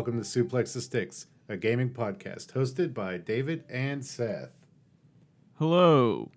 Hi, 0.00 0.02
welcome 0.02 0.22
to 0.22 0.26
Suplex 0.44 0.72
the 0.72 0.80
Sticks, 0.80 1.26
a 1.46 1.58
gaming 1.58 1.90
podcast 1.90 2.52
hosted 2.54 2.94
by 2.94 3.18
David 3.18 3.64
and 3.68 4.02
Seth 4.02 4.48
Hello. 5.58 6.30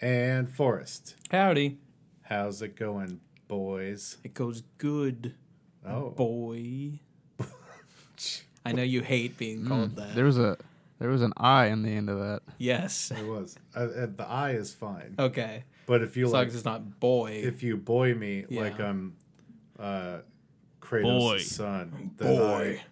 and 0.00 0.50
Forrest. 0.50 1.14
Howdy. 1.30 1.78
How's 2.22 2.60
it 2.60 2.74
going, 2.74 3.20
boys? 3.46 4.16
It 4.24 4.34
goes 4.34 4.64
good, 4.78 5.36
Oh, 5.86 6.10
boy. 6.10 6.98
I 8.66 8.72
know 8.72 8.82
you 8.82 9.02
hate 9.02 9.38
being 9.38 9.64
called 9.64 9.94
that. 9.94 10.08
Mm, 10.10 10.14
There 10.16 10.24
was 10.24 10.38
a 10.40 10.56
there 10.98 11.08
was 11.10 11.22
an 11.22 11.32
I 11.36 11.66
in 11.66 11.82
the 11.84 11.90
end 11.90 12.10
of 12.10 12.18
that. 12.18 12.40
yes. 12.58 13.12
it 13.12 13.24
was. 13.24 13.54
Uh, 13.76 13.78
uh, 13.78 14.06
the 14.16 14.26
eye 14.28 14.54
is 14.54 14.74
fine, 14.74 15.14
Okay. 15.20 15.62
but 15.86 16.02
if 16.02 16.16
you 16.16 16.26
As 16.26 16.32
like, 16.32 16.48
as 16.48 16.56
it's 16.56 16.64
not 16.64 16.98
boy. 16.98 17.30
if 17.44 17.62
you 17.62 17.76
boy 17.76 18.14
me 18.14 18.44
Yeah. 18.48 18.62
like 18.62 18.80
I'm 18.80 19.14
uh, 19.78 20.18
Kratos' 20.88 21.02
Boy. 21.02 21.38
son, 21.38 22.10
boy. 22.16 22.80
I- 22.80 22.84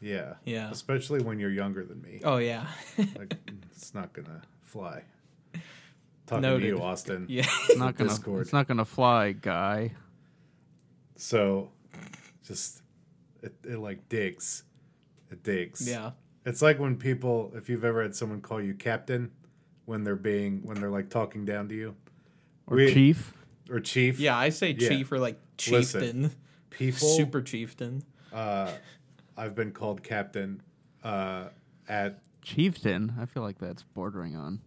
yeah, 0.00 0.34
Yeah. 0.44 0.70
especially 0.70 1.22
when 1.22 1.38
you're 1.40 1.50
younger 1.50 1.84
than 1.84 2.00
me. 2.02 2.20
Oh 2.24 2.36
yeah. 2.36 2.66
Like, 2.98 3.34
it's 3.72 3.94
not 3.94 4.12
gonna 4.12 4.42
fly. 4.60 5.02
Talking 6.26 6.42
to 6.60 6.66
you, 6.66 6.80
Austin. 6.82 7.26
yeah. 7.28 7.46
It's 7.68 7.76
not 7.78 7.96
gonna 7.96 8.10
Discord. 8.10 8.42
it's 8.42 8.52
not 8.52 8.66
gonna 8.68 8.84
fly, 8.84 9.32
guy. 9.32 9.92
So, 11.16 11.70
just 12.44 12.82
it, 13.42 13.54
it 13.64 13.78
like 13.78 14.08
digs. 14.08 14.64
It 15.30 15.42
digs. 15.42 15.88
yeah. 15.88 16.12
It's 16.44 16.62
like 16.62 16.78
when 16.78 16.96
people, 16.96 17.52
if 17.56 17.68
you've 17.68 17.84
ever 17.84 18.02
had 18.02 18.14
someone 18.14 18.40
call 18.40 18.60
you 18.60 18.74
captain 18.74 19.32
when 19.84 20.04
they're 20.04 20.14
being, 20.14 20.60
when 20.62 20.80
they're 20.80 20.90
like 20.90 21.10
talking 21.10 21.44
down 21.44 21.68
to 21.68 21.74
you, 21.74 21.96
Or 22.66 22.76
We- 22.76 22.92
chief. 22.92 23.32
or 23.70 23.80
chief. 23.80 24.20
Yeah, 24.20 24.36
I 24.36 24.50
say 24.50 24.76
Yeah. 24.78 24.88
chief 24.88 25.10
or 25.10 25.18
like 25.18 25.38
Listen, 25.70 26.00
chieftain. 26.02 26.30
People. 26.76 27.08
Super 27.08 27.40
chieftain. 27.42 28.02
Uh, 28.32 28.70
I've 29.36 29.54
been 29.54 29.72
called 29.72 30.02
captain. 30.02 30.62
Uh, 31.02 31.46
at 31.88 32.20
Chieftain. 32.42 33.14
I 33.20 33.26
feel 33.26 33.42
like 33.42 33.58
that's 33.58 33.82
bordering 33.82 34.36
on. 34.36 34.60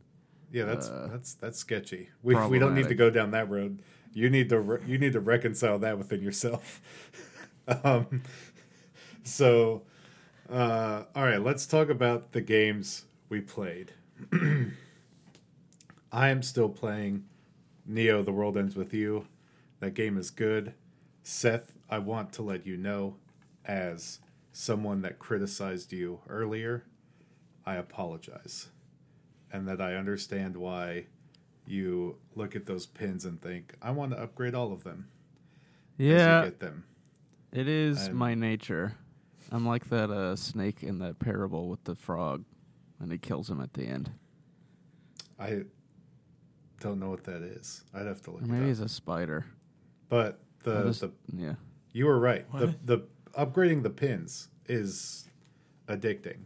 yeah, 0.52 0.66
that's 0.66 0.88
Uh, 0.88 1.08
that's 1.12 1.34
that's 1.36 1.60
sketchy. 1.60 2.10
We 2.24 2.36
we 2.48 2.60
don't 2.60 2.74
need 2.76 2.88
to 2.88 2.96
go 2.96 3.10
down 3.10 3.32
that 3.32 3.50
road. 3.50 3.82
You 4.14 4.30
need 4.30 4.50
to 4.50 4.60
re- 4.60 4.82
you 4.88 4.98
need 4.98 5.14
to 5.14 5.20
reconcile 5.20 5.78
that 5.80 5.98
within 5.98 6.22
yourself. 6.22 6.82
um, 7.84 8.24
so, 9.24 9.84
uh, 10.50 11.04
all 11.16 11.24
right, 11.24 11.42
let's 11.42 11.68
talk 11.68 11.90
about 11.90 12.32
the 12.32 12.42
games 12.42 13.06
we 13.30 13.42
played. 13.42 13.94
I 16.12 16.30
am 16.30 16.42
still 16.42 16.70
playing 16.70 17.26
Neo: 17.86 18.24
The 18.24 18.32
World 18.32 18.58
Ends 18.58 18.76
with 18.76 18.94
You. 18.94 19.28
That 19.80 19.94
game 19.94 20.18
is 20.18 20.32
good. 20.32 20.74
Seth, 21.24 21.74
I 21.90 22.00
want 22.00 22.34
to 22.34 22.42
let 22.42 22.66
you 22.66 22.78
know, 22.78 23.16
as 23.66 24.20
someone 24.52 25.02
that 25.02 25.20
criticized 25.20 25.92
you 25.94 26.20
earlier, 26.28 26.86
I 27.66 27.76
apologize, 27.76 28.70
and 29.52 29.68
that 29.68 29.80
I 29.82 29.96
understand 29.96 30.58
why 30.58 31.06
you 31.66 32.18
look 32.36 32.56
at 32.56 32.66
those 32.66 32.86
pins 32.86 33.26
and 33.26 33.42
think, 33.42 33.76
I 33.82 33.92
want 33.92 34.12
to 34.12 34.20
upgrade 34.22 34.56
all 34.56 34.72
of 34.74 34.84
them 34.84 35.08
Yeah, 35.98 36.46
get 36.46 36.60
them. 36.60 36.86
it 37.52 37.68
is 37.68 38.10
my 38.10 38.34
nature. 38.34 38.96
I'm 39.52 39.66
like 39.66 39.90
that 39.90 40.10
uh, 40.12 40.36
snake 40.36 40.84
in 40.84 41.00
that 41.00 41.20
parable 41.20 41.68
with 41.70 41.84
the 41.84 41.96
frog, 41.96 42.44
and 43.00 43.12
he 43.12 43.18
kills 43.18 43.50
him 43.50 43.62
at 43.62 43.74
the 43.74 43.84
end. 43.86 44.12
I 45.40 45.64
don't 46.80 47.00
know 47.00 47.10
what 47.10 47.24
that 47.26 47.42
is. 47.42 47.84
I'd 47.94 48.06
have 48.08 48.22
to 48.24 48.32
look 48.32 48.42
Or 48.42 48.46
it 48.46 48.48
maybe 48.48 48.64
up. 48.64 48.68
he's 48.70 48.80
a 48.80 48.90
spider. 48.90 49.46
But 50.10 50.40
the, 50.70 50.84
just- 50.84 51.02
the 51.02 51.12
yeah. 51.36 51.54
you 51.92 52.06
were 52.06 52.20
right. 52.20 52.46
The 52.58 52.68
What? 52.68 52.86
the 52.86 53.04
upgrading 53.34 53.84
the 53.84 53.90
pins 53.90 54.50
is 54.68 55.28
addicting. 55.88 56.40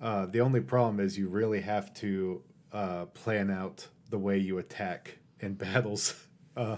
Uh, 0.00 0.26
the 0.26 0.40
only 0.40 0.60
problem 0.60 0.98
is 1.00 1.16
you 1.16 1.28
really 1.28 1.60
have 1.60 1.94
to 1.94 2.42
uh, 2.72 3.04
plan 3.06 3.50
out 3.50 3.86
the 4.10 4.18
way 4.18 4.38
you 4.38 4.58
attack 4.58 5.18
in 5.40 5.54
battles 5.66 6.26
uh, 6.56 6.76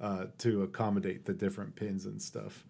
uh, 0.00 0.26
to 0.38 0.62
accommodate 0.62 1.24
the 1.24 1.32
different 1.32 1.74
pins 1.76 2.06
and 2.06 2.20
stuff. 2.20 2.64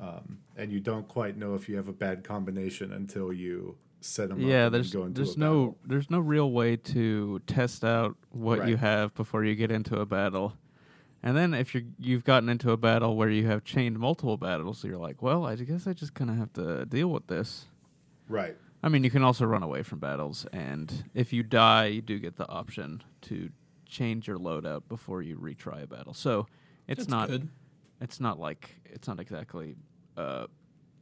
Um, 0.00 0.38
and 0.56 0.72
you 0.72 0.80
don't 0.80 1.06
quite 1.06 1.36
know 1.36 1.54
if 1.54 1.68
you 1.68 1.76
have 1.76 1.88
a 1.88 1.92
bad 1.92 2.24
combination 2.24 2.92
until 2.92 3.32
you 3.32 3.76
set 4.00 4.30
them 4.30 4.38
up. 4.38 4.44
Yeah, 4.44 4.66
and 4.66 4.74
there's 4.74 4.92
go 4.92 5.04
into 5.04 5.20
there's 5.22 5.36
a 5.36 5.40
no 5.40 5.54
battle. 5.66 5.78
there's 5.86 6.10
no 6.10 6.18
real 6.18 6.50
way 6.50 6.76
to 6.76 7.40
test 7.46 7.84
out 7.84 8.16
what 8.30 8.66
you 8.68 8.76
have 8.76 9.14
before 9.14 9.44
you 9.44 9.54
get 9.54 9.70
into 9.70 10.00
a 10.00 10.06
battle. 10.06 10.54
And 11.22 11.36
then 11.36 11.54
if 11.54 11.74
you 11.74 11.84
you've 11.98 12.24
gotten 12.24 12.48
into 12.48 12.72
a 12.72 12.76
battle 12.76 13.16
where 13.16 13.28
you 13.28 13.46
have 13.46 13.62
chained 13.64 13.98
multiple 13.98 14.36
battles, 14.36 14.84
you're 14.84 14.96
like, 14.98 15.22
well, 15.22 15.46
I 15.46 15.54
guess 15.56 15.86
I 15.86 15.92
just 15.92 16.14
kind 16.14 16.30
of 16.30 16.36
have 16.36 16.52
to 16.54 16.84
deal 16.86 17.08
with 17.08 17.26
this. 17.28 17.66
right. 18.28 18.56
I 18.84 18.88
mean, 18.88 19.04
you 19.04 19.10
can 19.10 19.22
also 19.22 19.44
run 19.44 19.62
away 19.62 19.84
from 19.84 20.00
battles, 20.00 20.44
and 20.52 21.04
if 21.14 21.32
you 21.32 21.44
die, 21.44 21.86
you 21.86 22.02
do 22.02 22.18
get 22.18 22.34
the 22.36 22.48
option 22.48 23.04
to 23.22 23.50
change 23.86 24.26
your 24.26 24.38
loadout 24.38 24.82
before 24.88 25.22
you 25.22 25.36
retry 25.36 25.84
a 25.84 25.86
battle. 25.86 26.14
So 26.14 26.48
it's 26.88 27.02
That's 27.06 27.08
not 27.08 27.28
good. 27.28 27.48
it's 28.00 28.18
not 28.18 28.40
like 28.40 28.80
it's 28.84 29.06
not 29.06 29.20
exactly 29.20 29.76
uh, 30.16 30.46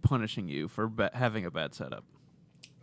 punishing 0.02 0.46
you 0.46 0.68
for 0.68 0.88
ba- 0.88 1.12
having 1.14 1.46
a 1.46 1.50
bad 1.50 1.74
setup. 1.74 2.04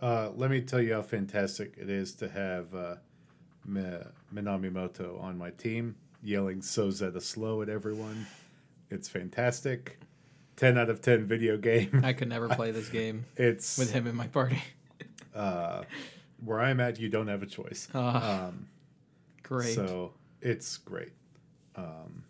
Uh, 0.01 0.31
let 0.35 0.49
me 0.49 0.61
tell 0.61 0.81
you 0.81 0.93
how 0.95 1.03
fantastic 1.03 1.75
it 1.77 1.91
is 1.91 2.15
to 2.15 2.27
have 2.29 2.73
uh, 2.73 2.95
Mi- 3.65 4.01
Minamimoto 4.33 5.21
on 5.21 5.37
my 5.37 5.51
team, 5.51 5.95
yelling 6.23 6.61
"So 6.61 6.87
zetta 6.89 7.21
slow" 7.21 7.61
at 7.61 7.69
everyone. 7.69 8.27
It's 8.89 9.07
fantastic. 9.09 9.99
Ten 10.55 10.77
out 10.77 10.89
of 10.89 11.01
ten 11.01 11.25
video 11.25 11.57
game. 11.57 12.01
I 12.03 12.13
could 12.13 12.29
never 12.29 12.49
play 12.49 12.71
this 12.71 12.89
game 12.89 13.25
It's 13.35 13.77
with 13.77 13.91
him 13.91 14.07
in 14.07 14.15
my 14.15 14.27
party. 14.27 14.61
uh, 15.35 15.83
where 16.43 16.59
I'm 16.59 16.79
at. 16.79 16.99
You 16.99 17.09
don't 17.09 17.27
have 17.27 17.43
a 17.43 17.47
choice. 17.47 17.87
Ah, 17.93 18.47
Um, 18.47 18.67
great. 19.43 19.75
So 19.75 20.13
it's 20.41 20.77
great. 20.77 21.13
Um, 21.75 22.23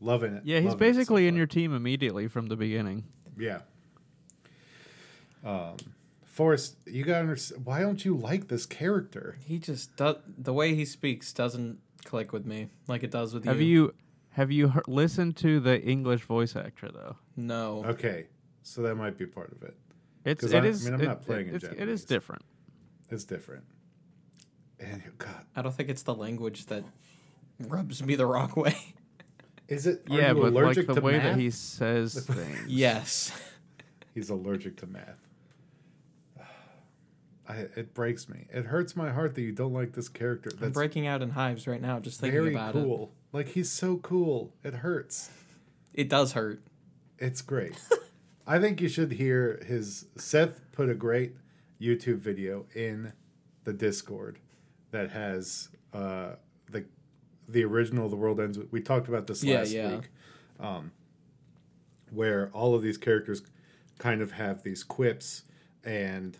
loving 0.00 0.34
it. 0.34 0.42
Yeah, 0.44 0.56
he's 0.56 0.70
loving 0.70 0.88
it 0.88 0.92
so 0.92 0.98
basically 0.98 1.28
in 1.28 1.36
your 1.36 1.46
team 1.46 1.74
immediately 1.74 2.26
from 2.28 2.46
the 2.46 2.56
beginning. 2.56 3.04
Yeah. 3.38 3.60
Um, 5.44 5.76
Forrest, 6.24 6.76
you 6.86 7.04
gotta 7.04 7.20
understand. 7.20 7.64
Why 7.64 7.80
don't 7.80 8.04
you 8.04 8.16
like 8.16 8.48
this 8.48 8.66
character? 8.66 9.38
he 9.44 9.58
just 9.58 9.96
does 9.96 10.16
the 10.36 10.52
way 10.52 10.74
he 10.74 10.84
speaks 10.84 11.32
doesn't 11.32 11.78
click 12.08 12.32
with 12.32 12.46
me 12.46 12.68
like 12.88 13.02
it 13.02 13.10
does 13.10 13.34
with 13.34 13.44
Have 13.44 13.60
you. 13.60 13.66
you 13.66 13.94
have 14.30 14.50
you 14.50 14.68
he- 14.70 14.80
listened 14.86 15.36
to 15.36 15.60
the 15.60 15.80
English 15.82 16.22
voice 16.22 16.56
actor 16.56 16.88
though? 16.90 17.16
No. 17.36 17.84
Okay, 17.86 18.26
so 18.62 18.82
that 18.82 18.94
might 18.96 19.18
be 19.18 19.26
part 19.26 19.52
of 19.52 19.62
it. 19.62 19.76
It's 20.24 20.42
it 20.44 20.54
I- 20.54 20.58
I 20.58 20.62
mean, 20.72 20.94
I'm 20.94 21.00
it- 21.00 21.04
not 21.04 21.22
playing 21.22 21.48
in 21.48 21.54
it's, 21.56 21.64
Japanese. 21.64 21.88
is 22.00 22.04
different. 22.04 22.42
It's 23.10 23.24
different. 23.24 23.64
And 24.80 25.02
oh, 25.06 25.10
God, 25.18 25.44
I 25.56 25.62
don't 25.62 25.74
think 25.74 25.88
it's 25.88 26.02
the 26.04 26.14
language 26.14 26.66
that 26.66 26.84
rubs 27.60 28.02
me 28.02 28.14
the 28.14 28.26
wrong 28.26 28.52
way. 28.56 28.76
is 29.68 29.86
it? 29.86 30.04
Are 30.10 30.16
yeah, 30.18 30.32
you 30.32 30.40
but 30.40 30.52
like 30.54 30.76
the 30.76 30.94
to 30.94 31.00
way 31.00 31.18
that 31.18 31.36
he 31.36 31.50
says 31.50 32.14
things. 32.26 32.68
yes. 32.68 33.32
he's 34.14 34.30
allergic 34.30 34.76
to 34.78 34.86
math. 34.86 35.27
I, 37.48 37.54
it 37.76 37.94
breaks 37.94 38.28
me. 38.28 38.46
It 38.52 38.66
hurts 38.66 38.94
my 38.94 39.10
heart 39.10 39.34
that 39.34 39.40
you 39.40 39.52
don't 39.52 39.72
like 39.72 39.92
this 39.92 40.08
character. 40.08 40.50
I'm 40.52 40.58
That's 40.60 40.74
breaking 40.74 41.06
out 41.06 41.22
in 41.22 41.30
hives 41.30 41.66
right 41.66 41.80
now 41.80 41.98
just 41.98 42.20
thinking 42.20 42.48
about 42.48 42.70
it. 42.70 42.72
Very 42.74 42.84
cool. 42.84 43.12
Like 43.32 43.48
he's 43.48 43.70
so 43.70 43.96
cool. 43.96 44.52
It 44.62 44.74
hurts. 44.74 45.30
It 45.94 46.08
does 46.08 46.32
hurt. 46.32 46.60
It's 47.18 47.40
great. 47.40 47.80
I 48.46 48.58
think 48.58 48.80
you 48.80 48.88
should 48.88 49.12
hear 49.12 49.62
his. 49.66 50.06
Seth 50.16 50.60
put 50.72 50.88
a 50.88 50.94
great 50.94 51.34
YouTube 51.80 52.18
video 52.18 52.66
in 52.74 53.12
the 53.64 53.72
Discord 53.72 54.38
that 54.90 55.10
has 55.10 55.68
uh, 55.92 56.32
the 56.70 56.84
the 57.48 57.64
original 57.64 58.08
"The 58.08 58.16
World 58.16 58.40
Ends." 58.40 58.58
With, 58.58 58.70
we 58.72 58.80
talked 58.80 59.08
about 59.08 59.26
this 59.26 59.42
Yeah, 59.42 59.58
last 59.58 59.72
yeah. 59.72 59.96
week, 59.96 60.08
um, 60.60 60.92
where 62.10 62.50
all 62.52 62.74
of 62.74 62.82
these 62.82 62.98
characters 62.98 63.42
kind 63.98 64.22
of 64.22 64.32
have 64.32 64.62
these 64.62 64.84
quips, 64.84 65.42
and 65.84 66.38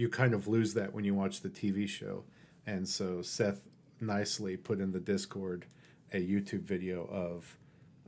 you 0.00 0.08
kind 0.08 0.32
of 0.32 0.48
lose 0.48 0.72
that 0.74 0.94
when 0.94 1.04
you 1.04 1.14
watch 1.14 1.42
the 1.42 1.50
TV 1.50 1.86
show. 1.86 2.24
And 2.66 2.88
so 2.88 3.20
Seth 3.20 3.60
nicely 4.00 4.56
put 4.56 4.80
in 4.80 4.92
the 4.92 5.00
Discord 5.00 5.66
a 6.12 6.16
YouTube 6.16 6.62
video 6.62 7.04
of 7.06 7.58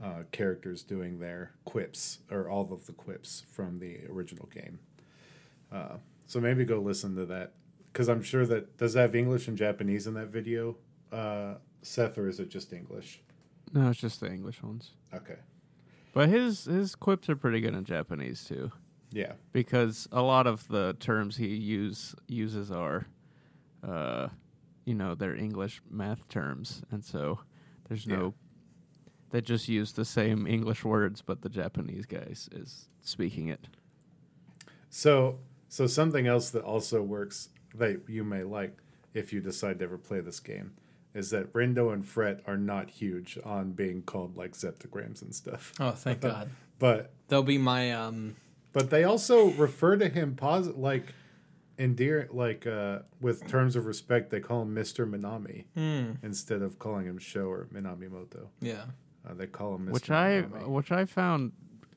uh, 0.02 0.22
characters 0.32 0.82
doing 0.82 1.20
their 1.20 1.52
quips 1.66 2.20
or 2.30 2.48
all 2.48 2.72
of 2.72 2.86
the 2.86 2.92
quips 2.92 3.44
from 3.52 3.78
the 3.78 4.00
original 4.08 4.46
game. 4.46 4.78
Uh, 5.70 5.96
so 6.26 6.40
maybe 6.40 6.64
go 6.64 6.78
listen 6.80 7.14
to 7.16 7.26
that 7.26 7.52
because 7.92 8.08
I'm 8.08 8.22
sure 8.22 8.46
that 8.46 8.78
does 8.78 8.96
it 8.96 9.00
have 9.00 9.14
English 9.14 9.46
and 9.48 9.56
Japanese 9.56 10.06
in 10.06 10.14
that 10.14 10.28
video, 10.28 10.76
uh, 11.12 11.56
Seth, 11.82 12.16
or 12.16 12.26
is 12.26 12.40
it 12.40 12.48
just 12.48 12.72
English? 12.72 13.20
No, 13.74 13.90
it's 13.90 14.00
just 14.00 14.20
the 14.20 14.30
English 14.32 14.62
ones. 14.62 14.92
Okay, 15.14 15.38
But 16.14 16.30
his 16.30 16.64
his 16.64 16.94
quips 16.94 17.28
are 17.28 17.36
pretty 17.36 17.60
good 17.60 17.74
in 17.74 17.84
Japanese 17.84 18.44
too, 18.44 18.72
yeah, 19.12 19.32
because 19.52 20.08
a 20.12 20.22
lot 20.22 20.46
of 20.46 20.66
the 20.68 20.96
terms 21.00 21.36
he 21.36 21.48
use 21.48 22.14
uses 22.28 22.70
are, 22.70 23.06
uh, 23.86 24.28
you 24.84 24.94
know, 24.94 25.14
they're 25.14 25.36
English 25.36 25.82
math 25.90 26.28
terms, 26.28 26.82
and 26.90 27.04
so 27.04 27.40
there's 27.88 28.06
Yeah. 28.06 28.16
no. 28.16 28.34
They 29.30 29.40
just 29.40 29.66
use 29.68 29.92
the 29.92 30.04
same 30.04 30.46
English 30.46 30.84
words, 30.84 31.22
but 31.22 31.40
the 31.40 31.48
Japanese 31.48 32.04
guy 32.04 32.26
is, 32.28 32.50
is 32.52 32.88
speaking 33.00 33.48
it. 33.48 33.66
So 34.90 35.38
so 35.68 35.86
something 35.86 36.26
else 36.26 36.50
that 36.50 36.62
also 36.64 37.02
works 37.02 37.48
that 37.74 38.02
you 38.08 38.24
may 38.24 38.42
like 38.44 38.76
if 39.14 39.32
you 39.32 39.40
decide 39.40 39.78
to 39.78 39.84
ever 39.86 39.96
play 39.98 40.20
this 40.20 40.38
game 40.40 40.72
is 41.14 41.30
that 41.30 41.52
Rindo 41.52 41.92
and 41.92 42.04
Fret 42.06 42.40
are 42.46 42.56
not 42.56 42.90
huge 42.90 43.38
on 43.44 43.72
being 43.72 44.02
called 44.02 44.36
like 44.36 44.52
zeptograms 44.52 45.20
and 45.22 45.34
stuff. 45.34 45.72
Oh, 45.80 45.90
thank 45.92 46.20
God. 46.30 46.50
But 46.78 47.12
They'll 47.28 47.42
be 47.42 47.58
my 47.58 47.92
um. 47.92 48.36
But 48.72 48.90
they 48.90 49.04
also 49.04 49.50
refer 49.52 49.96
to 49.96 50.08
him 50.08 50.34
posit 50.36 50.78
like 50.78 51.14
endear 51.78 52.28
like 52.32 52.66
uh 52.66 53.00
with 53.20 53.46
terms 53.48 53.76
of 53.76 53.86
respect 53.86 54.30
they 54.30 54.40
call 54.40 54.62
him 54.62 54.74
Mr. 54.74 55.08
Minami 55.08 55.64
Hmm. 55.74 56.12
instead 56.24 56.62
of 56.62 56.78
calling 56.78 57.06
him 57.06 57.18
Sho 57.18 57.46
or 57.46 57.66
Minamimoto. 57.72 58.48
Yeah. 58.60 58.84
Uh, 59.28 59.34
they 59.34 59.46
call 59.46 59.74
him 59.76 59.86
Mr. 59.86 59.92
which 59.92 60.10
I 60.10 60.40
which 60.42 60.92
I 60.92 61.04
found 61.06 61.52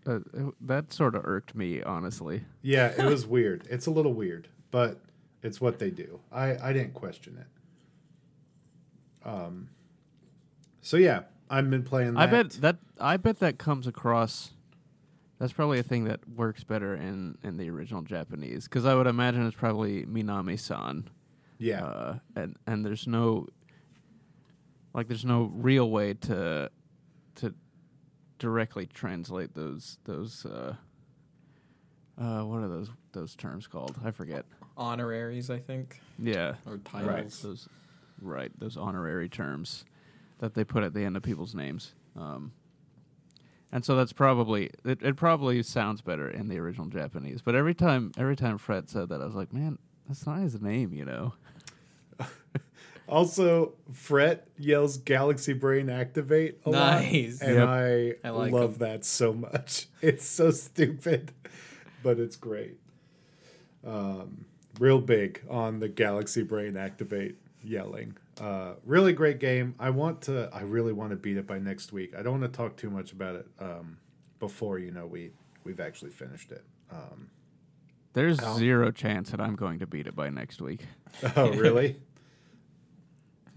uh, 0.08 0.20
that 0.62 0.94
sort 0.94 1.16
of 1.16 1.26
irked 1.26 1.56
me 1.56 1.82
honestly. 1.82 2.44
Yeah, 2.62 2.88
it 2.98 3.06
was 3.06 3.26
weird. 3.38 3.68
It's 3.70 3.86
a 3.88 3.92
little 3.92 4.14
weird, 4.14 4.48
but 4.72 5.00
it's 5.44 5.60
what 5.60 5.80
they 5.80 5.90
do. 5.92 6.20
I 6.32 6.58
I 6.70 6.74
didn't 6.74 6.94
question 6.94 7.38
it. 7.40 9.28
Um. 9.28 9.70
So 10.82 10.98
yeah, 10.98 11.24
I've 11.50 11.70
been 11.70 11.84
playing. 11.84 12.14
That. 12.14 12.20
I 12.22 12.26
bet 12.28 12.50
that 12.62 12.78
I 13.00 13.18
bet 13.18 13.40
that 13.40 13.58
comes 13.58 13.88
across. 13.88 14.52
That's 15.40 15.52
probably 15.54 15.80
a 15.80 15.84
thing 15.84 16.06
that 16.06 16.28
works 16.30 16.64
better 16.64 16.96
in 16.96 17.38
in 17.44 17.58
the 17.58 17.70
original 17.70 18.02
Japanese 18.02 18.66
because 18.66 18.86
I 18.86 18.96
would 18.96 19.08
imagine 19.08 19.46
it's 19.46 19.56
probably 19.56 20.06
Minami-san. 20.06 21.10
Yeah, 21.58 21.84
Uh, 21.86 22.20
and 22.36 22.58
and 22.68 22.86
there's 22.86 23.08
no 23.08 23.48
like 24.94 25.08
there's 25.08 25.26
no 25.26 25.52
real 25.54 25.90
way 25.90 26.14
to 26.14 26.70
to 27.36 27.54
directly 28.40 28.86
translate 28.86 29.54
those 29.56 29.98
those 30.06 30.46
uh, 30.46 30.76
uh, 32.18 32.44
what 32.44 32.62
are 32.64 32.68
those 32.68 32.90
those 33.12 33.36
terms 33.36 33.68
called? 33.68 33.98
I 34.04 34.12
forget. 34.12 34.46
Honoraries, 34.78 35.50
I 35.50 35.60
think, 35.60 36.02
Yeah, 36.20 36.56
or 36.66 36.78
titles. 36.78 37.42
those 37.42 37.70
right 38.22 38.52
those 38.58 38.76
honorary 38.78 39.30
terms 39.30 39.86
that 40.40 40.54
they 40.54 40.64
put 40.66 40.84
at 40.84 40.94
the 40.94 41.04
end 41.06 41.16
of 41.18 41.24
people's 41.24 41.56
names. 41.56 41.94
Um, 42.18 42.52
and 43.72 43.84
so 43.86 43.96
that's 43.96 44.14
probably 44.14 44.70
it, 44.84 45.02
it 45.02 45.16
probably 45.16 45.62
sounds 45.64 46.02
better 46.02 46.30
in 46.30 46.48
the 46.48 46.58
original 46.60 46.88
Japanese. 46.88 47.42
But 47.42 47.56
every 47.56 47.74
time 47.74 48.12
every 48.18 48.36
time 48.36 48.58
Fret 48.58 48.90
said 48.90 49.10
that 49.10 49.22
I 49.22 49.26
was 49.26 49.36
like, 49.36 49.52
Man, 49.54 49.78
that's 50.08 50.26
not 50.26 50.40
his 50.40 50.62
name, 50.62 50.94
you 50.94 51.06
know. 51.06 51.34
Also, 53.08 53.74
Fret 53.94 54.48
yells 54.58 54.98
"Galaxy 54.98 55.54
Brain 55.54 55.92
activate" 55.92 56.60
a 56.66 56.72
lot, 56.72 57.04
and 57.04 57.40
Yep. 57.40 57.68
I, 57.68 58.14
I 58.24 58.30
like 58.32 58.52
love 58.52 58.74
him. 58.74 58.78
that 58.80 59.06
so 59.06 59.32
much. 59.32 59.86
It's 60.02 60.26
so 60.26 60.50
stupid, 60.50 61.32
but 62.04 62.18
it's 62.20 62.36
great. 62.36 62.78
Um, 63.86 64.46
real 64.80 65.00
big 65.00 65.44
on 65.50 65.80
the 65.82 65.88
Galaxy 65.88 66.42
Brain 66.42 66.76
activate 66.76 67.36
yelling. 67.64 68.18
Uh, 68.40 68.74
really 68.84 69.14
great 69.14 69.40
game. 69.40 69.76
I 69.80 69.90
want 69.92 70.22
to. 70.24 70.50
I 70.54 70.62
really 70.62 70.92
want 70.94 71.12
to 71.12 71.16
beat 71.16 71.38
it 71.38 71.48
by 71.48 71.58
next 71.60 71.94
week. 71.94 72.14
I 72.18 72.22
don't 72.22 72.40
want 72.42 72.52
to 72.52 72.58
talk 72.58 72.76
too 72.76 72.90
much 72.90 73.12
about 73.14 73.36
it 73.36 73.48
um, 73.60 73.98
before 74.40 74.78
you 74.80 74.92
know 74.92 75.06
we 75.06 75.32
we've 75.64 75.80
actually 75.80 76.12
finished 76.12 76.52
it. 76.52 76.64
Um, 76.92 77.30
There's 78.14 78.40
zero 78.58 78.92
chance 78.92 79.32
that 79.32 79.40
I'm 79.40 79.56
going 79.56 79.80
to 79.80 79.88
beat 79.88 80.06
it 80.08 80.16
by 80.16 80.30
next 80.30 80.62
week. 80.62 80.82
oh, 81.36 81.52
really? 81.54 81.98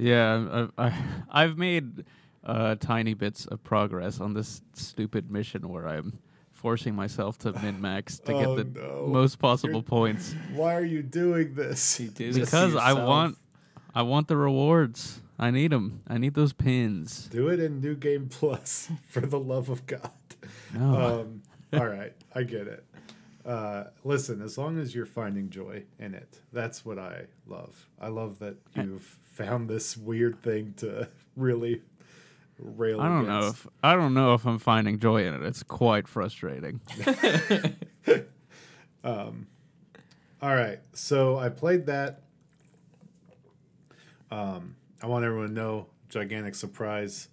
Yeah, 0.01 0.69
I, 0.79 0.87
I, 0.87 1.03
I've 1.29 1.59
made 1.59 2.05
uh, 2.45 2.77
tiny 2.77 3.15
bits 3.15 3.47
of 3.47 3.65
progress 3.65 4.21
on 4.21 4.33
this 4.33 4.63
stupid 4.75 5.29
mission 5.29 5.69
where 5.69 5.89
I'm 5.89 6.21
forcing 6.53 6.95
myself 6.95 7.37
to 7.39 7.53
min 7.61 7.81
max 7.81 8.21
to 8.21 8.33
Oh, 8.33 8.57
get 8.57 8.75
the 8.75 8.81
no. 8.81 9.07
most 9.09 9.41
possible 9.41 9.73
You're- 9.75 9.83
points 9.83 10.35
Why 10.55 10.77
are 10.77 10.85
you 10.85 11.03
doing 11.03 11.55
this? 11.55 11.99
You 11.99 12.09
do 12.15 12.33
this 12.33 12.45
because 12.49 12.77
I 12.77 12.93
want 12.93 13.39
I 13.95 14.03
want 14.03 14.29
the 14.29 14.37
rewards. 14.37 15.21
I 15.39 15.51
need 15.51 15.71
them. 15.71 16.03
I 16.09 16.19
need 16.19 16.35
those 16.35 16.53
pins. 16.53 17.27
Do 17.27 17.49
it 17.49 17.61
in 17.61 17.81
New 17.81 17.95
Game 17.95 18.29
Plus, 18.29 18.91
for 19.09 19.21
the 19.21 19.39
love 19.39 19.69
of 19.69 19.87
God. 19.87 20.11
No. 20.75 21.21
Um, 21.21 21.43
all 21.73 21.87
right, 21.87 22.13
I 22.35 22.43
get 22.43 22.67
it. 22.67 22.85
Uh, 23.45 23.85
listen, 24.05 24.43
as 24.43 24.59
long 24.59 24.79
as 24.79 24.95
you're 24.95 25.07
finding 25.07 25.49
joy 25.49 25.85
in 25.99 26.15
it, 26.15 26.41
that's 26.53 26.85
what 26.85 26.99
I 26.99 27.27
love. 27.47 27.89
I 28.01 28.09
love 28.09 28.41
that 28.41 28.57
you've 28.75 29.17
found 29.33 29.71
this 29.71 29.97
weird 29.97 30.43
thing 30.43 30.75
to 30.79 31.09
really 31.37 31.81
rail. 32.59 33.01
I 33.01 33.09
don't 33.09 33.27
know 33.27 33.47
if 33.47 33.67
I 33.83 33.95
don't 33.95 34.13
know 34.13 34.35
if 34.35 34.45
I'm 34.45 34.59
finding 34.59 34.99
joy 34.99 35.27
in 35.27 35.35
it. 35.35 35.43
It's 35.43 35.63
quite 35.63 36.09
frustrating. 36.09 36.81
um, 39.05 39.47
All 40.43 40.55
right, 40.55 40.81
so 40.93 41.39
I 41.39 41.49
played 41.49 41.87
that. 41.87 42.23
Um, 44.31 44.77
I 45.03 45.07
want 45.07 45.25
everyone 45.25 45.49
to 45.49 45.55
know, 45.55 45.87
gigantic 46.09 46.55
surprise. 46.55 47.29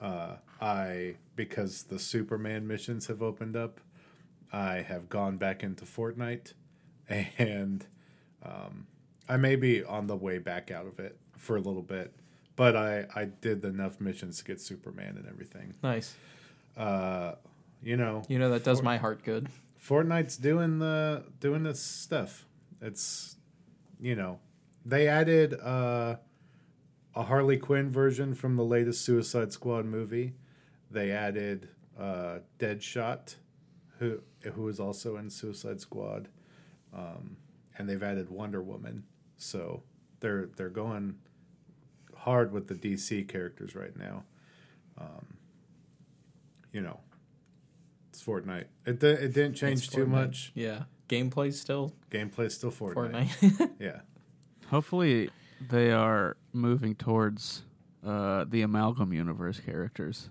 Uh, 0.00 0.36
I 0.60 1.16
because 1.36 1.84
the 1.84 1.98
Superman 1.98 2.66
missions 2.66 3.06
have 3.06 3.22
opened 3.22 3.56
up, 3.56 3.80
I 4.52 4.76
have 4.76 5.08
gone 5.08 5.36
back 5.36 5.62
into 5.62 5.84
Fortnite, 5.84 6.52
and 7.08 7.86
um, 8.42 8.86
I 9.28 9.36
may 9.36 9.56
be 9.56 9.82
on 9.84 10.06
the 10.06 10.16
way 10.16 10.38
back 10.38 10.70
out 10.70 10.86
of 10.86 10.98
it 10.98 11.16
for 11.36 11.56
a 11.56 11.60
little 11.60 11.82
bit, 11.82 12.14
but 12.56 12.76
I 12.76 13.06
I 13.14 13.24
did 13.26 13.64
enough 13.64 14.00
missions 14.00 14.38
to 14.38 14.44
get 14.44 14.60
Superman 14.60 15.16
and 15.16 15.26
everything. 15.28 15.74
Nice. 15.82 16.14
Uh, 16.76 17.34
you 17.82 17.96
know, 17.96 18.22
You 18.28 18.38
know 18.38 18.50
that 18.50 18.64
does 18.64 18.82
my 18.82 18.96
heart 18.98 19.24
good. 19.24 19.48
Fortnite's 19.84 20.36
doing 20.36 20.78
the 20.78 21.24
doing 21.40 21.62
this 21.64 21.80
stuff. 21.80 22.46
It's 22.80 23.36
you 24.00 24.14
know, 24.14 24.38
they 24.84 25.08
added 25.08 25.54
uh, 25.54 26.16
a 27.18 27.24
Harley 27.24 27.56
Quinn 27.56 27.90
version 27.90 28.32
from 28.34 28.54
the 28.56 28.64
latest 28.64 29.04
Suicide 29.04 29.52
Squad 29.52 29.84
movie. 29.84 30.34
They 30.90 31.10
added 31.10 31.68
uh, 31.98 32.38
Deadshot, 32.58 33.34
who 33.98 34.20
who 34.54 34.68
is 34.68 34.78
also 34.78 35.16
in 35.16 35.28
Suicide 35.28 35.80
Squad, 35.80 36.28
um, 36.94 37.36
and 37.76 37.88
they've 37.88 38.02
added 38.02 38.30
Wonder 38.30 38.62
Woman. 38.62 39.02
So 39.36 39.82
they're 40.20 40.46
they're 40.56 40.68
going 40.68 41.16
hard 42.18 42.52
with 42.52 42.68
the 42.68 42.74
DC 42.74 43.28
characters 43.28 43.74
right 43.74 43.96
now. 43.98 44.24
Um, 44.96 45.38
you 46.72 46.80
know, 46.80 47.00
it's 48.10 48.22
Fortnite. 48.22 48.66
It 48.86 49.02
it 49.02 49.32
didn't 49.34 49.54
change 49.54 49.78
It's 49.80 49.88
too 49.88 50.06
Fortnite. 50.06 50.08
much. 50.08 50.52
Yeah. 50.54 50.84
Gameplay's 51.08 51.58
still 51.60 51.94
Gameplay's 52.10 52.54
still 52.54 52.70
Fortnite. 52.70 53.28
Fortnite. 53.28 53.70
Yeah. 53.80 54.00
Hopefully, 54.70 55.30
they 55.60 55.90
are 55.92 56.36
moving 56.52 56.94
towards 56.94 57.62
uh, 58.06 58.44
the 58.48 58.62
amalgam 58.62 59.12
universe 59.12 59.60
characters 59.60 60.28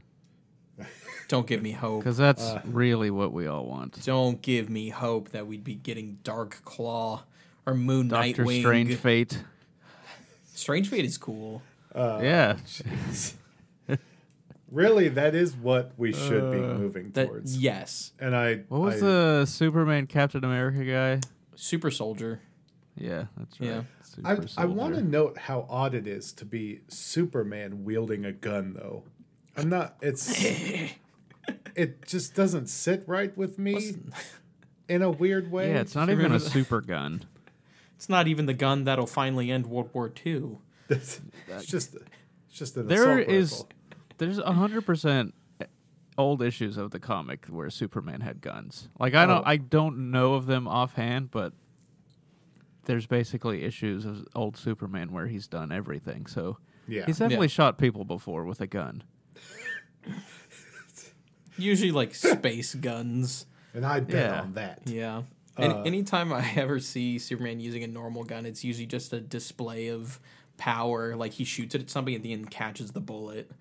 Don't 1.27 1.45
give 1.47 1.61
me 1.61 1.71
hope. 1.71 2.01
because 2.03 2.17
that's 2.17 2.41
Uh. 2.43 2.61
really 2.65 3.09
what 3.11 3.33
we 3.33 3.47
all 3.47 3.65
want. 3.65 4.03
Don't 4.05 4.41
give 4.41 4.69
me 4.69 4.89
hope 4.89 5.29
that 5.29 5.45
we'd 5.47 5.63
be 5.63 5.75
getting 5.75 6.19
Dark 6.23 6.61
Claw 6.63 7.23
or 7.65 7.73
Moon 7.73 8.07
Doctor 8.07 8.43
Nightwing. 8.45 8.59
Strange 8.61 8.95
Fate. 8.95 9.43
Strange 10.53 10.87
Fate 10.89 11.03
is 11.05 11.17
cool. 11.17 11.61
Uh, 11.93 12.19
yeah, 12.21 12.57
Really, 14.69 15.07
that 15.09 15.33
is 15.33 15.55
what 15.55 15.93
we 15.97 16.11
should 16.11 16.51
be 16.51 16.57
Uh, 16.59 16.73
moving 16.77 17.11
That 17.11 17.27
towards. 17.27 17.57
yes, 17.57 18.11
And 18.19 18.35
I 18.35 18.57
what 18.67 18.81
was 18.81 18.95
I- 19.01 19.05
the 19.05 19.45
Superman 19.45 20.07
Captain 20.07 20.43
America 20.43 20.83
guy? 20.83 21.21
Super 21.55 21.89
Soldier. 21.89 22.41
Yeah, 22.97 23.25
that's 23.37 23.59
right. 23.59 23.69
Yeah. 23.69 24.35
I, 24.57 24.63
I 24.63 24.65
want 24.65 24.95
to 24.95 25.01
note 25.01 25.37
how 25.37 25.67
odd 25.69 25.93
it 25.93 26.07
is 26.07 26.31
to 26.33 26.45
be 26.45 26.81
Superman 26.87 27.83
wielding 27.83 28.25
a 28.25 28.31
gun, 28.31 28.73
though. 28.73 29.03
I'm 29.55 29.69
not. 29.69 29.95
It's. 30.01 30.43
it 31.75 32.05
just 32.07 32.35
doesn't 32.35 32.67
sit 32.67 33.03
right 33.07 33.35
with 33.37 33.59
me 33.59 33.95
in 34.89 35.01
a 35.01 35.09
weird 35.11 35.51
way. 35.51 35.71
Yeah, 35.71 35.81
it's 35.81 35.95
not 35.95 36.09
even 36.09 36.31
a 36.31 36.39
super 36.39 36.81
gun. 36.81 37.23
It's 37.95 38.09
not 38.09 38.27
even 38.27 38.45
the 38.45 38.53
gun 38.53 38.83
that'll 38.83 39.07
finally 39.07 39.51
end 39.51 39.67
World 39.67 39.89
War 39.93 40.11
II. 40.25 40.57
It's, 40.89 41.19
it's 41.49 41.65
just. 41.65 41.95
It's 41.95 42.57
just 42.57 42.77
an 42.77 42.87
There 42.87 43.19
assault 43.19 43.29
is, 43.29 43.51
rifle. 43.51 43.69
there's 44.19 44.37
a 44.37 44.53
hundred 44.53 44.85
percent 44.85 45.33
old 46.17 46.41
issues 46.41 46.77
of 46.77 46.91
the 46.91 46.99
comic 46.99 47.45
where 47.47 47.69
Superman 47.69 48.21
had 48.21 48.39
guns. 48.41 48.87
Like 48.99 49.13
I 49.13 49.25
oh. 49.25 49.27
don't, 49.27 49.39
Oh. 49.39 49.43
I 49.45 49.57
don't 49.57 50.11
know 50.11 50.35
of 50.35 50.45
them 50.45 50.65
offhand, 50.67 51.29
but 51.31 51.51
there's 52.87 53.05
basically 53.05 53.63
issues 53.63 54.05
of 54.05 54.25
old 54.35 54.57
Superman 54.57 55.11
where 55.11 55.27
he's 55.27 55.47
done 55.47 55.71
everything. 55.71 56.25
So 56.25 56.57
Yeah. 56.87 57.05
he's 57.05 57.19
definitely 57.19 57.47
Yeah. 57.47 57.51
shot 57.51 57.77
people 57.77 58.03
before 58.05 58.43
with 58.45 58.59
a 58.61 58.67
gun. 58.67 59.03
Usually 61.57 61.91
like 61.91 62.13
space 62.15 62.75
guns. 62.75 63.45
and 63.73 63.85
I 63.85 63.99
bet 63.99 64.31
Yeah. 64.31 64.41
on 64.41 64.53
that. 64.53 64.81
Yeah. 64.85 65.23
Any, 65.57 65.73
Uh, 65.73 65.83
anytime 65.83 66.31
I 66.33 66.49
ever 66.55 66.79
see 66.79 67.19
Superman 67.19 67.59
using 67.59 67.83
a 67.83 67.87
normal 67.87 68.23
gun, 68.23 68.45
it's 68.45 68.63
usually 68.63 68.85
just 68.87 69.11
a 69.13 69.19
display 69.19 69.87
of 69.89 70.19
power. 70.57 71.15
Like 71.15 71.33
he 71.33 71.43
shoots 71.43 71.75
it 71.75 71.81
at 71.81 71.89
somebody 71.89 72.15
and 72.15 72.23
then 72.25 72.45
catches 72.45 72.91
the 72.91 72.99
bullet. 73.01 73.51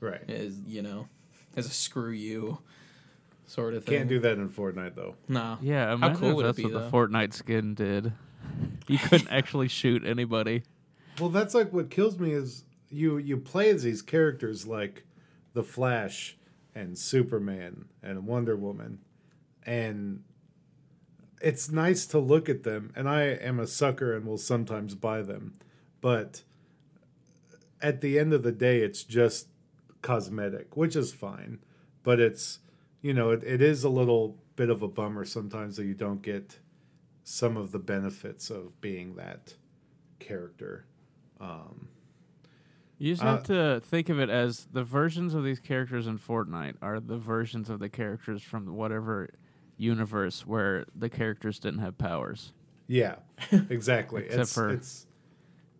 Right. 0.00 0.28
As 0.30 0.60
you 0.66 0.82
know, 0.82 1.08
as 1.56 1.66
a 1.66 1.70
screw 1.70 2.10
you. 2.12 2.58
sort 3.48 3.74
of 3.74 3.84
thing. 3.84 3.98
Can't 3.98 4.08
do 4.08 4.18
that 4.20 4.38
in 4.38 4.48
Fortnite 4.48 4.96
though. 4.96 5.14
No. 5.28 5.56
Yeah, 5.62 5.96
how 5.96 6.14
cool 6.16 6.30
if 6.30 6.36
would 6.36 6.46
it 6.46 6.56
be, 6.56 6.64
what 6.64 6.72
though? 6.72 6.80
the 6.80 6.90
Fortnite 6.90 7.32
skin 7.32 7.74
did. 7.74 8.12
You 8.86 8.98
couldn't 8.98 9.30
actually 9.30 9.68
shoot 9.68 10.04
anybody. 10.04 10.62
Well, 11.20 11.30
that's 11.30 11.54
like 11.54 11.72
what 11.72 11.90
kills 11.90 12.18
me 12.18 12.32
is 12.32 12.64
you 12.90 13.18
you 13.18 13.36
play 13.36 13.70
as 13.70 13.82
these 13.82 14.02
characters 14.02 14.66
like 14.66 15.04
the 15.54 15.62
Flash 15.62 16.36
and 16.74 16.96
Superman 16.96 17.86
and 18.02 18.26
Wonder 18.26 18.56
Woman, 18.56 19.00
and 19.64 20.22
it's 21.40 21.70
nice 21.70 22.06
to 22.06 22.18
look 22.18 22.48
at 22.48 22.62
them. 22.62 22.92
And 22.94 23.08
I 23.08 23.22
am 23.22 23.58
a 23.58 23.66
sucker 23.66 24.14
and 24.14 24.26
will 24.26 24.38
sometimes 24.38 24.94
buy 24.94 25.22
them, 25.22 25.54
but 26.00 26.42
at 27.80 28.00
the 28.00 28.18
end 28.18 28.32
of 28.32 28.42
the 28.42 28.52
day, 28.52 28.80
it's 28.80 29.02
just 29.02 29.48
cosmetic, 30.02 30.76
which 30.76 30.96
is 30.96 31.12
fine. 31.12 31.58
But 32.02 32.20
it's 32.20 32.60
you 33.02 33.14
know 33.14 33.30
it, 33.30 33.42
it 33.42 33.62
is 33.62 33.84
a 33.84 33.88
little 33.88 34.36
bit 34.54 34.70
of 34.70 34.82
a 34.82 34.88
bummer 34.88 35.24
sometimes 35.24 35.76
that 35.76 35.84
you 35.84 35.94
don't 35.94 36.22
get 36.22 36.58
some 37.28 37.56
of 37.56 37.72
the 37.72 37.78
benefits 37.80 38.50
of 38.50 38.80
being 38.80 39.16
that 39.16 39.54
character. 40.20 40.86
Um, 41.40 41.88
You 42.98 43.12
just 43.12 43.22
Uh, 43.22 43.26
have 43.32 43.42
to 43.44 43.80
think 43.84 44.08
of 44.08 44.18
it 44.20 44.30
as 44.30 44.66
the 44.72 44.84
versions 44.84 45.34
of 45.34 45.42
these 45.44 45.58
characters 45.60 46.06
in 46.06 46.18
Fortnite 46.18 46.76
are 46.80 47.00
the 47.00 47.18
versions 47.18 47.68
of 47.68 47.80
the 47.80 47.88
characters 47.90 48.42
from 48.42 48.74
whatever 48.76 49.28
universe 49.76 50.46
where 50.46 50.86
the 50.94 51.10
characters 51.10 51.58
didn't 51.58 51.80
have 51.80 51.98
powers, 51.98 52.52
yeah, 52.86 53.16
exactly. 53.68 54.22
Except 54.22 54.40
it's, 54.42 54.54
for- 54.54 54.70
it's 54.70 55.06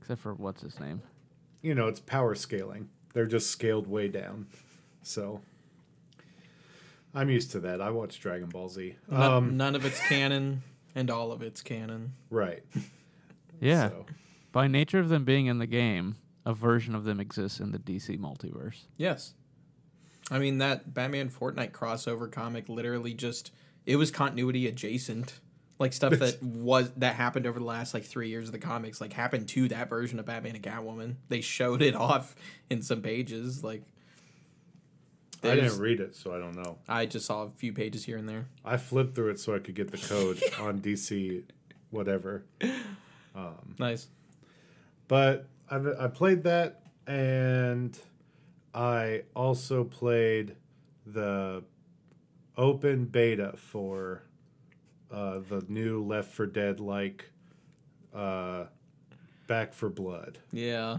except 0.01 0.21
for 0.21 0.35
what's 0.35 0.61
his 0.63 0.79
name. 0.81 1.01
you 1.63 1.75
know 1.77 1.87
it's 1.87 2.01
power 2.01 2.35
scaling. 2.35 2.89
They're 3.15 3.25
just 3.27 3.51
scaled 3.51 3.87
way 3.87 4.09
down. 4.09 4.49
So 5.03 5.41
I'm 7.15 7.31
used 7.31 7.51
to 7.53 7.61
that. 7.61 7.81
I 7.81 7.91
watch 7.91 8.21
Dragon 8.21 8.49
Ball 8.51 8.69
Z. 8.69 8.97
None, 9.09 9.23
Um, 9.23 9.57
none 9.57 9.75
of 9.75 9.87
it's 9.87 10.01
canon, 10.09 10.63
and 10.97 11.09
all 11.11 11.31
of 11.31 11.43
it's 11.43 11.63
canon. 11.63 12.15
right. 12.31 12.65
Yeah, 13.61 13.89
So, 13.89 14.07
by 14.53 14.67
nature 14.69 14.99
of 14.99 15.09
them 15.09 15.25
being 15.25 15.47
in 15.47 15.59
the 15.59 15.67
game, 15.67 16.17
a 16.45 16.53
version 16.53 16.95
of 16.95 17.05
them 17.05 17.21
exists 17.21 17.59
in 17.59 17.71
the 17.71 17.79
DC 17.79 18.19
multiverse. 18.19 18.83
Yes. 18.99 19.33
I 20.31 20.39
mean 20.39 20.59
that 20.59 20.93
Batman 20.93 21.31
Fortnite 21.31 21.71
crossover 21.71 22.31
comic 22.31 22.69
literally 22.69 23.15
just 23.15 23.53
it 23.87 23.97
was 23.97 24.11
continuity 24.11 24.67
adjacent. 24.67 25.41
Like 25.79 25.93
stuff 25.93 26.19
that 26.19 26.43
was 26.43 26.91
that 26.97 27.15
happened 27.15 27.47
over 27.47 27.59
the 27.59 27.65
last 27.65 27.95
like 27.95 28.05
three 28.05 28.29
years 28.29 28.49
of 28.49 28.53
the 28.53 28.59
comics, 28.59 29.01
like 29.01 29.13
happened 29.13 29.49
to 29.51 29.69
that 29.69 29.89
version 29.89 30.19
of 30.19 30.27
Batman 30.27 30.55
and 30.57 30.65
Catwoman. 30.65 31.15
They 31.29 31.41
showed 31.41 31.81
it 31.81 31.95
off 32.09 32.35
in 32.69 32.83
some 32.83 33.01
pages. 33.03 33.63
Like 33.65 33.85
I 35.53 35.55
didn't 35.57 35.79
read 35.79 36.01
it, 36.01 36.15
so 36.17 36.35
I 36.35 36.39
don't 36.39 36.57
know. 36.57 36.79
I 36.89 37.07
just 37.07 37.27
saw 37.27 37.45
a 37.45 37.51
few 37.51 37.73
pages 37.73 38.05
here 38.05 38.17
and 38.17 38.29
there. 38.29 38.47
I 38.65 38.77
flipped 38.77 39.15
through 39.15 39.31
it 39.31 39.41
so 39.41 39.55
I 39.55 39.59
could 39.59 39.75
get 39.75 39.91
the 39.91 39.99
code 39.99 40.41
on 40.61 40.81
DC, 40.81 41.43
whatever. 41.91 42.45
Nice. 43.79 44.09
But 45.09 45.47
I 45.71 45.77
I 46.01 46.07
played 46.09 46.43
that, 46.45 46.83
and 47.07 47.99
I 48.75 49.23
also 49.35 49.85
played 49.85 50.57
the 51.07 51.63
open 52.57 53.05
beta 53.05 53.55
for 53.57 54.23
uh, 55.11 55.41
the 55.49 55.65
new 55.69 56.03
Left 56.03 56.33
4 56.33 56.47
Dead 56.47 56.81
like 56.81 57.31
uh, 58.15 58.65
Back 59.47 59.73
4 59.75 59.91
Blood, 59.91 60.39
Yeah. 60.51 60.99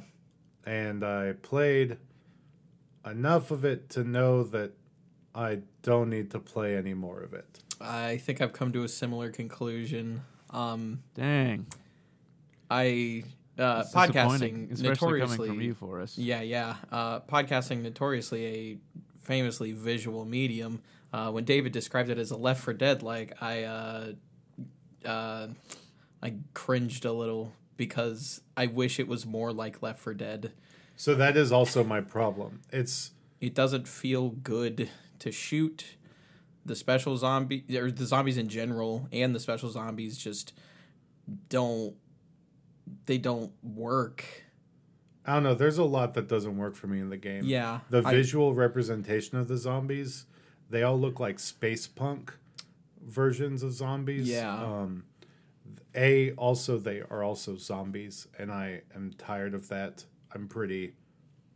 and 0.66 1.04
I 1.04 1.34
played 1.34 1.98
enough 3.11 3.51
of 3.51 3.65
it 3.65 3.89
to 3.91 4.03
know 4.03 4.43
that 4.43 4.71
I 5.33 5.59
don't 5.83 6.09
need 6.09 6.31
to 6.31 6.39
play 6.39 6.75
any 6.75 6.93
more 6.93 7.21
of 7.21 7.33
it. 7.33 7.59
I 7.79 8.17
think 8.17 8.41
I've 8.41 8.53
come 8.53 8.71
to 8.73 8.83
a 8.83 8.87
similar 8.89 9.31
conclusion. 9.31 10.21
Um 10.49 11.03
Dang, 11.13 11.67
I 12.69 13.23
uh 13.57 13.83
podcasting 13.93 14.71
especially 14.71 14.89
notoriously 14.89 15.37
coming 15.37 15.51
from 15.53 15.61
you, 15.61 15.73
for 15.73 16.01
us. 16.01 16.17
Yeah, 16.17 16.41
yeah. 16.41 16.75
Uh, 16.91 17.19
podcasting 17.21 17.81
notoriously 17.81 18.45
a 18.45 18.77
famously 19.27 19.73
visual 19.73 20.25
medium. 20.25 20.81
Uh, 21.13 21.31
when 21.31 21.43
David 21.43 21.71
described 21.71 22.09
it 22.09 22.17
as 22.17 22.31
a 22.31 22.37
Left 22.37 22.63
4 22.63 22.73
Dead, 22.73 23.03
like 23.03 23.41
I, 23.41 23.63
uh, 23.63 24.11
uh, 25.05 25.47
I 26.23 26.33
cringed 26.53 27.05
a 27.05 27.11
little 27.11 27.53
because 27.75 28.41
I 28.55 28.67
wish 28.67 28.99
it 28.99 29.07
was 29.07 29.25
more 29.25 29.53
like 29.53 29.81
Left 29.81 29.99
4 29.99 30.13
Dead. 30.13 30.53
So 30.98 31.16
that 31.16 31.38
is 31.38 31.51
also 31.51 31.84
my 31.84 32.01
problem. 32.01 32.62
It's 32.74 33.12
It 33.39 33.54
doesn't 33.54 33.88
feel 33.88 34.30
good 34.32 34.89
to 35.20 35.32
shoot. 35.32 35.96
The 36.66 36.75
special 36.75 37.16
zombie 37.16 37.63
or 37.77 37.89
the 37.92 38.06
zombies 38.06 38.38
in 38.38 38.50
general 38.50 39.08
and 39.13 39.34
the 39.34 39.39
special 39.39 39.70
zombies 39.70 40.18
just 40.18 40.51
don't. 41.50 41.96
They 43.06 43.18
don't 43.18 43.51
work. 43.63 44.25
I 45.25 45.36
don't 45.36 45.44
know. 45.44 45.54
There's 45.56 45.77
a 45.77 45.84
lot 45.84 46.13
that 46.16 46.27
doesn't 46.27 46.58
work 46.58 46.75
for 46.75 46.88
me 46.88 47.00
in 47.00 47.10
the 47.10 47.18
game. 47.18 47.44
Yeah, 47.46 47.82
The 47.89 48.01
I- 48.06 48.12
visual 48.12 48.54
representation 48.54 49.38
of 49.38 49.48
the 49.48 49.58
zombies, 49.58 50.25
they 50.70 50.84
all 50.84 51.00
look 51.00 51.20
like 51.20 51.38
space 51.39 51.86
punk 51.86 52.34
versions 53.01 53.62
of 53.62 53.72
zombies. 53.74 54.27
Yeah. 54.30 54.56
Um, 54.58 55.04
a 55.96 56.32
also 56.34 56.77
they 56.77 57.01
are 57.01 57.24
also 57.24 57.56
zombies, 57.58 58.27
and 58.38 58.51
I 58.51 58.82
am 58.96 59.13
tired 59.18 59.54
of 59.54 59.68
that. 59.70 60.06
I'm 60.34 60.48
pretty 60.48 60.93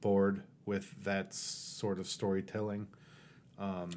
bored 0.01 0.43
with 0.65 1.03
that 1.03 1.33
sort 1.33 1.99
of 1.99 2.07
storytelling. 2.07 2.87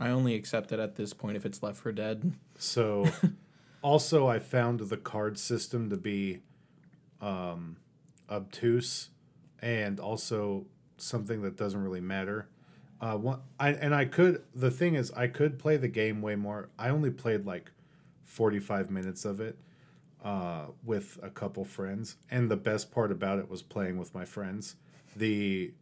I 0.00 0.11
only 0.11 0.35
accept 0.35 0.73
it 0.73 0.78
at 0.78 0.97
this 0.97 1.14
point 1.14 1.37
if 1.37 1.47
it's 1.47 1.62
Left 1.62 1.78
4 1.78 1.93
Dead. 1.93 2.33
So, 2.59 3.09
also, 3.83 4.26
I 4.26 4.38
found 4.38 4.81
the 4.81 4.97
card 4.97 5.38
system 5.38 5.88
to 5.90 5.97
be 5.97 6.40
um, 7.21 7.76
obtuse 8.28 9.11
and 9.61 9.99
also 9.99 10.66
something 10.99 11.43
that 11.43 11.57
doesn't 11.57 11.83
really 11.83 12.00
matter. 12.00 12.49
Uh, 13.00 13.16
one, 13.16 13.40
I, 13.59 13.71
and 13.71 13.95
I 13.95 14.04
could, 14.04 14.43
the 14.54 14.71
thing 14.71 14.95
is, 14.95 15.11
I 15.12 15.26
could 15.26 15.59
play 15.59 15.76
the 15.76 15.88
game 15.88 16.21
way 16.21 16.37
more. 16.37 16.69
I 16.78 16.90
only 16.90 17.11
played 17.11 17.47
like 17.47 17.71
45 18.23 18.90
minutes 18.90 19.25
of 19.25 19.40
it 19.40 19.59
uh, 20.25 20.66
with 20.83 21.19
a 21.23 21.31
couple 21.31 21.64
friends. 21.64 22.16
And 22.31 22.50
the 22.50 22.57
best 22.57 22.90
part 22.90 23.12
about 23.12 23.38
it 23.38 23.49
was 23.49 23.62
playing 23.62 23.99
with 23.99 24.14
my 24.14 24.25
friends. 24.25 24.76
The, 25.14 25.73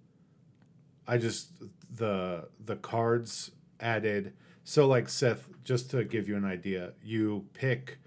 I 1.07 1.17
just, 1.17 1.53
the, 1.91 2.49
the 2.63 2.77
cards 2.77 3.53
added, 3.81 4.35
so 4.65 4.87
like 4.87 5.09
Seth, 5.09 5.49
just 5.65 5.91
to 5.93 6.05
give 6.05 6.29
you 6.29 6.37
an 6.37 6.45
idea, 6.45 6.93
you 7.03 7.47
pick 7.55 7.99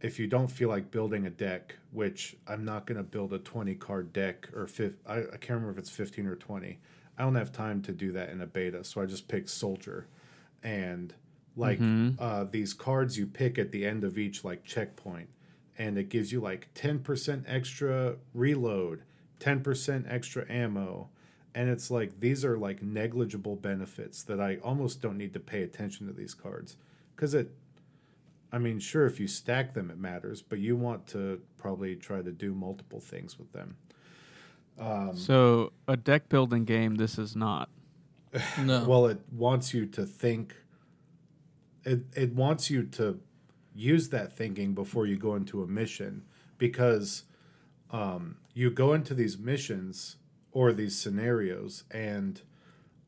if 0.00 0.18
you 0.18 0.26
don't 0.26 0.48
feel 0.48 0.68
like 0.68 0.90
building 0.90 1.26
a 1.26 1.30
deck, 1.30 1.74
which 1.90 2.36
I'm 2.46 2.64
not 2.64 2.86
going 2.86 2.98
to 2.98 3.02
build 3.02 3.32
a 3.32 3.38
20 3.38 3.74
card 3.76 4.12
deck 4.12 4.48
or 4.54 4.66
fif- 4.66 4.98
I, 5.06 5.20
I 5.20 5.36
can't 5.38 5.50
remember 5.50 5.72
if 5.72 5.78
it's 5.78 5.90
15 5.90 6.26
or 6.26 6.36
20. 6.36 6.78
I 7.18 7.22
don't 7.22 7.34
have 7.34 7.50
time 7.50 7.80
to 7.82 7.92
do 7.92 8.12
that 8.12 8.28
in 8.28 8.40
a 8.42 8.46
beta, 8.46 8.84
so 8.84 9.00
I 9.00 9.06
just 9.06 9.26
pick 9.26 9.48
Soldier. 9.48 10.06
And 10.62 11.14
like 11.56 11.78
uh, 12.18 12.44
these 12.44 12.74
cards 12.74 13.18
you 13.18 13.26
pick 13.26 13.58
at 13.58 13.72
the 13.72 13.86
end 13.86 14.04
of 14.04 14.18
each 14.18 14.44
like 14.44 14.64
checkpoint, 14.64 15.28
and 15.78 15.98
it 15.98 16.08
gives 16.08 16.32
you 16.32 16.40
like 16.40 16.72
10% 16.74 17.44
extra 17.46 18.16
reload, 18.34 19.02
10% 19.40 20.12
extra 20.12 20.50
ammo. 20.50 21.08
And 21.54 21.70
it's 21.70 21.90
like 21.90 22.20
these 22.20 22.44
are 22.44 22.58
like 22.58 22.82
negligible 22.82 23.56
benefits 23.56 24.22
that 24.24 24.40
I 24.40 24.56
almost 24.56 25.00
don't 25.00 25.16
need 25.16 25.32
to 25.34 25.40
pay 25.40 25.62
attention 25.62 26.06
to 26.06 26.12
these 26.12 26.34
cards 26.34 26.76
because 27.14 27.34
it 27.34 27.50
I 28.52 28.58
mean, 28.58 28.78
sure, 28.78 29.06
if 29.06 29.18
you 29.18 29.26
stack 29.26 29.74
them, 29.74 29.90
it 29.90 29.98
matters, 29.98 30.40
but 30.40 30.60
you 30.60 30.76
want 30.76 31.06
to 31.08 31.40
probably 31.58 31.96
try 31.96 32.22
to 32.22 32.30
do 32.30 32.54
multiple 32.54 33.00
things 33.00 33.38
with 33.38 33.52
them. 33.52 33.76
Um, 34.78 35.16
so 35.16 35.72
a 35.88 35.96
deck 35.96 36.28
building 36.28 36.64
game, 36.64 36.94
this 36.96 37.18
is 37.18 37.34
not. 37.36 37.68
No. 38.62 38.84
Well, 38.86 39.06
it 39.06 39.20
wants 39.32 39.72
you 39.72 39.86
to 39.86 40.04
think. 40.04 40.54
It 41.84 42.02
it 42.14 42.34
wants 42.34 42.70
you 42.70 42.82
to 42.82 43.20
use 43.76 44.08
that 44.08 44.32
thinking 44.32 44.72
before 44.74 45.06
you 45.06 45.16
go 45.16 45.34
into 45.34 45.62
a 45.62 45.66
mission 45.66 46.24
because 46.58 47.24
um, 47.90 48.36
you 48.54 48.70
go 48.70 48.92
into 48.94 49.14
these 49.14 49.38
missions 49.38 50.16
or 50.52 50.72
these 50.72 50.96
scenarios 50.98 51.84
and 51.90 52.42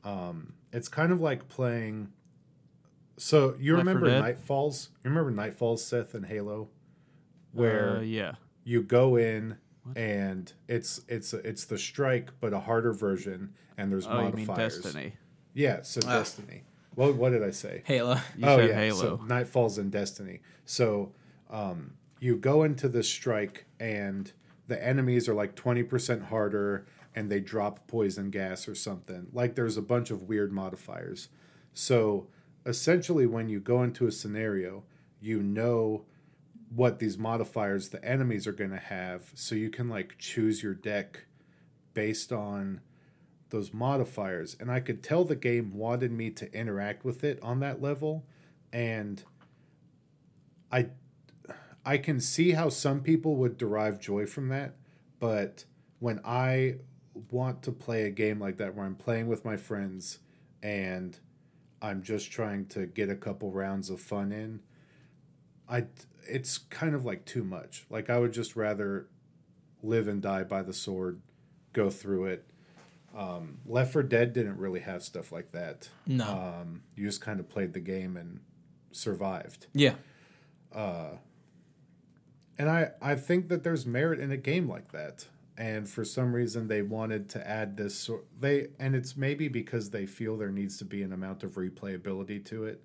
um, 0.04 0.52
it's 0.72 0.88
kind 0.88 1.10
of 1.12 1.20
like 1.20 1.48
playing. 1.48 2.12
So 3.16 3.56
you 3.58 3.74
Left 3.76 3.86
remember 3.86 4.06
Dead? 4.06 4.22
Nightfalls? 4.22 4.88
You 5.02 5.10
remember 5.10 5.32
Nightfalls, 5.32 5.80
Seth 5.80 6.14
and 6.14 6.26
Halo, 6.26 6.68
where 7.52 7.96
Uh, 7.96 8.00
yeah, 8.02 8.32
you 8.64 8.82
go 8.82 9.16
in 9.16 9.56
and 9.96 10.52
it's 10.68 11.00
it's 11.08 11.32
it's 11.32 11.64
the 11.64 11.78
strike 11.78 12.30
but 12.40 12.52
a 12.52 12.60
harder 12.60 12.92
version 12.92 13.54
and 13.78 13.90
there's 13.90 14.06
oh, 14.06 14.26
you 14.26 14.32
mean 14.32 14.46
modifiers. 14.46 14.80
Destiny? 14.82 15.14
Yeah, 15.54 15.80
so 15.82 16.00
Ah. 16.06 16.18
Destiny. 16.18 16.62
What 16.98 17.14
what 17.14 17.30
did 17.30 17.44
I 17.44 17.52
say? 17.52 17.82
Halo. 17.86 18.16
You 18.36 18.44
oh 18.44 18.56
said 18.56 18.70
yeah, 18.70 18.74
Halo. 18.74 19.00
so 19.00 19.16
Nightfall's 19.24 19.78
in 19.78 19.88
Destiny. 19.88 20.40
So 20.64 21.12
um, 21.48 21.92
you 22.18 22.34
go 22.34 22.64
into 22.64 22.88
the 22.88 23.04
strike 23.04 23.66
and 23.78 24.32
the 24.66 24.84
enemies 24.84 25.28
are 25.28 25.34
like 25.34 25.54
twenty 25.54 25.84
percent 25.84 26.24
harder 26.24 26.88
and 27.14 27.30
they 27.30 27.38
drop 27.38 27.86
poison 27.86 28.30
gas 28.30 28.66
or 28.66 28.74
something. 28.74 29.28
Like 29.32 29.54
there's 29.54 29.76
a 29.76 29.82
bunch 29.82 30.10
of 30.10 30.24
weird 30.24 30.50
modifiers. 30.50 31.28
So 31.72 32.26
essentially 32.66 33.26
when 33.26 33.48
you 33.48 33.60
go 33.60 33.84
into 33.84 34.08
a 34.08 34.10
scenario, 34.10 34.82
you 35.20 35.40
know 35.40 36.04
what 36.74 36.98
these 36.98 37.16
modifiers 37.16 37.90
the 37.90 38.04
enemies 38.04 38.44
are 38.48 38.52
going 38.52 38.70
to 38.70 38.76
have 38.76 39.30
so 39.34 39.54
you 39.54 39.70
can 39.70 39.88
like 39.88 40.16
choose 40.18 40.64
your 40.64 40.74
deck 40.74 41.26
based 41.94 42.32
on 42.32 42.80
those 43.50 43.72
modifiers 43.72 44.56
and 44.60 44.70
I 44.70 44.80
could 44.80 45.02
tell 45.02 45.24
the 45.24 45.36
game 45.36 45.74
wanted 45.74 46.12
me 46.12 46.30
to 46.30 46.52
interact 46.52 47.04
with 47.04 47.24
it 47.24 47.38
on 47.42 47.60
that 47.60 47.80
level 47.80 48.24
and 48.72 49.22
I 50.70 50.88
I 51.84 51.96
can 51.96 52.20
see 52.20 52.50
how 52.50 52.68
some 52.68 53.00
people 53.00 53.36
would 53.36 53.56
derive 53.56 53.98
joy 53.98 54.26
from 54.26 54.48
that, 54.48 54.76
but 55.18 55.64
when 56.00 56.20
I 56.24 56.76
want 57.30 57.62
to 57.62 57.72
play 57.72 58.02
a 58.02 58.10
game 58.10 58.38
like 58.38 58.58
that 58.58 58.74
where 58.74 58.84
I'm 58.84 58.94
playing 58.94 59.26
with 59.26 59.44
my 59.44 59.56
friends 59.56 60.18
and 60.62 61.18
I'm 61.80 62.02
just 62.02 62.30
trying 62.30 62.66
to 62.66 62.86
get 62.86 63.08
a 63.08 63.16
couple 63.16 63.50
rounds 63.52 63.88
of 63.88 64.00
fun 64.00 64.32
in, 64.32 64.60
I 65.68 65.84
it's 66.28 66.58
kind 66.58 66.94
of 66.94 67.04
like 67.04 67.24
too 67.24 67.42
much. 67.42 67.86
Like 67.88 68.10
I 68.10 68.18
would 68.18 68.32
just 68.32 68.54
rather 68.54 69.08
live 69.82 70.08
and 70.08 70.20
die 70.20 70.44
by 70.44 70.62
the 70.62 70.74
sword, 70.74 71.20
go 71.72 71.88
through 71.88 72.26
it. 72.26 72.47
Um, 73.18 73.58
Left 73.66 73.92
4 73.92 74.04
Dead 74.04 74.32
didn't 74.32 74.58
really 74.58 74.80
have 74.80 75.02
stuff 75.02 75.32
like 75.32 75.50
that. 75.50 75.88
No. 76.06 76.24
Um, 76.24 76.82
you 76.94 77.04
just 77.04 77.20
kind 77.20 77.40
of 77.40 77.48
played 77.48 77.72
the 77.72 77.80
game 77.80 78.16
and 78.16 78.38
survived. 78.92 79.66
Yeah. 79.74 79.94
And 82.58 82.68
I, 82.70 82.90
I 83.02 83.16
think 83.16 83.48
that 83.48 83.64
there's 83.64 83.84
merit 83.86 84.20
in 84.20 84.30
a 84.30 84.36
game 84.36 84.68
like 84.68 84.92
that. 84.92 85.26
And 85.56 85.88
for 85.88 86.04
some 86.04 86.32
reason 86.32 86.68
they 86.68 86.82
wanted 86.82 87.28
to 87.30 87.48
add 87.48 87.76
this 87.76 87.96
sort 87.96 88.24
they 88.38 88.68
and 88.78 88.94
it's 88.94 89.16
maybe 89.16 89.48
because 89.48 89.90
they 89.90 90.06
feel 90.06 90.36
there 90.36 90.52
needs 90.52 90.78
to 90.78 90.84
be 90.84 91.02
an 91.02 91.12
amount 91.12 91.42
of 91.42 91.52
replayability 91.56 92.44
to 92.46 92.64
it. 92.64 92.84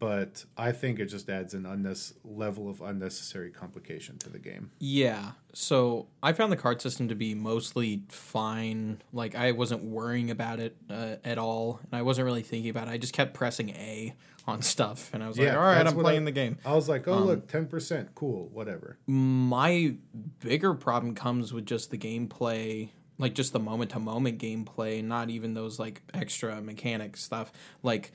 But 0.00 0.46
I 0.56 0.72
think 0.72 0.98
it 0.98 1.06
just 1.06 1.28
adds 1.28 1.52
an 1.52 1.64
unnes- 1.64 2.14
level 2.24 2.70
of 2.70 2.80
unnecessary 2.80 3.50
complication 3.50 4.16
to 4.20 4.30
the 4.30 4.38
game. 4.38 4.70
Yeah. 4.78 5.32
So 5.52 6.06
I 6.22 6.32
found 6.32 6.50
the 6.50 6.56
card 6.56 6.80
system 6.80 7.08
to 7.08 7.14
be 7.14 7.34
mostly 7.34 8.04
fine. 8.08 9.02
Like 9.12 9.34
I 9.34 9.52
wasn't 9.52 9.84
worrying 9.84 10.30
about 10.30 10.58
it 10.58 10.74
uh, 10.88 11.16
at 11.22 11.36
all, 11.36 11.80
and 11.84 11.98
I 11.98 12.00
wasn't 12.02 12.24
really 12.24 12.42
thinking 12.42 12.70
about 12.70 12.88
it. 12.88 12.92
I 12.92 12.96
just 12.96 13.12
kept 13.12 13.34
pressing 13.34 13.68
A 13.70 14.14
on 14.46 14.62
stuff, 14.74 15.10
and 15.12 15.22
I 15.22 15.28
was 15.28 15.38
like, 15.38 15.52
"All 15.52 15.58
right, 15.58 15.86
I'm 15.86 15.94
playing 15.94 16.22
I- 16.22 16.24
the 16.24 16.32
game." 16.32 16.56
I 16.64 16.72
was 16.74 16.88
like, 16.88 17.06
oh 17.06 17.12
Um, 17.14 17.24
look, 17.26 17.46
ten 17.46 17.66
percent, 17.66 18.14
cool, 18.14 18.48
whatever. 18.54 18.96
My 19.06 19.96
bigger 20.38 20.72
problem 20.72 21.14
comes 21.14 21.52
with 21.52 21.66
just 21.66 21.90
the 21.90 21.98
gameplay, 21.98 22.88
like 23.18 23.34
just 23.34 23.52
the 23.52 23.60
moment 23.60 23.90
to 23.90 23.98
moment 24.00 24.38
gameplay, 24.38 25.04
not 25.04 25.28
even 25.28 25.52
those 25.52 25.78
like 25.78 26.00
extra 26.14 26.62
mechanic 26.62 27.18
stuff. 27.18 27.52
Like 27.82 28.12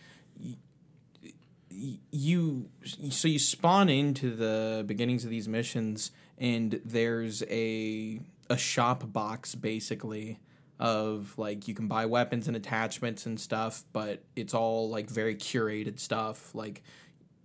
you, 2.12 2.70
so 3.10 3.27
you 3.27 3.39
spawn 3.39 3.89
into 3.89 4.36
the 4.36 4.84
beginnings 4.86 5.24
of 5.24 5.29
these 5.29 5.48
missions, 5.48 6.12
and 6.38 6.79
there's 6.86 7.44
a 7.44 8.20
a 8.50 8.58
shop 8.58 9.12
box 9.12 9.55
basically 9.55 10.39
of 10.79 11.34
like 11.38 11.67
you 11.67 11.74
can 11.74 11.88
buy 11.88 12.05
weapons 12.05 12.48
and 12.48 12.55
attachments 12.55 13.25
and 13.25 13.39
stuff, 13.39 13.84
but 13.94 14.24
it's 14.36 14.53
all 14.53 14.89
like 14.89 15.10
very 15.10 15.36
curated 15.36 16.00
stuff. 16.00 16.53
Like 16.53 16.84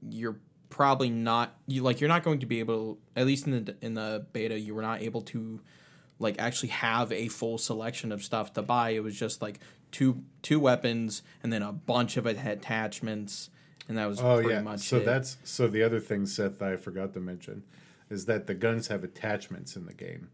you're 0.08 0.36
probably 0.68 1.10
not 1.10 1.56
you 1.66 1.82
like 1.82 2.00
you're 2.00 2.08
not 2.08 2.22
going 2.22 2.38
to 2.38 2.46
be 2.46 2.60
able 2.60 2.98
at 3.16 3.26
least 3.26 3.46
in 3.46 3.64
the 3.64 3.76
in 3.82 3.94
the 3.94 4.24
beta 4.32 4.58
you 4.58 4.74
were 4.74 4.82
not 4.82 5.02
able 5.02 5.20
to 5.20 5.60
like 6.20 6.36
actually 6.38 6.68
have 6.68 7.10
a 7.10 7.26
full 7.28 7.58
selection 7.58 8.12
of 8.12 8.22
stuff 8.22 8.52
to 8.52 8.62
buy 8.62 8.90
it 8.90 9.02
was 9.02 9.18
just 9.18 9.42
like 9.42 9.58
two 9.90 10.22
two 10.42 10.60
weapons 10.60 11.22
and 11.42 11.52
then 11.52 11.60
a 11.60 11.72
bunch 11.72 12.16
of 12.16 12.24
attachments 12.24 13.50
and 13.90 13.98
that 13.98 14.06
was 14.06 14.20
Oh 14.20 14.38
yeah. 14.38 14.76
So 14.76 14.98
it. 14.98 15.04
that's 15.04 15.36
so 15.44 15.66
the 15.66 15.82
other 15.82 16.00
thing, 16.00 16.24
Seth, 16.24 16.58
that 16.60 16.72
I 16.72 16.76
forgot 16.76 17.12
to 17.14 17.20
mention, 17.20 17.64
is 18.08 18.26
that 18.26 18.46
the 18.46 18.54
guns 18.54 18.86
have 18.86 19.04
attachments 19.04 19.76
in 19.76 19.84
the 19.84 19.92
game, 19.92 20.30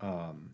um, 0.00 0.50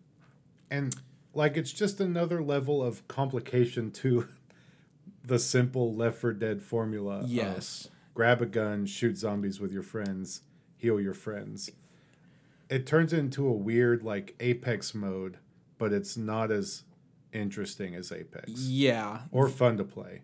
and 0.71 0.95
like 1.35 1.57
it's 1.57 1.73
just 1.73 2.01
another 2.01 2.43
level 2.43 2.83
of 2.83 3.09
complication 3.09 3.91
to 3.93 4.29
the 5.25 5.38
simple 5.38 5.95
Left 5.95 6.19
4 6.19 6.35
Dead 6.35 6.62
formula. 6.62 7.23
yes 7.27 7.88
grab 8.19 8.43
a 8.43 8.47
gun, 8.47 8.85
shoot 8.85 9.17
zombies 9.17 9.61
with 9.61 9.71
your 9.71 9.83
friends, 9.83 10.43
heal 10.77 11.01
your 11.01 11.14
friends. 11.14 11.71
It 12.69 12.85
turns 12.85 13.12
into 13.12 13.47
a 13.47 13.53
weird 13.53 14.03
like 14.03 14.35
Apex 14.41 14.93
mode, 14.93 15.38
but 15.79 15.93
it's 15.93 16.17
not 16.17 16.51
as 16.51 16.83
interesting 17.33 17.95
as 17.95 18.11
Apex 18.11 18.51
yeah 18.53 19.21
or 19.31 19.49
fun 19.49 19.77
to 19.77 19.85
play. 19.85 20.21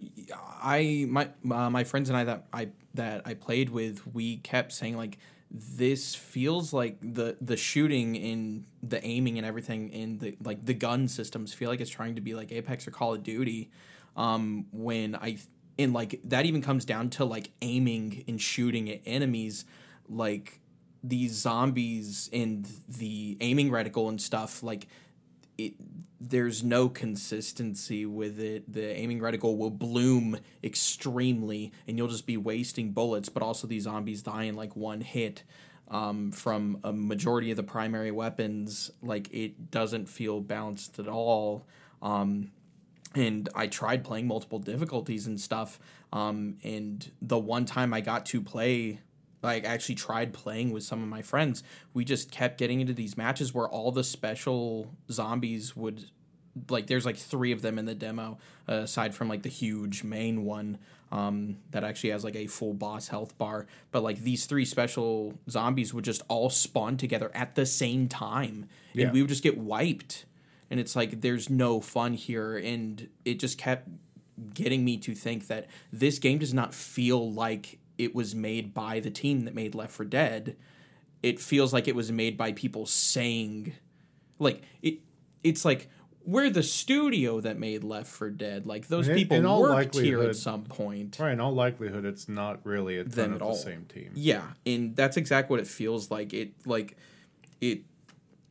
I 0.62 1.06
my 1.08 1.28
uh, 1.50 1.70
my 1.70 1.84
friends 1.84 2.08
and 2.08 2.16
I 2.16 2.24
that 2.24 2.46
I 2.52 2.68
that 2.94 3.22
I 3.26 3.34
played 3.34 3.70
with, 3.70 4.02
we 4.14 4.38
kept 4.38 4.72
saying 4.72 4.96
like 4.96 5.18
this 5.50 6.14
feels 6.14 6.72
like 6.72 6.98
the 7.00 7.36
the 7.40 7.56
shooting 7.56 8.16
in 8.16 8.66
the 8.82 9.04
aiming 9.04 9.38
and 9.38 9.46
everything 9.46 9.90
in 9.90 10.18
the 10.18 10.36
like 10.42 10.64
the 10.64 10.74
gun 10.74 11.06
systems 11.06 11.54
feel 11.54 11.70
like 11.70 11.80
it's 11.80 11.90
trying 11.90 12.16
to 12.16 12.20
be 12.20 12.34
like 12.34 12.50
Apex 12.50 12.88
or 12.88 12.90
Call 12.90 13.14
of 13.14 13.22
Duty. 13.22 13.70
Um, 14.16 14.66
when 14.72 15.14
I 15.14 15.38
and 15.78 15.92
like 15.92 16.20
that 16.24 16.46
even 16.46 16.62
comes 16.62 16.84
down 16.84 17.10
to 17.10 17.24
like 17.24 17.50
aiming 17.62 18.24
and 18.26 18.40
shooting 18.40 18.90
at 18.90 19.00
enemies, 19.06 19.64
like 20.08 20.60
these 21.04 21.32
zombies 21.32 22.30
and 22.32 22.68
the 22.88 23.36
aiming 23.40 23.70
reticle 23.70 24.08
and 24.08 24.20
stuff 24.20 24.62
like 24.62 24.88
it 25.58 25.74
there's 26.20 26.62
no 26.62 26.88
consistency 26.88 28.06
with 28.06 28.40
it. 28.40 28.72
The 28.72 28.96
aiming 28.96 29.20
reticle 29.20 29.58
will 29.58 29.70
bloom 29.70 30.38
extremely, 30.62 31.72
and 31.86 31.98
you'll 31.98 32.08
just 32.08 32.26
be 32.26 32.36
wasting 32.36 32.92
bullets. 32.92 33.28
But 33.28 33.42
also, 33.42 33.66
these 33.66 33.82
zombies 33.82 34.22
die 34.22 34.44
in 34.44 34.54
like 34.54 34.74
one 34.74 35.00
hit 35.00 35.42
um, 35.88 36.32
from 36.32 36.78
a 36.82 36.92
majority 36.92 37.50
of 37.50 37.56
the 37.56 37.62
primary 37.62 38.10
weapons. 38.10 38.90
Like 39.02 39.32
it 39.32 39.70
doesn't 39.70 40.08
feel 40.08 40.40
balanced 40.40 40.98
at 40.98 41.08
all. 41.08 41.66
Um, 42.00 42.50
and 43.14 43.48
I 43.54 43.66
tried 43.68 44.04
playing 44.04 44.26
multiple 44.26 44.58
difficulties 44.58 45.26
and 45.26 45.40
stuff. 45.40 45.78
Um, 46.12 46.58
and 46.64 47.10
the 47.22 47.38
one 47.38 47.64
time 47.64 47.94
I 47.94 48.00
got 48.00 48.26
to 48.26 48.40
play, 48.40 49.00
like 49.44 49.64
actually 49.64 49.94
tried 49.94 50.32
playing 50.32 50.72
with 50.72 50.82
some 50.82 51.02
of 51.02 51.08
my 51.08 51.22
friends, 51.22 51.62
we 51.92 52.04
just 52.04 52.30
kept 52.30 52.58
getting 52.58 52.80
into 52.80 52.92
these 52.94 53.16
matches 53.16 53.54
where 53.54 53.68
all 53.68 53.92
the 53.92 54.02
special 54.04 54.90
zombies 55.10 55.76
would, 55.76 56.06
like, 56.68 56.86
there's 56.86 57.04
like 57.06 57.16
three 57.16 57.52
of 57.52 57.62
them 57.62 57.78
in 57.78 57.84
the 57.84 57.94
demo, 57.94 58.38
uh, 58.68 58.72
aside 58.74 59.14
from 59.14 59.28
like 59.28 59.42
the 59.42 59.48
huge 59.48 60.02
main 60.02 60.44
one. 60.44 60.78
Um, 61.12 61.58
that 61.70 61.84
actually 61.84 62.10
has 62.10 62.24
like 62.24 62.34
a 62.34 62.48
full 62.48 62.74
boss 62.74 63.06
health 63.06 63.38
bar, 63.38 63.66
but 63.92 64.02
like 64.02 64.18
these 64.22 64.46
three 64.46 64.64
special 64.64 65.38
zombies 65.48 65.94
would 65.94 66.04
just 66.04 66.22
all 66.26 66.50
spawn 66.50 66.96
together 66.96 67.30
at 67.34 67.54
the 67.54 67.66
same 67.66 68.08
time, 68.08 68.66
and 68.94 69.00
Yeah. 69.00 69.12
we 69.12 69.20
would 69.22 69.28
just 69.28 69.44
get 69.44 69.56
wiped 69.56 70.24
and 70.70 70.80
it's 70.80 70.96
like 70.96 71.20
there's 71.20 71.48
no 71.48 71.80
fun 71.80 72.14
here 72.14 72.56
and 72.56 73.08
it 73.24 73.38
just 73.38 73.58
kept 73.58 73.88
getting 74.54 74.84
me 74.84 74.96
to 74.96 75.14
think 75.14 75.46
that 75.46 75.68
this 75.92 76.18
game 76.18 76.38
does 76.38 76.52
not 76.52 76.74
feel 76.74 77.30
like 77.32 77.78
it 77.98 78.14
was 78.14 78.34
made 78.34 78.74
by 78.74 79.00
the 79.00 79.10
team 79.10 79.42
that 79.42 79.54
made 79.54 79.74
Left 79.74 79.92
4 79.92 80.06
Dead. 80.06 80.56
It 81.22 81.40
feels 81.40 81.72
like 81.72 81.88
it 81.88 81.94
was 81.94 82.12
made 82.12 82.36
by 82.36 82.52
people 82.52 82.86
saying 82.86 83.72
like 84.38 84.62
it 84.82 84.98
it's 85.42 85.64
like 85.64 85.88
we're 86.26 86.48
the 86.48 86.62
studio 86.62 87.40
that 87.40 87.58
made 87.58 87.84
Left 87.84 88.08
4 88.10 88.30
Dead. 88.30 88.66
Like 88.66 88.88
those 88.88 89.08
In- 89.08 89.14
people 89.14 89.36
in 89.36 89.44
worked 89.44 89.96
here 89.96 90.22
at 90.22 90.36
some 90.36 90.64
point. 90.64 91.18
Right, 91.20 91.32
in 91.32 91.40
all 91.40 91.52
likelihood, 91.52 92.04
it's 92.04 92.28
not 92.28 92.60
really 92.64 92.98
a 92.98 93.04
ton 93.04 93.26
of 93.26 93.32
at 93.34 93.38
the 93.40 93.44
all. 93.44 93.54
same 93.54 93.84
team. 93.84 94.10
Yeah, 94.14 94.42
and 94.64 94.96
that's 94.96 95.16
exactly 95.16 95.52
what 95.54 95.60
it 95.60 95.66
feels 95.68 96.10
like. 96.10 96.32
It 96.32 96.52
like 96.66 96.96
it 97.60 97.82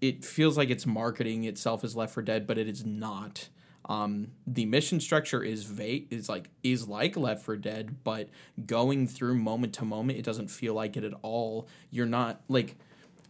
it 0.02 0.24
feels 0.26 0.58
like 0.58 0.70
it's 0.70 0.86
marketing 0.86 1.46
itself 1.46 1.84
as 1.84 1.96
Left 1.96 2.14
for 2.14 2.22
Dead, 2.22 2.46
but 2.46 2.58
it 2.58 2.68
is 2.68 2.86
not. 2.86 3.50
Um, 3.86 4.30
the 4.48 4.66
mission 4.66 5.00
structure 5.00 5.44
is 5.44 5.64
vague, 5.64 6.08
is 6.10 6.30
like 6.30 6.50
is 6.64 6.88
like 6.88 7.18
Left 7.18 7.44
4 7.44 7.58
Dead, 7.58 8.04
but 8.04 8.30
going 8.66 9.08
through 9.08 9.36
moment 9.36 9.74
to 9.76 9.86
moment, 9.86 10.20
it 10.20 10.26
doesn't 10.26 10.50
feel 10.50 10.74
like 10.74 10.96
it 10.96 11.04
at 11.04 11.14
all. 11.22 11.68
You're 11.90 12.06
not 12.06 12.42
like, 12.48 12.78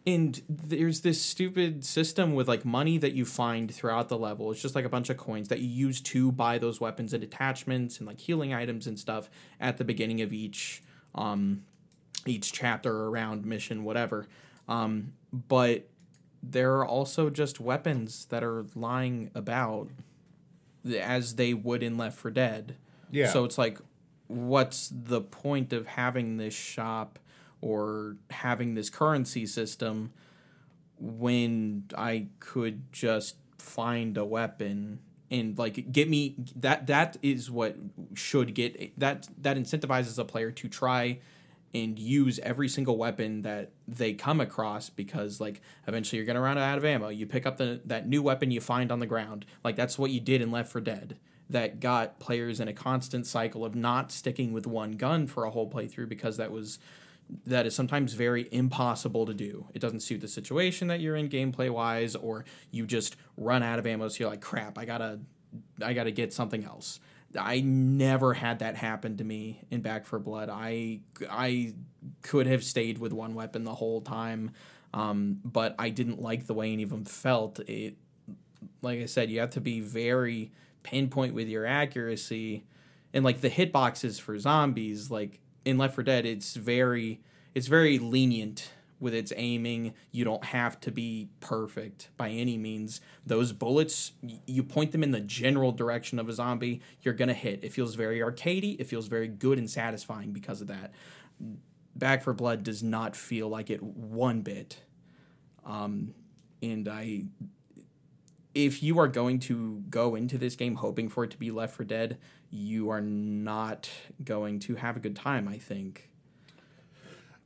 and 0.06 0.40
there's 0.48 1.02
this 1.02 1.22
stupid 1.22 1.84
system 1.84 2.36
with 2.36 2.48
like 2.48 2.66
money 2.66 3.00
that 3.00 3.14
you 3.14 3.26
find 3.26 3.74
throughout 3.74 4.10
the 4.10 4.18
level. 4.18 4.52
It's 4.52 4.62
just 4.62 4.76
like 4.76 4.86
a 4.86 4.90
bunch 4.90 5.10
of 5.10 5.18
coins 5.18 5.48
that 5.48 5.60
you 5.60 5.68
use 5.68 6.02
to 6.02 6.32
buy 6.32 6.60
those 6.60 6.80
weapons 6.80 7.14
and 7.14 7.24
attachments 7.24 7.98
and 7.98 8.08
like 8.08 8.20
healing 8.20 8.54
items 8.54 8.86
and 8.86 9.00
stuff 9.00 9.30
at 9.60 9.78
the 9.78 9.84
beginning 9.84 10.22
of 10.22 10.32
each 10.32 10.84
um, 11.16 11.64
each 12.26 12.54
chapter 12.54 12.92
or 12.92 13.10
round 13.10 13.46
mission, 13.46 13.84
whatever. 13.84 14.28
Um, 14.68 15.14
but 15.32 15.90
there 16.42 16.76
are 16.76 16.86
also 16.86 17.30
just 17.30 17.60
weapons 17.60 18.26
that 18.26 18.44
are 18.44 18.66
lying 18.76 19.32
about 19.34 19.90
as 20.86 21.36
they 21.36 21.54
would 21.54 21.84
in 21.84 21.98
Left 21.98 22.18
4 22.18 22.32
Dead. 22.32 22.76
Yeah. 23.12 23.30
So 23.30 23.46
it's 23.46 23.58
like, 23.58 23.80
what's 24.28 24.92
the 24.92 25.22
point 25.22 25.74
of 25.74 25.88
having 25.88 26.38
this 26.38 26.54
shop 26.54 27.20
or 27.62 28.18
having 28.30 28.74
this 28.76 28.90
currency 28.90 29.46
system 29.46 30.12
when 31.00 31.86
I 31.98 32.28
could 32.40 32.92
just 32.92 33.36
find 33.58 34.18
a 34.18 34.26
weapon 34.26 35.00
and 35.32 35.58
like 35.58 35.92
get 35.92 36.10
me 36.10 36.36
that 36.56 36.88
that 36.88 37.18
is 37.22 37.50
what 37.50 37.76
should 38.14 38.54
get 38.54 38.98
that 39.00 39.28
that 39.42 39.58
incentivizes 39.58 40.20
a 40.20 40.26
player 40.26 40.52
to 40.52 40.68
try 40.68 41.20
and 41.74 41.98
use 41.98 42.40
every 42.40 42.70
single 42.70 42.98
weapon 42.98 43.42
that 43.42 43.72
they 43.88 44.14
come 44.14 44.40
across 44.40 44.90
because 44.90 45.42
like 45.42 45.62
eventually 45.88 46.18
you're 46.18 46.26
gonna 46.26 46.42
run 46.42 46.58
out 46.58 46.78
of 46.78 46.86
ammo. 46.86 47.10
You 47.10 47.26
pick 47.26 47.46
up 47.46 47.58
the 47.58 47.82
that 47.86 48.08
new 48.08 48.22
weapon 48.22 48.52
you 48.52 48.62
find 48.62 48.92
on 48.92 49.00
the 49.00 49.08
ground. 49.08 49.46
Like 49.64 49.76
that's 49.76 49.98
what 49.98 50.12
you 50.12 50.20
did 50.20 50.42
in 50.42 50.52
Left 50.52 50.72
4 50.72 50.82
Dead. 50.82 51.18
That 51.50 51.80
got 51.80 52.20
players 52.20 52.60
in 52.60 52.68
a 52.68 52.74
constant 52.74 53.28
cycle 53.28 53.66
of 53.66 53.76
not 53.76 54.12
sticking 54.12 54.54
with 54.54 54.66
one 54.66 54.94
gun 54.94 55.28
for 55.28 55.44
a 55.44 55.52
whole 55.52 55.70
playthrough 55.70 56.10
because 56.10 56.38
that 56.38 56.52
was 56.52 56.80
that 57.46 57.66
is 57.66 57.76
sometimes 57.76 58.14
very 58.14 58.48
impossible 58.52 59.26
to 59.26 59.34
do. 59.34 59.68
It 59.74 59.80
doesn't 59.80 60.02
suit 60.02 60.22
the 60.22 60.28
situation 60.28 60.88
that 60.88 61.00
you're 61.00 61.16
in 61.16 61.30
gameplay 61.30 61.70
wise, 61.70 62.16
or 62.16 62.46
you 62.72 62.86
just 62.86 63.16
run 63.38 63.64
out 63.64 63.80
of 63.80 63.88
ammo. 63.88 64.08
So 64.10 64.20
you're 64.22 64.30
like, 64.30 64.42
crap, 64.42 64.78
I 64.78 64.86
gotta, 64.86 65.20
I 65.82 65.94
gotta 65.94 66.12
get 66.12 66.34
something 66.34 66.64
else. 66.64 67.00
I 67.40 67.62
never 67.62 68.34
had 68.34 68.60
that 68.60 68.76
happen 68.76 69.18
to 69.18 69.24
me 69.24 69.62
in 69.72 69.82
Back 69.82 70.06
4 70.06 70.20
Blood. 70.20 70.50
I 70.50 71.02
I 71.30 71.74
could 72.22 72.48
have 72.48 72.64
stayed 72.64 72.98
with 72.98 73.14
one 73.14 73.34
weapon 73.34 73.64
the 73.64 73.76
whole 73.76 74.02
time, 74.02 74.52
um, 74.94 75.40
but 75.44 75.76
I 75.80 75.90
didn't 75.90 76.22
like 76.22 76.48
the 76.48 76.54
way 76.54 76.72
any 76.72 76.84
of 76.84 76.90
them 76.90 77.06
felt. 77.06 77.60
It, 77.62 77.96
like 78.82 79.00
I 79.00 79.06
said, 79.06 79.30
you 79.30 79.40
have 79.40 79.52
to 79.52 79.62
be 79.62 79.80
very 79.80 80.52
pinpoint 80.84 81.34
with 81.34 81.48
your 81.48 81.66
accuracy, 81.66 82.66
and 83.14 83.24
like 83.24 83.42
the 83.42 83.50
hitboxes 83.50 84.20
for 84.20 84.38
zombies, 84.38 85.10
like 85.10 85.40
in 85.66 85.78
Left 85.78 85.96
4 85.96 86.04
Dead, 86.04 86.26
it's 86.26 86.56
very 86.56 87.22
it's 87.54 87.68
very 87.68 88.00
lenient 88.00 88.72
with 89.04 89.14
its 89.14 89.34
aiming. 89.36 89.94
You 90.12 90.24
don't 90.24 90.46
have 90.46 90.80
to 90.80 90.92
be 90.92 91.30
perfect 91.42 92.10
by 92.18 92.30
any 92.30 92.58
means. 92.58 93.02
Those 93.26 93.52
bullets, 93.52 94.14
you 94.48 94.64
point 94.64 94.94
them 94.94 95.04
in 95.04 95.12
the 95.12 95.20
general 95.20 95.74
direction 95.74 96.18
of 96.18 96.30
a 96.30 96.34
zombie, 96.34 96.82
you're 97.02 97.14
gonna 97.14 97.34
hit. 97.34 97.64
It 97.64 97.74
feels 97.74 97.94
very 97.96 98.20
arcadey. 98.20 98.80
It 98.80 98.86
feels 98.86 99.08
very 99.08 99.28
good 99.28 99.60
and 99.60 99.70
satisfying 99.70 100.32
because 100.32 100.62
of 100.62 100.68
that. 100.68 100.94
Back 101.96 102.24
4 102.24 102.34
Blood 102.34 102.64
does 102.64 102.82
not 102.82 103.16
feel 103.16 103.50
like 103.50 103.70
it 103.70 103.84
one 103.84 104.42
bit. 104.42 104.82
Um, 105.66 106.16
and 106.62 106.88
I, 106.88 107.26
if 108.56 108.82
you 108.82 108.98
are 109.00 109.08
going 109.08 109.40
to 109.42 109.84
go 109.90 110.16
into 110.16 110.38
this 110.38 110.56
game 110.56 110.76
hoping 110.76 111.10
for 111.10 111.26
it 111.26 111.32
to 111.32 111.38
be 111.38 111.52
Left 111.52 111.76
4 111.76 111.86
Dead, 111.86 112.18
you 112.50 112.90
are 112.90 113.02
not 113.02 113.90
going 114.24 114.60
to 114.60 114.76
have 114.76 114.96
a 114.96 115.00
good 115.00 115.16
time. 115.16 115.48
I 115.48 115.58
think. 115.58 116.10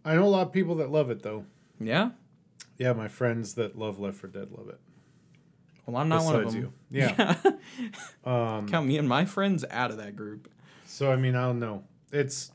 I 0.08 0.15
know 0.15 0.24
a 0.24 0.30
lot 0.30 0.48
of 0.48 0.54
people 0.54 0.76
that 0.76 0.89
love 0.91 1.10
it 1.10 1.22
though. 1.22 1.46
Yeah. 1.80 2.12
Yeah, 2.78 2.93
my 2.93 3.08
friends 3.08 3.56
that 3.56 3.78
love 3.78 4.00
Left 4.00 4.17
4 4.17 4.30
Dead 4.30 4.52
love 4.52 4.70
it. 4.70 4.80
Well, 5.86 5.98
I'm 5.98 6.10
not 6.10 6.24
one 6.24 6.36
of 6.36 6.41
Besides 6.46 6.54
them. 6.56 6.74
you. 6.89 7.00
Yeah. 7.00 7.36
Um, 8.26 8.67
Count 8.67 8.88
me 8.88 8.98
and 8.98 9.08
my 9.08 9.24
friends 9.26 9.63
out 9.72 9.89
of 9.91 9.98
that 9.98 10.15
group. 10.15 10.50
So 10.86 11.12
I 11.12 11.15
mean, 11.15 11.36
I 11.36 11.43
don't 11.43 11.60
know. 11.60 11.84
It's 12.12 12.52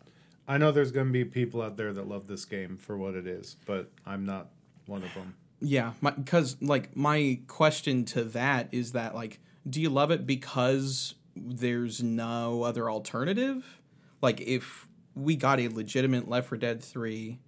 I 0.48 0.58
know 0.58 0.70
there's 0.72 0.92
going 0.92 1.06
to 1.06 1.12
be 1.12 1.24
people 1.24 1.62
out 1.62 1.76
there 1.76 1.92
that 1.92 2.08
love 2.08 2.26
this 2.26 2.44
game 2.44 2.76
for 2.76 2.96
what 2.96 3.14
it 3.14 3.26
is, 3.26 3.56
but 3.64 3.90
I'm 4.04 4.26
not 4.26 4.48
one 4.86 5.02
of 5.02 5.14
them. 5.14 5.34
Yeah, 5.60 5.92
because 6.02 6.56
like 6.60 6.96
my 6.96 7.40
question 7.46 8.04
to 8.06 8.24
that 8.24 8.68
is 8.72 8.92
that 8.92 9.14
like, 9.14 9.38
do 9.68 9.80
you 9.80 9.88
love 9.90 10.10
it 10.10 10.26
because 10.26 11.14
there's 11.36 12.02
no 12.02 12.64
other 12.64 12.90
alternative? 12.90 13.80
Like, 14.20 14.40
if 14.40 14.88
we 15.14 15.36
got 15.36 15.60
a 15.60 15.68
legitimate 15.68 16.28
Left 16.28 16.48
4 16.48 16.58
Dead 16.58 16.82
three, 16.82 17.38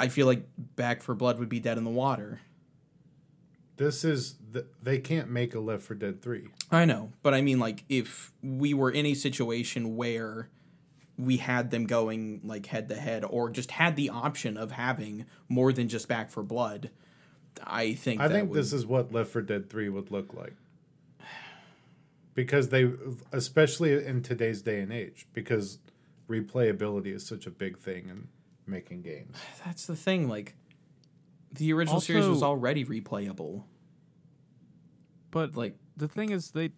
I 0.00 0.08
feel 0.08 0.26
like 0.26 0.44
Back 0.76 1.02
4 1.02 1.14
Blood 1.14 1.38
would 1.38 1.48
be 1.48 1.60
dead 1.60 1.78
in 1.78 1.84
the 1.84 1.90
water. 1.90 2.40
This 3.76 4.04
is 4.04 4.36
th- 4.52 4.66
they 4.82 4.98
can't 4.98 5.30
make 5.30 5.54
a 5.54 5.60
Left 5.60 5.82
4 5.82 5.96
Dead 5.96 6.22
3. 6.22 6.48
I 6.70 6.84
know, 6.84 7.12
but 7.22 7.34
I 7.34 7.40
mean, 7.40 7.58
like, 7.58 7.84
if 7.88 8.32
we 8.42 8.74
were 8.74 8.90
in 8.90 9.06
a 9.06 9.14
situation 9.14 9.96
where 9.96 10.48
we 11.16 11.38
had 11.38 11.70
them 11.70 11.86
going 11.86 12.40
like 12.44 12.66
head 12.66 12.88
to 12.88 12.94
head, 12.94 13.24
or 13.24 13.50
just 13.50 13.72
had 13.72 13.96
the 13.96 14.10
option 14.10 14.56
of 14.56 14.72
having 14.72 15.26
more 15.48 15.72
than 15.72 15.88
just 15.88 16.08
Back 16.08 16.30
4 16.30 16.42
Blood, 16.42 16.90
I 17.64 17.94
think 17.94 18.20
I 18.20 18.28
think 18.28 18.50
would, 18.50 18.58
this 18.58 18.72
is 18.72 18.86
what 18.86 19.12
Left 19.12 19.30
4 19.30 19.42
Dead 19.42 19.68
3 19.68 19.88
would 19.88 20.10
look 20.10 20.32
like. 20.34 20.54
Because 22.34 22.68
they 22.68 22.92
especially 23.32 24.04
in 24.04 24.22
today's 24.22 24.62
day 24.62 24.80
and 24.80 24.92
age 24.92 25.26
because 25.32 25.78
replayability 26.28 27.14
is 27.14 27.26
such 27.26 27.46
a 27.46 27.50
big 27.50 27.78
thing 27.78 28.08
in 28.08 28.28
making 28.66 29.02
games. 29.02 29.36
that's 29.64 29.86
the 29.86 29.96
thing. 29.96 30.28
Like, 30.28 30.54
the 31.52 31.72
original 31.72 32.00
series 32.00 32.26
was 32.26 32.42
already 32.42 32.84
replayable. 32.84 33.64
But 35.30 35.56
Like, 35.56 35.76
the 35.96 36.08
thing 36.08 36.30
is, 36.30 36.50
they 36.52 36.70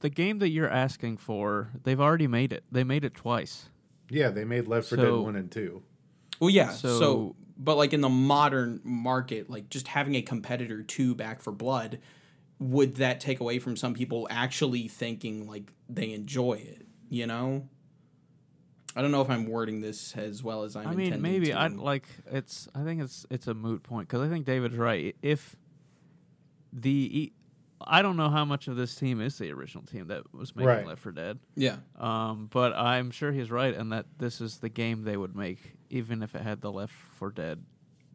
the 0.00 0.10
game 0.10 0.40
that 0.40 0.48
you're 0.48 0.68
asking 0.68 1.16
for, 1.18 1.70
they've 1.84 2.00
already 2.00 2.26
made 2.26 2.52
it. 2.52 2.64
They 2.72 2.82
made 2.82 3.04
it 3.04 3.14
twice. 3.14 3.68
Yeah, 4.10 4.30
they 4.30 4.44
made 4.44 4.66
Left 4.66 4.88
4 4.88 4.98
So- 4.98 5.04
Dead 5.04 5.24
1 5.24 5.36
and 5.36 5.50
2. 5.50 5.82
well, 6.40 6.50
yeah. 6.50 6.70
So, 6.70 6.98
So- 6.98 7.36
but 7.56 7.76
like 7.76 7.92
in 7.92 8.00
the 8.00 8.08
modern 8.08 8.80
market, 8.82 9.48
like 9.48 9.68
just 9.70 9.86
having 9.88 10.16
a 10.16 10.22
competitor 10.22 10.82
to 10.82 11.14
Back 11.14 11.40
4 11.40 11.52
Blood, 11.52 12.00
would 12.58 12.96
that 12.96 13.20
take 13.20 13.38
away 13.40 13.58
from 13.60 13.76
some 13.76 13.94
people 13.94 14.26
actually 14.30 14.88
thinking 14.88 15.46
like 15.46 15.72
they 15.88 16.12
enjoy 16.12 16.54
it? 16.54 16.86
You 17.08 17.26
know. 17.26 17.68
I 18.94 19.02
don't 19.02 19.10
know 19.10 19.22
if 19.22 19.30
I'm 19.30 19.46
wording 19.46 19.80
this 19.80 20.14
as 20.16 20.42
well 20.42 20.64
as 20.64 20.76
I'm. 20.76 20.86
I 20.86 20.90
mean, 20.94 21.06
intending 21.14 21.22
maybe 21.32 21.46
to. 21.46 21.52
I 21.58 21.68
like 21.68 22.06
it's. 22.30 22.68
I 22.74 22.82
think 22.84 23.00
it's 23.02 23.24
it's 23.30 23.46
a 23.46 23.54
moot 23.54 23.82
point 23.82 24.08
because 24.08 24.20
I 24.26 24.28
think 24.30 24.44
David's 24.46 24.76
right. 24.76 25.16
If 25.22 25.56
the 26.72 27.32
I 27.84 28.02
don't 28.02 28.16
know 28.16 28.28
how 28.30 28.44
much 28.44 28.68
of 28.68 28.76
this 28.76 28.94
team 28.94 29.20
is 29.20 29.38
the 29.38 29.50
original 29.52 29.84
team 29.84 30.06
that 30.08 30.32
was 30.32 30.54
making 30.54 30.68
Right. 30.68 30.86
Left 30.86 31.00
4 31.02 31.10
Dead, 31.12 31.38
Yeah. 31.56 31.76
um, 31.98 32.48
but 32.52 32.72
I'm 32.74 33.10
sure 33.10 33.32
he's 33.32 33.50
right, 33.50 33.74
and 33.74 33.90
that 33.92 34.06
this 34.18 34.40
is 34.40 34.58
the 34.58 34.68
game 34.68 35.02
they 35.02 35.16
would 35.16 35.34
make, 35.34 35.72
even 35.90 36.22
if 36.22 36.36
it 36.36 36.42
had 36.42 36.60
the 36.60 36.70
Left 36.70 36.92
4 36.92 37.32
Dead 37.32 37.64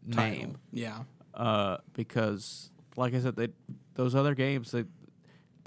name. 0.05 0.15
Title. 0.15 0.55
Yeah. 0.71 0.99
uh, 1.33 1.77
because, 1.93 2.71
like 2.95 3.13
I 3.13 3.19
said, 3.19 3.35
they 3.35 3.49
those 3.95 4.15
other 4.15 4.35
games, 4.35 4.71
they 4.71 4.85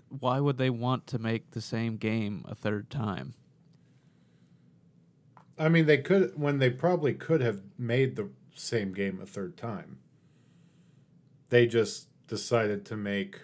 why 0.09 0.41
would 0.41 0.57
they 0.57 0.71
want 0.71 1.07
to 1.09 1.19
make 1.19 1.51
the 1.51 1.61
same 1.61 1.97
game 1.97 2.45
a 2.49 2.55
third 2.55 2.89
time? 2.91 3.35
I 5.61 5.69
mean, 5.69 5.85
they 5.85 5.99
could 5.99 6.33
when 6.37 6.59
they 6.59 6.71
probably 6.71 7.13
could 7.13 7.43
have 7.43 7.61
made 7.79 8.17
the 8.17 8.31
same 8.55 8.93
game 8.93 9.21
a 9.23 9.27
third 9.27 9.57
time. 9.57 9.99
They 11.51 11.67
just 11.67 12.09
decided 12.27 12.87
to 12.87 12.97
make 12.97 13.41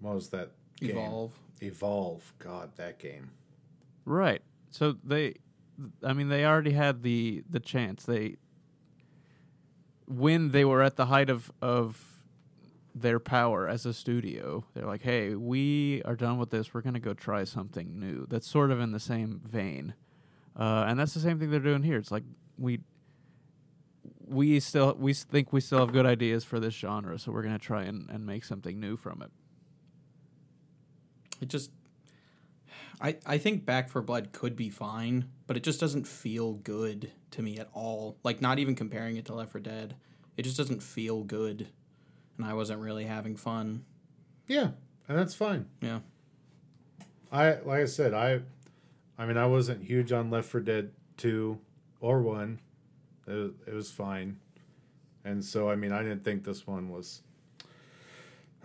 what 0.00 0.14
was 0.14 0.28
that 0.28 0.50
game? 0.78 0.90
Evolve. 0.90 1.32
Evolve. 1.60 2.32
God, 2.38 2.70
that 2.76 2.98
game. 2.98 3.30
Right. 4.04 4.42
So 4.70 4.96
they, 5.02 5.36
I 6.04 6.12
mean, 6.12 6.28
they 6.28 6.44
already 6.44 6.72
had 6.72 7.02
the 7.02 7.42
the 7.48 7.60
chance. 7.60 8.04
They 8.04 8.36
when 10.06 10.50
they 10.50 10.64
were 10.64 10.82
at 10.82 10.96
the 10.96 11.06
height 11.06 11.30
of 11.30 11.50
of 11.62 12.22
their 12.94 13.20
power 13.20 13.68
as 13.68 13.86
a 13.86 13.94
studio, 13.94 14.64
they're 14.74 14.86
like, 14.86 15.02
"Hey, 15.02 15.34
we 15.34 16.02
are 16.04 16.16
done 16.16 16.38
with 16.38 16.50
this. 16.50 16.74
We're 16.74 16.82
gonna 16.82 17.00
go 17.00 17.14
try 17.14 17.44
something 17.44 17.98
new." 17.98 18.26
That's 18.26 18.46
sort 18.46 18.70
of 18.70 18.80
in 18.80 18.92
the 18.92 19.00
same 19.00 19.40
vein, 19.44 19.94
uh, 20.58 20.84
and 20.88 20.98
that's 20.98 21.14
the 21.14 21.20
same 21.20 21.38
thing 21.38 21.50
they're 21.50 21.60
doing 21.60 21.82
here. 21.82 21.98
It's 21.98 22.10
like 22.10 22.24
we 22.58 22.80
we 24.26 24.60
still 24.60 24.94
we 24.98 25.14
think 25.14 25.52
we 25.52 25.60
still 25.60 25.78
have 25.78 25.92
good 25.92 26.06
ideas 26.06 26.44
for 26.44 26.58
this 26.60 26.74
genre, 26.74 27.18
so 27.18 27.32
we're 27.32 27.42
gonna 27.42 27.58
try 27.58 27.84
and, 27.84 28.10
and 28.10 28.26
make 28.26 28.44
something 28.44 28.78
new 28.78 28.96
from 28.96 29.22
it. 29.22 29.30
It 31.40 31.48
just 31.48 31.70
I 33.00 33.16
I 33.24 33.38
think 33.38 33.64
Back 33.64 33.88
4 33.88 34.02
Blood 34.02 34.32
could 34.32 34.56
be 34.56 34.70
fine, 34.70 35.28
but 35.46 35.56
it 35.56 35.62
just 35.62 35.80
doesn't 35.80 36.06
feel 36.06 36.54
good 36.54 37.12
to 37.32 37.42
me 37.42 37.58
at 37.58 37.68
all. 37.72 38.18
Like 38.24 38.40
not 38.40 38.58
even 38.58 38.74
comparing 38.74 39.16
it 39.16 39.24
to 39.26 39.34
Left 39.34 39.52
4 39.52 39.60
Dead. 39.60 39.96
It 40.36 40.42
just 40.42 40.56
doesn't 40.56 40.82
feel 40.82 41.24
good. 41.24 41.68
And 42.36 42.46
I 42.46 42.54
wasn't 42.54 42.80
really 42.80 43.04
having 43.04 43.36
fun. 43.36 43.84
Yeah, 44.46 44.70
and 45.08 45.18
that's 45.18 45.34
fine. 45.34 45.66
Yeah. 45.80 46.00
I 47.30 47.58
like 47.60 47.82
I 47.82 47.84
said, 47.84 48.14
I 48.14 48.40
I 49.18 49.26
mean 49.26 49.36
I 49.36 49.46
wasn't 49.46 49.82
huge 49.84 50.12
on 50.12 50.30
Left 50.30 50.48
4 50.48 50.60
Dead 50.60 50.92
2 51.18 51.58
or 52.00 52.22
1. 52.22 52.60
It 53.26 53.30
was, 53.32 53.50
it 53.66 53.74
was 53.74 53.90
fine. 53.90 54.38
And 55.24 55.44
so 55.44 55.68
I 55.68 55.74
mean 55.76 55.92
I 55.92 56.02
didn't 56.02 56.24
think 56.24 56.44
this 56.44 56.66
one 56.66 56.88
was 56.90 57.22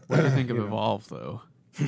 What 0.08 0.18
do 0.18 0.24
you 0.24 0.30
think 0.30 0.50
of 0.52 0.58
You 0.58 0.62
know. 0.64 0.68
Evolve, 0.68 1.08
though? 1.10 1.42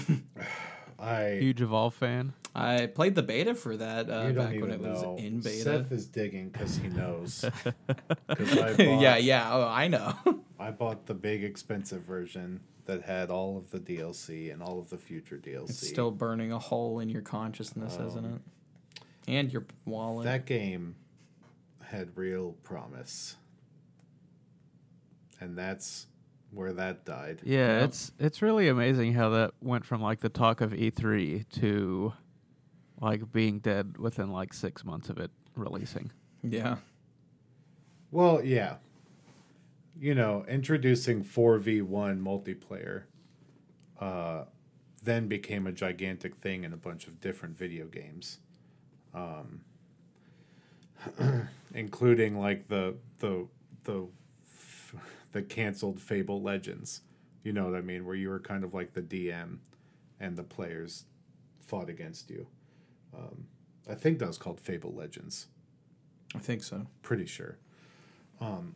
I 1.00 1.38
Huge 1.42 1.62
Evolve 1.62 1.94
fan. 1.94 2.34
I 2.58 2.86
played 2.86 3.16
the 3.16 3.24
beta 3.24 3.54
for 3.54 3.76
that 3.76 4.10
uh, 4.10 4.32
back 4.32 4.60
when 4.62 4.72
it 4.72 4.80
was 4.80 5.04
know. 5.04 5.18
in 5.18 5.42
beta. 5.42 5.62
Seth 5.62 5.92
is 5.92 6.06
digging 6.08 6.50
because 6.50 6.78
he 6.78 6.88
knows. 6.88 7.44
I 7.90 7.94
bought, 8.28 8.80
yeah, 8.80 9.18
yeah. 9.18 9.50
Oh, 9.54 9.68
I 9.68 9.90
know. 9.90 10.14
I 10.58 10.72
bought 10.72 11.06
the 11.06 11.14
big 11.14 11.44
expensive 11.44 12.04
version 12.04 12.62
that 12.86 13.02
had 13.02 13.30
all 13.30 13.58
of 13.58 13.72
the 13.72 13.80
DLC 13.80 14.54
and 14.54 14.64
all 14.64 14.80
of 14.80 14.90
the 14.90 14.98
future 14.98 15.38
DLC. 15.38 15.70
it's 15.70 15.86
still 15.88 16.12
burning 16.12 16.54
a 16.54 16.60
hole 16.60 17.00
in 17.00 17.10
your 17.10 17.22
consciousness, 17.24 17.98
isn't 18.00 18.24
Um, 18.26 18.36
it? 18.36 18.42
And 19.28 19.52
your 19.52 19.66
wallet. 19.86 20.26
that 20.26 20.46
game 20.46 20.96
had 21.82 22.16
real 22.18 22.54
promise, 22.64 23.36
and 25.40 25.58
that's 25.58 26.08
where 26.52 26.74
that 26.74 27.06
died. 27.06 27.42
Yeah, 27.44 27.80
Yep. 27.80 27.90
it's 27.90 28.12
it's 28.20 28.42
really 28.42 28.68
amazing 28.68 29.14
how 29.14 29.30
that 29.30 29.52
went 29.62 29.86
from 29.86 30.02
like 30.02 30.20
the 30.20 30.30
talk 30.30 30.62
of 30.62 30.72
E3 30.72 31.48
to 31.62 32.14
like 33.02 33.32
being 33.32 33.60
dead 33.60 33.98
within 33.98 34.32
like 34.32 34.54
six 34.54 34.86
months 34.86 35.10
of 35.10 35.18
it 35.18 35.32
releasing. 35.56 36.12
Yeah. 36.44 36.78
Well, 38.12 38.44
yeah. 38.44 38.78
You 40.00 40.14
know, 40.16 40.46
introducing 40.48 41.24
4v1 41.24 42.20
multiplayer 42.22 43.04
uh, 44.00 44.46
then 45.04 45.28
became 45.28 45.68
a 45.68 45.72
gigantic 45.72 46.36
thing 46.38 46.64
in 46.64 46.74
a 46.74 46.78
bunch 46.78 47.08
of 47.08 47.20
different 47.20 47.58
video 47.58 47.86
games. 47.88 48.40
Um, 49.16 49.62
including 51.74 52.40
like 52.40 52.68
the 52.68 52.96
the 53.20 53.48
the 53.86 54.08
the 55.32 55.42
canceled 55.42 56.00
Fable 56.00 56.42
Legends. 56.42 57.02
You 57.44 57.54
know 57.54 57.66
what 57.66 57.76
I 57.76 57.82
mean, 57.82 58.06
where 58.06 58.16
you 58.16 58.30
were 58.30 58.40
kind 58.40 58.64
of 58.64 58.74
like 58.74 58.94
the 58.94 59.02
DM 59.02 59.60
and 60.20 60.38
the 60.38 60.44
players 60.44 61.06
fought 61.62 61.90
against 61.90 62.30
you. 62.30 62.48
Um, 63.16 63.48
I 63.90 63.94
think 63.96 64.20
that 64.20 64.28
was 64.28 64.38
called 64.38 64.60
Fable 64.60 64.94
Legends 64.94 65.48
I 66.36 66.40
think 66.40 66.64
so. 66.64 66.88
pretty 67.02 67.26
sure. 67.26 67.58
Um, 68.42 68.76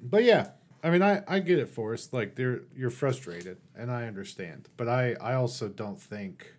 but 0.00 0.24
yeah, 0.24 0.50
I 0.82 0.90
mean, 0.90 1.02
I, 1.02 1.22
I 1.26 1.38
get 1.38 1.58
it, 1.58 1.68
Forrest. 1.68 2.12
Like, 2.12 2.34
they're 2.34 2.62
you're 2.76 2.90
frustrated, 2.90 3.58
and 3.76 3.90
I 3.90 4.06
understand. 4.06 4.68
But 4.76 4.88
I 4.88 5.14
I 5.20 5.34
also 5.34 5.68
don't 5.68 6.00
think. 6.00 6.54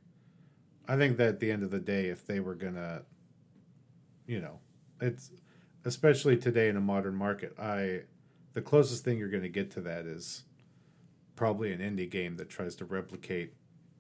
I 0.87 0.97
think 0.97 1.17
that 1.17 1.27
at 1.29 1.39
the 1.39 1.51
end 1.51 1.63
of 1.63 1.71
the 1.71 1.79
day, 1.79 2.07
if 2.07 2.25
they 2.25 2.39
were 2.39 2.55
gonna, 2.55 3.03
you 4.27 4.39
know, 4.41 4.59
it's 5.01 5.31
especially 5.85 6.37
today 6.37 6.69
in 6.69 6.77
a 6.77 6.81
modern 6.81 7.15
market. 7.15 7.53
I 7.59 8.01
the 8.53 8.61
closest 8.61 9.03
thing 9.03 9.17
you're 9.17 9.29
gonna 9.29 9.49
get 9.49 9.71
to 9.71 9.81
that 9.81 10.05
is 10.05 10.43
probably 11.35 11.71
an 11.73 11.79
indie 11.79 12.09
game 12.09 12.37
that 12.37 12.49
tries 12.49 12.75
to 12.75 12.85
replicate 12.85 13.53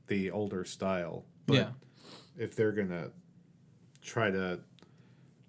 the 0.07 0.29
older 0.31 0.63
style. 0.65 1.25
But 1.45 1.55
Yeah. 1.55 1.71
if 2.37 2.55
they're 2.55 2.71
gonna 2.71 3.11
try 4.01 4.29
to 4.31 4.59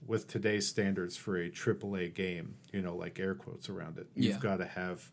with 0.07 0.29
today's 0.29 0.67
standards 0.69 1.17
for 1.17 1.37
a 1.39 1.49
AAA 1.51 2.09
game, 2.11 2.57
you 2.73 2.83
know, 2.83 2.95
like 2.95 3.19
air 3.19 3.35
quotes 3.35 3.69
around 3.71 3.97
it, 3.99 4.07
you've 4.15 4.39
got 4.41 4.59
to 4.59 4.67
have 4.67 5.11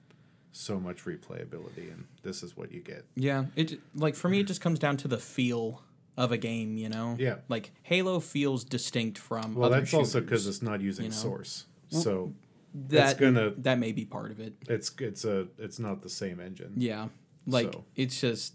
so 0.51 0.81
much 0.81 1.05
replayability, 1.05 1.89
and 1.93 2.05
this 2.23 2.43
is 2.43 2.57
what 2.57 2.73
you 2.73 2.81
get. 2.81 3.05
Yeah. 3.15 3.45
It 3.55 3.79
like 3.95 4.15
for 4.15 4.27
me 4.29 4.41
it 4.41 4.47
just 4.47 4.59
comes 4.61 4.79
down 4.79 4.97
to 4.97 5.07
the 5.07 5.17
feel 5.17 5.81
of 6.17 6.31
a 6.31 6.37
game, 6.37 6.77
you 6.77 6.89
know? 6.89 7.15
Yeah. 7.19 7.37
Like 7.47 7.71
Halo 7.83 8.19
feels 8.19 8.63
distinct 8.63 9.17
from 9.17 9.55
Well, 9.55 9.65
other 9.71 9.79
that's 9.81 9.93
also 9.93 10.21
because 10.21 10.47
it's 10.47 10.61
not 10.61 10.81
using 10.81 11.05
you 11.05 11.11
know? 11.11 11.15
Source, 11.17 11.65
so 11.89 12.33
that's 12.73 13.19
gonna- 13.19 13.51
that 13.57 13.79
may 13.79 13.91
be 13.91 14.05
part 14.05 14.31
of 14.31 14.39
it. 14.39 14.53
it's 14.67 14.91
it's 14.99 15.25
a 15.25 15.47
it's 15.57 15.79
not 15.79 16.01
the 16.01 16.09
same 16.09 16.39
engine. 16.39 16.73
Yeah. 16.77 17.09
Like 17.47 17.73
So- 17.73 17.85
it's 17.95 18.19
just 18.21 18.53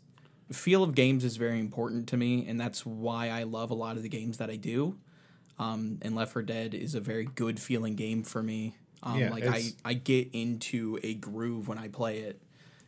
feel 0.53 0.83
of 0.85 0.95
games 0.95 1.25
is 1.25 1.37
very 1.37 1.59
important 1.59 2.09
to 2.09 2.17
me 2.17 2.47
and 2.47 2.61
that's 2.61 2.87
why 2.87 3.31
I 3.31 3.43
love 3.43 3.71
a 3.71 3.75
lot 3.75 3.97
of 3.97 4.03
the 4.05 4.09
games 4.09 4.37
that 4.39 4.49
I 4.49 4.57
do. 4.57 4.97
Um, 5.59 5.99
and 6.03 6.15
Left 6.15 6.33
4 6.33 6.43
Dead 6.43 6.75
is 6.75 6.95
a 6.95 7.01
very 7.01 7.25
good 7.25 7.59
feeling 7.59 7.95
game 7.97 8.23
for 8.23 8.43
me. 8.43 8.77
Um, 9.03 9.19
Yeah, 9.19 9.31
like 9.31 9.47
I, 9.47 9.73
I 9.85 9.95
get 9.95 10.29
into 10.35 10.99
a 11.03 11.15
groove 11.15 11.67
when 11.67 11.79
I 11.79 11.89
play 11.89 12.19
it 12.19 12.41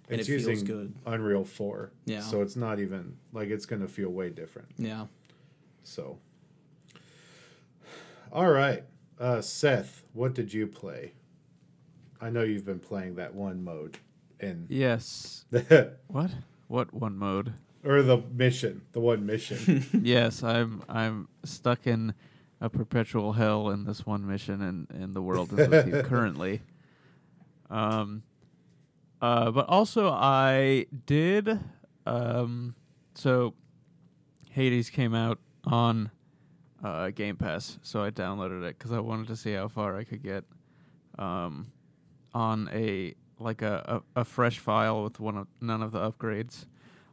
and 0.08 0.20
it's 0.20 0.28
it 0.28 0.32
feels 0.32 0.46
using 0.48 0.64
good. 0.66 0.94
Unreal 1.06 1.44
Four, 1.44 1.92
Yeah. 2.04 2.20
So 2.20 2.42
it's 2.42 2.56
not 2.56 2.80
even 2.80 3.16
like 3.32 3.48
it's 3.48 3.66
going 3.66 3.82
to 3.82 3.88
feel 3.88 4.08
way 4.10 4.30
different. 4.30 4.68
Yeah. 4.78 5.06
So, 5.84 6.18
all 8.32 8.50
right, 8.50 8.84
uh, 9.18 9.40
Seth, 9.40 10.02
what 10.12 10.34
did 10.34 10.52
you 10.52 10.66
play? 10.66 11.12
I 12.20 12.30
know 12.30 12.42
you've 12.42 12.66
been 12.66 12.80
playing 12.80 13.14
that 13.16 13.34
one 13.34 13.62
mode 13.64 13.98
in 14.40 14.66
Yes. 14.68 15.44
What? 16.08 16.30
What 16.66 16.92
one 16.92 17.16
mode? 17.16 17.54
or 17.84 18.02
the 18.02 18.18
mission, 18.34 18.82
the 18.92 19.00
one 19.00 19.24
mission. 19.24 19.86
yes, 20.02 20.42
I'm 20.42 20.82
I'm 20.88 21.28
stuck 21.44 21.86
in 21.86 22.12
a 22.60 22.68
perpetual 22.68 23.32
hell 23.34 23.70
in 23.70 23.84
this 23.84 24.04
one 24.04 24.26
mission 24.26 24.60
and 24.60 24.90
in 25.02 25.14
the 25.14 25.22
world 25.22 25.52
is 25.58 25.68
with 25.68 25.86
you 25.86 26.02
currently. 26.02 26.60
Um 27.70 28.22
uh 29.20 29.50
but 29.50 29.68
also 29.68 30.10
I 30.10 30.86
did 31.06 31.58
um 32.06 32.74
so 33.14 33.54
Hades 34.50 34.90
came 34.90 35.14
out 35.14 35.38
on 35.64 36.10
uh 36.82 37.10
Game 37.10 37.36
Pass, 37.36 37.78
so 37.82 38.02
I 38.02 38.10
downloaded 38.10 38.62
it 38.64 38.78
cuz 38.78 38.92
I 38.92 39.00
wanted 39.00 39.28
to 39.28 39.36
see 39.36 39.52
how 39.52 39.68
far 39.68 39.96
I 39.96 40.04
could 40.04 40.22
get 40.22 40.44
um 41.18 41.72
on 42.34 42.68
a 42.72 43.14
like 43.40 43.62
a, 43.62 44.02
a, 44.16 44.20
a 44.20 44.24
fresh 44.24 44.58
file 44.58 45.02
with 45.04 45.20
one 45.20 45.36
of 45.36 45.46
none 45.60 45.82
of 45.82 45.92
the 45.92 45.98
upgrades. 45.98 46.66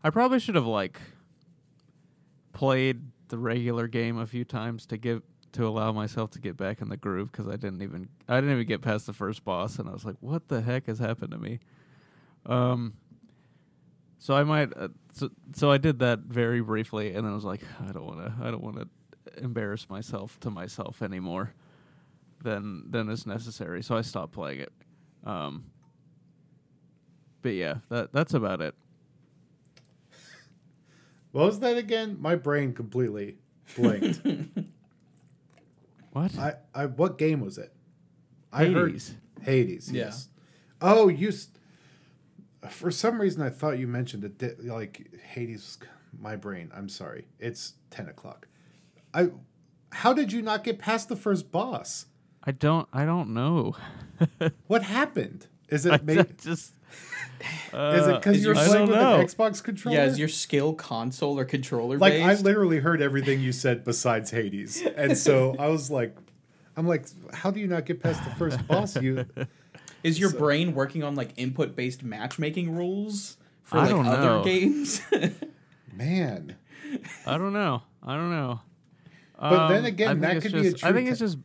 I 0.03 0.09
probably 0.09 0.39
should 0.39 0.55
have 0.55 0.65
like 0.65 0.99
played 2.53 3.01
the 3.29 3.37
regular 3.37 3.87
game 3.87 4.17
a 4.17 4.25
few 4.25 4.45
times 4.45 4.85
to 4.87 4.97
give 4.97 5.21
to 5.51 5.67
allow 5.67 5.91
myself 5.91 6.31
to 6.31 6.39
get 6.39 6.57
back 6.57 6.81
in 6.81 6.89
the 6.89 6.97
groove 6.97 7.31
because 7.31 7.47
I 7.47 7.55
didn't 7.55 7.81
even 7.81 8.09
I 8.27 8.35
didn't 8.35 8.51
even 8.51 8.67
get 8.67 8.81
past 8.81 9.05
the 9.05 9.13
first 9.13 9.43
boss 9.43 9.79
and 9.79 9.89
I 9.89 9.93
was 9.93 10.05
like, 10.05 10.17
what 10.19 10.47
the 10.47 10.61
heck 10.61 10.87
has 10.87 10.99
happened 10.99 11.31
to 11.31 11.37
me? 11.37 11.59
Um. 12.45 12.93
So 14.19 14.33
I 14.35 14.43
might 14.43 14.75
uh, 14.75 14.87
so 15.13 15.29
so 15.53 15.69
I 15.71 15.77
did 15.77 15.99
that 15.99 16.19
very 16.19 16.61
briefly 16.61 17.13
and 17.13 17.25
then 17.25 17.31
I 17.31 17.35
was 17.35 17.45
like, 17.45 17.61
I 17.87 17.91
don't 17.91 18.05
want 18.05 18.25
to 18.25 18.33
I 18.45 18.49
don't 18.51 18.63
want 18.63 18.77
to 18.77 18.87
embarrass 19.43 19.89
myself 19.89 20.39
to 20.41 20.49
myself 20.49 21.01
anymore 21.01 21.53
than 22.43 22.89
than 22.89 23.09
is 23.09 23.25
necessary. 23.27 23.83
So 23.83 23.95
I 23.95 24.01
stopped 24.01 24.33
playing 24.33 24.61
it. 24.61 24.73
Um. 25.23 25.65
But 27.41 27.53
yeah, 27.53 27.75
that 27.89 28.11
that's 28.13 28.33
about 28.33 28.61
it. 28.61 28.73
what 31.31 31.45
was 31.45 31.59
that 31.59 31.77
again? 31.77 32.17
My 32.19 32.35
brain 32.35 32.73
completely 32.73 33.37
blinked. 33.75 34.21
What? 36.11 36.37
I, 36.39 36.53
I 36.73 36.85
what 36.85 37.17
game 37.17 37.41
was 37.41 37.57
it? 37.57 37.73
I 38.53 38.67
heard 38.67 38.91
Hades. 38.91 39.15
Hades. 39.41 39.91
Yeah. 39.91 40.05
Yes. 40.05 40.29
Oh, 40.81 41.09
you. 41.09 41.27
s- 41.27 41.49
For 42.69 42.89
some 42.91 43.19
reason, 43.21 43.41
I 43.41 43.49
thought 43.49 43.77
you 43.79 43.87
mentioned 43.87 44.23
it. 44.23 44.37
di- 44.37 44.67
Like 44.69 45.07
Hades. 45.33 45.77
My 46.17 46.35
brain. 46.35 46.71
I'm 46.75 46.87
sorry. 46.89 47.27
It's 47.39 47.73
ten 47.89 48.07
o'clock. 48.07 48.47
I. 49.13 49.29
How 49.91 50.13
did 50.13 50.31
you 50.31 50.41
not 50.41 50.63
get 50.63 50.79
past 50.79 51.09
the 51.09 51.15
first 51.15 51.51
boss? 51.51 52.05
I 52.43 52.51
don't. 52.51 52.87
I 52.93 53.05
don't 53.05 53.33
know. 53.33 53.75
What 54.67 54.83
happened? 54.83 55.47
Is 55.69 55.85
it 55.85 56.03
maybe? 56.05 56.23
just. 56.41 56.73
Is 57.41 57.43
it 57.73 57.73
Uh, 57.73 58.15
because 58.17 58.43
you're 58.43 58.55
your- 58.55 58.65
playing 58.65 58.87
with 58.87 58.95
know. 58.95 59.19
an 59.19 59.25
Xbox 59.27 59.61
controller? 59.61 59.97
Yeah, 59.97 60.05
is 60.05 60.17
your 60.17 60.29
skill 60.29 60.73
console 60.73 61.37
or 61.37 61.43
controller 61.43 61.97
like 61.97 62.13
I 62.13 62.33
literally 62.35 62.79
heard 62.79 63.01
everything 63.01 63.41
you 63.41 63.51
said 63.51 63.83
besides 63.83 64.31
Hades, 64.31 64.81
and 64.95 65.17
so 65.17 65.55
I 65.59 65.67
was 65.67 65.91
like, 65.91 66.15
I'm 66.77 66.87
like, 66.87 67.07
how 67.33 67.51
do 67.51 67.59
you 67.59 67.67
not 67.67 67.85
get 67.85 68.01
past 68.01 68.23
the 68.23 68.29
first 68.31 68.65
boss? 68.67 68.95
You 68.95 69.25
Is 70.05 70.19
your 70.19 70.29
So- 70.29 70.37
brain 70.37 70.73
working 70.75 71.03
on 71.03 71.15
like 71.15 71.31
input 71.37 71.75
based 71.75 72.03
matchmaking 72.03 72.75
rules 72.75 73.37
for 73.63 73.77
I 73.77 73.81
like 73.81 73.89
don't 73.89 74.05
other 74.07 74.21
know. 74.25 74.43
games? 74.43 75.01
man. 75.93 76.55
I 77.25 77.37
don't 77.37 77.53
know. 77.53 77.81
I 78.03 78.15
don't 78.15 78.29
know. 78.29 78.61
But 79.39 79.67
then 79.69 79.79
Um, 79.79 79.85
again, 79.85 80.19
that 80.21 80.37
it's 80.37 80.45
could 80.45 80.53
be 80.53 80.59
a 80.67 80.71
just, 80.71 80.83
I 80.83 80.89
true 80.89 80.97
think 80.97 81.09
it's 81.09 81.19
just. 81.19 81.37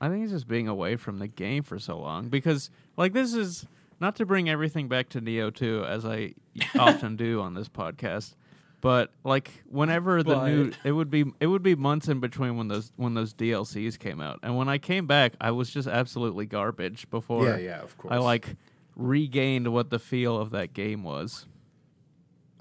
I 0.00 0.08
think 0.08 0.22
it's 0.22 0.32
just 0.32 0.46
being 0.46 0.68
away 0.68 0.94
from 0.94 1.18
the 1.18 1.26
game 1.26 1.64
for 1.64 1.78
so 1.80 1.98
long 1.98 2.28
because, 2.28 2.70
like, 2.96 3.12
this 3.12 3.34
is 3.34 3.66
not 4.00 4.14
to 4.16 4.24
bring 4.24 4.48
everything 4.48 4.86
back 4.86 5.08
to 5.08 5.20
Nioh 5.20 5.52
2 5.52 5.84
as 5.84 6.06
I 6.06 6.34
often 6.78 7.16
do 7.16 7.40
on 7.40 7.54
this 7.54 7.68
podcast, 7.68 8.34
but 8.80 9.10
like 9.24 9.50
whenever 9.68 10.22
the 10.22 10.46
new, 10.46 10.72
it 10.84 10.92
would 10.92 11.10
be 11.10 11.24
it 11.40 11.46
would 11.46 11.62
be 11.62 11.74
months 11.74 12.08
in 12.08 12.20
between 12.20 12.56
when 12.56 12.68
those 12.68 12.92
when 12.96 13.14
those 13.14 13.34
DLCs 13.34 13.98
came 13.98 14.20
out, 14.20 14.40
and 14.42 14.56
when 14.56 14.68
I 14.68 14.78
came 14.78 15.06
back, 15.06 15.34
I 15.40 15.50
was 15.50 15.70
just 15.70 15.88
absolutely 15.88 16.46
garbage 16.46 17.08
before. 17.10 17.46
Yeah, 17.46 17.56
yeah, 17.56 17.80
of 17.80 17.96
course. 17.98 18.12
I 18.12 18.18
like 18.18 18.56
regained 18.96 19.72
what 19.72 19.90
the 19.90 19.98
feel 19.98 20.36
of 20.36 20.50
that 20.50 20.74
game 20.74 21.04
was. 21.04 21.46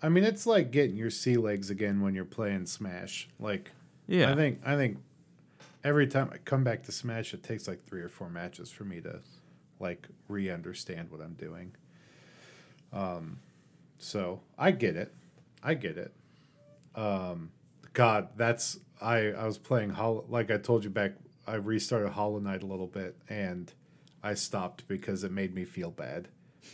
I 0.01 0.09
mean, 0.09 0.23
it's 0.23 0.45
like 0.45 0.71
getting 0.71 0.95
your 0.95 1.09
sea 1.09 1.37
legs 1.37 1.69
again 1.69 2.01
when 2.01 2.13
you're 2.13 2.25
playing 2.25 2.67
Smash. 2.67 3.27
Like, 3.39 3.71
Yeah, 4.05 4.31
I 4.31 4.35
think, 4.35 4.61
I 4.63 4.75
think 4.75 4.99
every 5.83 6.05
time 6.05 6.29
I 6.31 6.37
come 6.37 6.63
back 6.63 6.83
to 6.83 6.91
Smash, 6.91 7.33
it 7.33 7.41
takes 7.41 7.67
like 7.67 7.83
three 7.83 8.01
or 8.01 8.09
four 8.09 8.29
matches 8.29 8.69
for 8.71 8.83
me 8.83 9.01
to 9.01 9.21
like 9.79 10.07
re-understand 10.27 11.09
what 11.09 11.21
I'm 11.21 11.33
doing. 11.33 11.73
Um, 12.93 13.39
so 13.97 14.41
I 14.57 14.71
get 14.71 14.95
it, 14.95 15.11
I 15.63 15.73
get 15.73 15.97
it. 15.97 16.13
Um, 16.95 17.51
God, 17.93 18.29
that's 18.35 18.79
I 19.01 19.31
I 19.31 19.45
was 19.45 19.57
playing 19.57 19.89
Hollow, 19.91 20.25
like 20.29 20.51
I 20.51 20.57
told 20.57 20.83
you 20.83 20.89
back. 20.89 21.13
I 21.45 21.55
restarted 21.55 22.09
Hollow 22.11 22.39
Knight 22.39 22.61
a 22.63 22.65
little 22.65 22.87
bit 22.87 23.15
and 23.29 23.73
I 24.21 24.33
stopped 24.33 24.85
because 24.89 25.23
it 25.23 25.31
made 25.31 25.55
me 25.55 25.63
feel 25.63 25.91
bad 25.91 26.27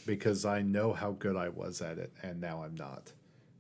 because 0.08 0.46
I 0.46 0.64
know 0.64 0.94
how 0.94 1.12
good 1.12 1.36
I 1.36 1.50
was 1.50 1.80
at 1.82 2.00
it 2.00 2.12
and 2.24 2.42
now 2.42 2.64
I'm 2.64 2.74
not. 2.76 3.12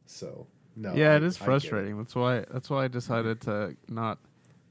So 0.07 0.47
no, 0.75 0.95
yeah, 0.95 1.11
I- 1.13 1.17
it 1.17 1.23
is 1.23 1.37
frustrating. 1.37 1.97
That's 1.97 2.15
why 2.15 2.45
that's 2.51 2.69
why 2.69 2.85
I 2.85 2.87
decided 2.87 3.41
to 3.41 3.75
not 3.87 4.17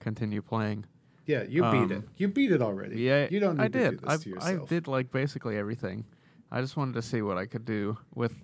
continue 0.00 0.42
playing. 0.42 0.84
Yeah, 1.26 1.44
you 1.44 1.62
beat 1.62 1.66
Um, 1.68 1.92
it. 1.92 2.02
You 2.16 2.26
beat 2.26 2.50
it 2.50 2.60
already. 2.60 3.00
Yeah, 3.00 3.28
you 3.30 3.38
don't 3.38 3.56
need 3.58 3.62
I 3.62 3.68
to 3.68 3.78
did. 3.78 4.00
do 4.00 4.06
this 4.08 4.36
I, 4.44 4.54
I 4.54 4.56
did 4.66 4.88
like 4.88 5.12
basically 5.12 5.56
everything. 5.56 6.04
I 6.50 6.60
just 6.60 6.76
wanted 6.76 6.94
to 6.94 7.02
see 7.02 7.22
what 7.22 7.38
I 7.38 7.46
could 7.46 7.64
do 7.64 7.96
with 8.16 8.34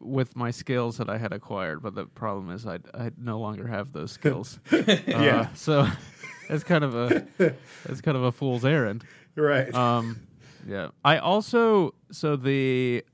with 0.00 0.36
my 0.36 0.50
skills 0.50 0.98
that 0.98 1.08
I 1.08 1.18
had 1.18 1.32
acquired. 1.32 1.82
But 1.82 1.94
the 1.94 2.06
problem 2.06 2.50
is, 2.50 2.66
I 2.66 2.78
I 2.94 3.10
no 3.16 3.38
longer 3.38 3.66
have 3.66 3.92
those 3.92 4.12
skills. 4.12 4.58
Yeah. 4.70 5.48
Uh, 5.50 5.54
so 5.54 5.86
it's 6.48 6.64
kind 6.64 6.84
of 6.84 6.94
a 6.94 7.26
it's 7.84 8.00
kind 8.00 8.16
of 8.16 8.22
a 8.24 8.32
fool's 8.32 8.64
errand. 8.64 9.04
Right. 9.36 9.72
Um, 9.74 10.20
yeah. 10.66 10.88
I 11.04 11.18
also 11.18 11.94
so 12.10 12.36
the 12.36 13.04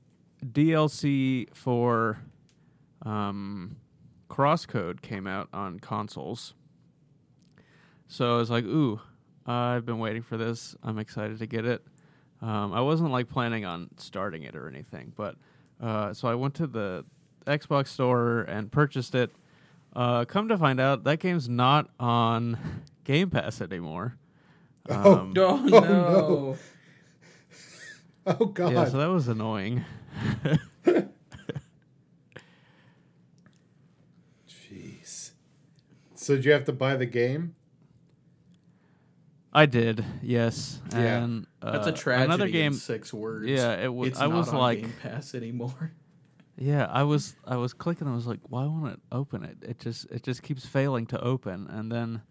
DLC 0.45 1.47
for 1.53 2.19
um, 3.03 3.77
Crosscode 4.29 5.01
came 5.01 5.27
out 5.27 5.49
on 5.53 5.79
consoles. 5.79 6.53
So 8.07 8.35
I 8.35 8.37
was 8.37 8.49
like, 8.49 8.65
ooh, 8.65 8.99
I've 9.45 9.85
been 9.85 9.99
waiting 9.99 10.21
for 10.21 10.37
this. 10.37 10.75
I'm 10.83 10.99
excited 10.99 11.39
to 11.39 11.47
get 11.47 11.65
it. 11.65 11.83
Um, 12.41 12.73
I 12.73 12.81
wasn't 12.81 13.11
like 13.11 13.29
planning 13.29 13.65
on 13.65 13.89
starting 13.97 14.43
it 14.43 14.55
or 14.55 14.67
anything, 14.67 15.13
but 15.15 15.35
uh, 15.81 16.13
so 16.13 16.27
I 16.27 16.35
went 16.35 16.53
to 16.55 16.67
the 16.67 17.05
Xbox 17.45 17.87
store 17.87 18.41
and 18.41 18.71
purchased 18.71 19.13
it. 19.15 19.31
Uh, 19.95 20.25
come 20.25 20.47
to 20.49 20.57
find 20.57 20.79
out, 20.79 21.03
that 21.05 21.19
game's 21.19 21.47
not 21.47 21.89
on 21.99 22.57
Game 23.03 23.29
Pass 23.29 23.61
anymore. 23.61 24.17
Oh, 24.87 25.13
Um, 25.19 25.33
Oh, 25.37 25.55
no. 25.65 25.79
no. 25.79 26.57
oh 28.27 28.45
God. 28.45 28.71
Yeah, 28.73 28.85
so 28.85 28.97
that 28.99 29.07
was 29.07 29.27
annoying. 29.27 29.83
Jeez. 34.47 35.31
So 36.15 36.35
did 36.35 36.45
you 36.45 36.51
have 36.51 36.65
to 36.65 36.73
buy 36.73 36.95
the 36.95 37.05
game? 37.05 37.55
I 39.53 39.65
did, 39.65 40.03
yes. 40.21 40.81
Yeah. 40.91 41.23
And 41.23 41.47
That's 41.71 41.87
a 41.87 41.91
tragedy. 41.91 42.25
Another 42.25 42.47
game. 42.49 42.73
Six 42.73 43.13
words. 43.13 43.45
Yeah, 43.47 43.73
it 43.73 43.93
was. 43.93 44.09
It's 44.09 44.19
I 44.19 44.27
not 44.27 44.35
was 44.37 44.53
like, 44.53 44.81
Game 44.81 44.93
Pass 45.01 45.33
anymore. 45.35 45.91
yeah, 46.57 46.87
I 46.89 47.03
was. 47.03 47.35
I 47.45 47.57
was 47.57 47.73
clicking. 47.73 48.07
I 48.07 48.13
was 48.15 48.27
like, 48.27 48.39
why 48.49 48.65
won't 48.65 48.93
it 48.93 48.99
open 49.11 49.43
it? 49.43 49.57
It 49.61 49.79
just. 49.79 50.05
It 50.11 50.23
just 50.23 50.43
keeps 50.43 50.65
failing 50.65 51.05
to 51.07 51.19
open, 51.21 51.67
and 51.69 51.91
then 51.91 52.21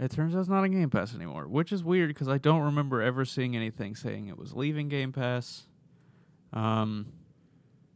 it 0.00 0.10
turns 0.10 0.34
out 0.34 0.40
it's 0.40 0.48
not 0.48 0.64
a 0.64 0.68
Game 0.68 0.90
Pass 0.90 1.14
anymore, 1.14 1.46
which 1.48 1.72
is 1.72 1.82
weird 1.84 2.08
because 2.08 2.28
I 2.28 2.38
don't 2.38 2.62
remember 2.62 3.02
ever 3.02 3.24
seeing 3.24 3.56
anything 3.56 3.94
saying 3.96 4.28
it 4.28 4.38
was 4.38 4.54
leaving 4.54 4.88
Game 4.88 5.12
Pass. 5.12 5.66
Um, 6.52 7.12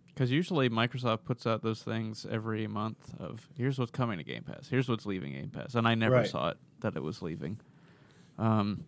because 0.09 0.31
usually 0.31 0.69
Microsoft 0.69 1.25
puts 1.25 1.47
out 1.47 1.63
those 1.63 1.83
things 1.83 2.27
every 2.31 2.67
month 2.67 3.15
of 3.19 3.49
here's 3.57 3.79
what's 3.79 3.91
coming 3.91 4.19
to 4.19 4.25
Game 4.25 4.43
Pass, 4.43 4.69
here's 4.69 4.87
what's 4.87 5.07
leaving 5.07 5.33
Game 5.33 5.49
Pass, 5.49 5.75
and 5.75 5.89
I 5.89 5.95
never 5.95 6.17
Right. 6.17 6.27
saw 6.29 6.51
it 6.51 6.59
that 6.81 6.97
it 6.97 7.03
was 7.03 7.23
leaving. 7.23 7.59
Um, 8.39 8.85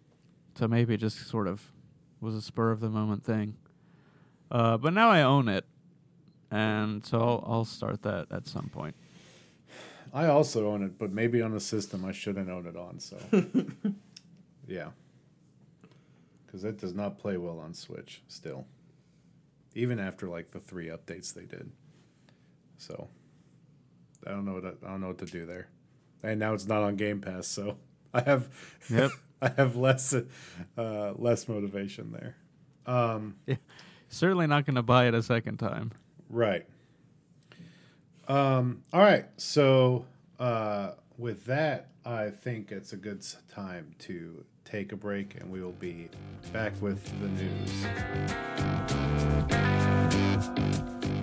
so 0.57 0.69
maybe 0.69 0.95
it 0.95 0.99
just 0.99 1.29
sort 1.29 1.47
of 1.49 1.73
was 2.21 2.35
a 2.35 2.43
spur 2.43 2.71
of 2.71 2.81
the 2.81 2.88
moment 2.88 3.25
thing. 3.25 3.57
Uh, 4.51 4.77
but 4.77 4.93
now 4.93 5.11
I 5.11 5.23
own 5.23 5.49
it, 5.49 5.64
and 6.51 7.05
so 7.05 7.19
I'll, 7.21 7.45
I'll 7.47 7.64
start 7.64 8.03
that 8.03 8.31
at 8.31 8.47
some 8.47 8.69
point. 8.73 8.95
I 10.14 10.27
also 10.27 10.69
own 10.69 10.83
it, 10.85 10.99
but 10.99 11.12
maybe 11.12 11.43
on 11.43 11.53
a 11.55 11.61
system 11.61 12.05
I 12.05 12.12
shouldn't 12.12 12.49
own 12.49 12.67
it 12.67 12.77
on. 12.77 13.01
So, 13.01 13.19
yeah, 14.69 14.90
because 16.47 16.64
it 16.64 16.79
does 16.79 16.95
not 16.95 17.19
play 17.19 17.37
well 17.37 17.59
on 17.59 17.75
Switch 17.75 18.23
still, 18.29 18.67
even 19.75 19.99
after 19.99 20.29
like 20.29 20.53
the 20.53 20.61
three 20.61 20.87
updates 20.87 21.35
they 21.35 21.47
did. 21.47 21.73
So, 22.79 23.09
I 24.27 24.31
don't 24.31 24.45
know 24.45 24.55
what 24.55 24.64
I, 24.64 24.69
I 24.87 24.90
don't 24.90 25.01
know 25.01 25.09
what 25.09 25.19
to 25.19 25.27
do 25.27 25.47
there, 25.47 25.69
and 26.23 26.38
now 26.38 26.55
it's 26.55 26.67
not 26.67 26.83
on 26.83 26.95
Game 26.95 27.21
Pass, 27.21 27.49
so 27.49 27.79
I 28.14 28.21
have 28.21 28.49
Yep. 28.88 29.11
I 29.45 29.53
have 29.57 29.77
less 29.77 30.15
uh, 30.79 31.13
less 31.17 31.49
motivation 31.49 32.13
there. 32.13 32.37
Um, 32.87 33.37
yeah, 33.47 33.57
Certainly 34.09 34.47
not 34.47 34.65
going 34.65 34.77
to 34.77 34.83
buy 34.83 35.07
it 35.09 35.15
a 35.15 35.23
second 35.23 35.57
time. 35.59 35.91
Right. 36.31 36.67
Um, 38.29 38.83
all 38.93 39.01
right. 39.01 39.27
So 39.37 40.07
uh, 40.39 40.93
with 41.19 41.45
that, 41.47 41.89
I 42.05 42.31
think 42.31 42.71
it's 42.71 42.93
a 42.93 42.97
good 42.97 43.27
time 43.53 43.95
to 44.01 44.45
take 44.65 44.93
a 44.93 44.97
break, 44.97 45.41
and 45.41 45.51
we 45.51 45.61
will 45.61 45.73
be 45.73 46.09
back 46.53 46.73
with 46.81 47.03
the 47.21 47.29
news. 47.29 47.87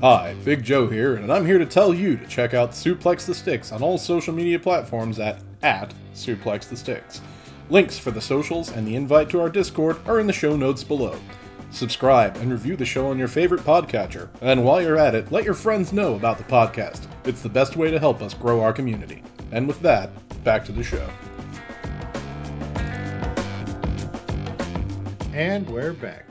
Hi, 0.01 0.35
Big 0.43 0.63
Joe 0.63 0.87
here, 0.87 1.15
and 1.15 1.31
I'm 1.31 1.45
here 1.45 1.59
to 1.59 1.65
tell 1.65 1.93
you 1.93 2.17
to 2.17 2.27
check 2.27 2.53
out 2.53 2.71
Suplex 2.71 3.25
the 3.25 3.35
Sticks 3.35 3.71
on 3.71 3.81
all 3.81 3.97
social 3.97 4.33
media 4.33 4.59
platforms 4.59 5.19
at, 5.19 5.39
at 5.61 5.93
Suplex 6.13 6.67
the 6.67 6.75
Sticks. 6.75 7.21
Links 7.71 7.97
for 7.97 8.11
the 8.11 8.19
socials 8.19 8.69
and 8.69 8.85
the 8.85 8.97
invite 8.97 9.29
to 9.29 9.39
our 9.39 9.47
Discord 9.47 9.97
are 10.05 10.19
in 10.19 10.27
the 10.27 10.33
show 10.33 10.57
notes 10.57 10.83
below. 10.83 11.17
Subscribe 11.69 12.35
and 12.35 12.51
review 12.51 12.75
the 12.75 12.83
show 12.83 13.07
on 13.07 13.17
your 13.17 13.29
favorite 13.29 13.61
podcatcher, 13.61 14.27
and 14.41 14.65
while 14.65 14.81
you're 14.81 14.97
at 14.97 15.15
it, 15.15 15.31
let 15.31 15.45
your 15.45 15.53
friends 15.53 15.93
know 15.93 16.15
about 16.15 16.37
the 16.37 16.43
podcast. 16.43 17.07
It's 17.23 17.41
the 17.41 17.47
best 17.47 17.77
way 17.77 17.89
to 17.89 17.97
help 17.97 18.21
us 18.21 18.33
grow 18.33 18.59
our 18.59 18.73
community. 18.73 19.23
And 19.53 19.69
with 19.69 19.79
that, 19.83 20.09
back 20.43 20.65
to 20.65 20.73
the 20.73 20.83
show. 20.83 21.09
And 25.33 25.65
we're 25.69 25.93
back. 25.93 26.25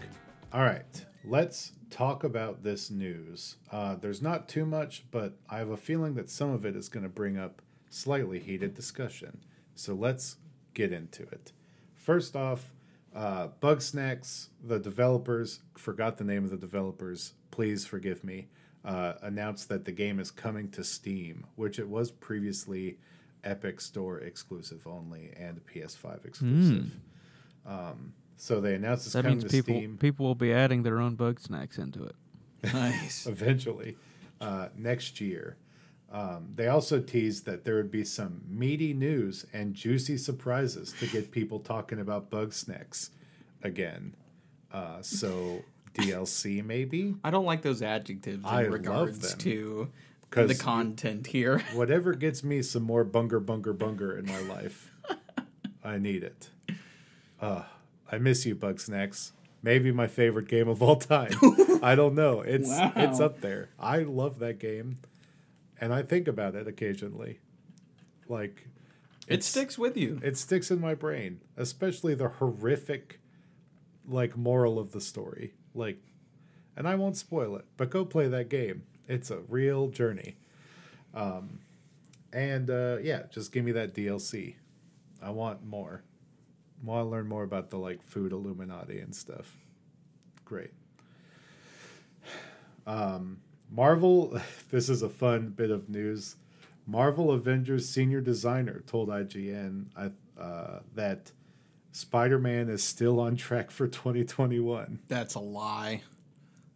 All 0.53 0.61
right. 0.61 1.07
Let's 1.24 1.72
talk 1.88 2.22
about 2.22 2.64
this 2.64 2.90
news. 2.90 3.57
Uh, 3.72 3.94
there's 3.94 4.20
not 4.20 4.46
too 4.46 4.66
much, 4.66 5.07
but 5.11 5.38
I 5.48 5.57
have 5.57 5.70
a 5.70 5.79
feeling 5.79 6.16
that 6.16 6.29
some 6.29 6.50
of 6.50 6.66
it 6.66 6.76
is 6.76 6.90
going 6.90 7.05
to 7.05 7.09
bring 7.09 7.38
up 7.38 7.62
slightly 7.88 8.40
heated 8.40 8.74
discussion. 8.74 9.38
So 9.74 9.94
let's 9.94 10.37
get 10.74 10.92
into 10.92 11.22
it. 11.24 11.52
First 11.94 12.37
off, 12.37 12.72
uh, 13.14 13.48
Bugsnax, 13.61 14.48
the 14.62 14.78
developers, 14.78 15.61
forgot 15.76 16.16
the 16.18 16.24
name 16.24 16.44
of 16.44 16.50
the 16.50 16.56
developers, 16.56 17.35
please 17.50 17.85
forgive 17.87 18.22
me, 18.24 18.48
uh, 18.85 19.14
announced 19.22 19.68
that 19.68 19.85
the 19.85 19.92
game 19.92 20.18
is 20.20 20.30
coming 20.30 20.70
to 20.70 20.85
Steam, 20.85 21.46
which 21.56 21.78
it 21.78 21.88
was 21.88 22.11
previously 22.11 22.98
Epic 23.44 23.80
Store 23.80 24.18
exclusive 24.18 24.87
only 24.87 25.33
and 25.37 25.61
PS5 25.66 26.24
exclusive. 26.24 26.92
Um, 27.66 28.14
so 28.37 28.61
they 28.61 28.74
announced 28.74 29.06
it's 29.06 29.12
That 29.14 29.22
coming 29.22 29.38
means 29.38 29.50
to 29.50 29.56
people 29.56 29.74
Steam 29.74 29.98
people 29.98 30.26
will 30.26 30.35
be 30.35 30.52
adding 30.52 30.83
their 30.83 30.98
own 30.98 31.14
bug 31.14 31.40
snacks 31.40 31.78
into 31.78 32.04
it. 32.04 32.14
Nice. 32.74 33.26
eventually 33.26 33.96
uh, 34.40 34.68
next 34.76 35.20
year. 35.20 35.56
Um, 36.12 36.48
they 36.56 36.66
also 36.66 37.00
teased 37.00 37.44
that 37.46 37.64
there 37.64 37.76
would 37.76 37.90
be 37.90 38.04
some 38.04 38.42
meaty 38.48 38.92
news 38.92 39.46
and 39.52 39.74
juicy 39.74 40.16
surprises 40.16 40.92
to 40.98 41.06
get 41.06 41.30
people 41.30 41.60
talking 41.60 42.00
about 42.00 42.30
Bugsnax 42.30 43.10
again. 43.62 44.16
Uh, 44.72 45.02
so 45.02 45.62
DLC 45.94 46.64
maybe 46.64 47.14
I 47.24 47.30
don't 47.30 47.44
like 47.44 47.62
those 47.62 47.82
adjectives 47.82 48.44
in 48.44 48.50
I 48.50 48.62
love 48.62 48.72
regards 48.72 49.34
to 49.36 49.90
the 50.30 50.54
content 50.54 51.28
here. 51.28 51.60
whatever 51.74 52.14
gets 52.14 52.42
me 52.42 52.62
some 52.62 52.82
more 52.82 53.04
bunger 53.04 53.40
bunger 53.40 53.72
bunger 53.72 54.16
in 54.16 54.26
my 54.26 54.40
life. 54.40 54.90
I 55.84 55.98
need 55.98 56.22
it. 56.22 56.50
Uh, 57.40 57.62
I 58.12 58.18
miss 58.18 58.44
you, 58.44 58.54
Bugsnax. 58.54 59.32
Maybe 59.62 59.92
my 59.92 60.06
favorite 60.06 60.48
game 60.48 60.68
of 60.68 60.82
all 60.82 60.96
time. 60.96 61.32
I 61.82 61.94
don't 61.94 62.14
know. 62.14 62.40
It's 62.40 62.68
it's 62.70 63.20
up 63.20 63.40
there. 63.40 63.70
I 63.78 63.98
love 63.98 64.38
that 64.40 64.58
game, 64.58 64.98
and 65.80 65.92
I 65.92 66.02
think 66.02 66.28
about 66.28 66.54
it 66.54 66.68
occasionally. 66.68 67.40
Like 68.28 68.68
It 69.26 69.42
sticks 69.42 69.78
with 69.78 69.96
you. 69.96 70.20
It 70.22 70.36
sticks 70.36 70.70
in 70.70 70.80
my 70.80 70.94
brain, 70.94 71.40
especially 71.56 72.14
the 72.14 72.28
horrific, 72.28 73.20
like 74.06 74.36
moral 74.36 74.78
of 74.78 74.92
the 74.92 75.00
story. 75.00 75.54
Like, 75.74 76.02
and 76.76 76.86
I 76.86 76.94
won't 76.96 77.16
spoil 77.16 77.56
it, 77.56 77.64
but 77.76 77.90
go 77.90 78.04
play 78.04 78.28
that 78.28 78.48
game. 78.48 78.82
It's 79.09 79.30
a 79.30 79.38
real 79.48 79.88
journey. 79.88 80.36
Um, 81.14 81.61
and 82.32 82.70
uh, 82.70 82.98
yeah, 83.02 83.22
just 83.30 83.52
give 83.52 83.64
me 83.64 83.72
that 83.72 83.94
DLC. 83.94 84.57
I 85.22 85.30
want 85.30 85.64
more. 85.64 86.02
I 86.82 86.86
want 86.86 87.07
to 87.07 87.11
learn 87.11 87.26
more 87.28 87.42
about 87.42 87.70
the 87.70 87.78
like 87.78 88.02
food 88.02 88.32
Illuminati 88.32 89.00
and 89.00 89.14
stuff. 89.14 89.57
Great. 90.44 90.72
Um, 92.86 93.38
Marvel. 93.70 94.40
This 94.70 94.88
is 94.88 95.02
a 95.02 95.08
fun 95.08 95.48
bit 95.48 95.70
of 95.72 95.88
news. 95.88 96.36
Marvel 96.86 97.32
Avengers 97.32 97.88
senior 97.88 98.20
designer 98.20 98.82
told 98.86 99.08
IGN 99.08 99.86
uh, 100.40 100.78
that 100.94 101.32
Spider-Man 101.92 102.68
is 102.68 102.84
still 102.84 103.18
on 103.18 103.34
track 103.36 103.70
for 103.72 103.88
2021, 103.88 105.00
That's 105.08 105.34
a 105.34 105.40
lie. 105.40 106.02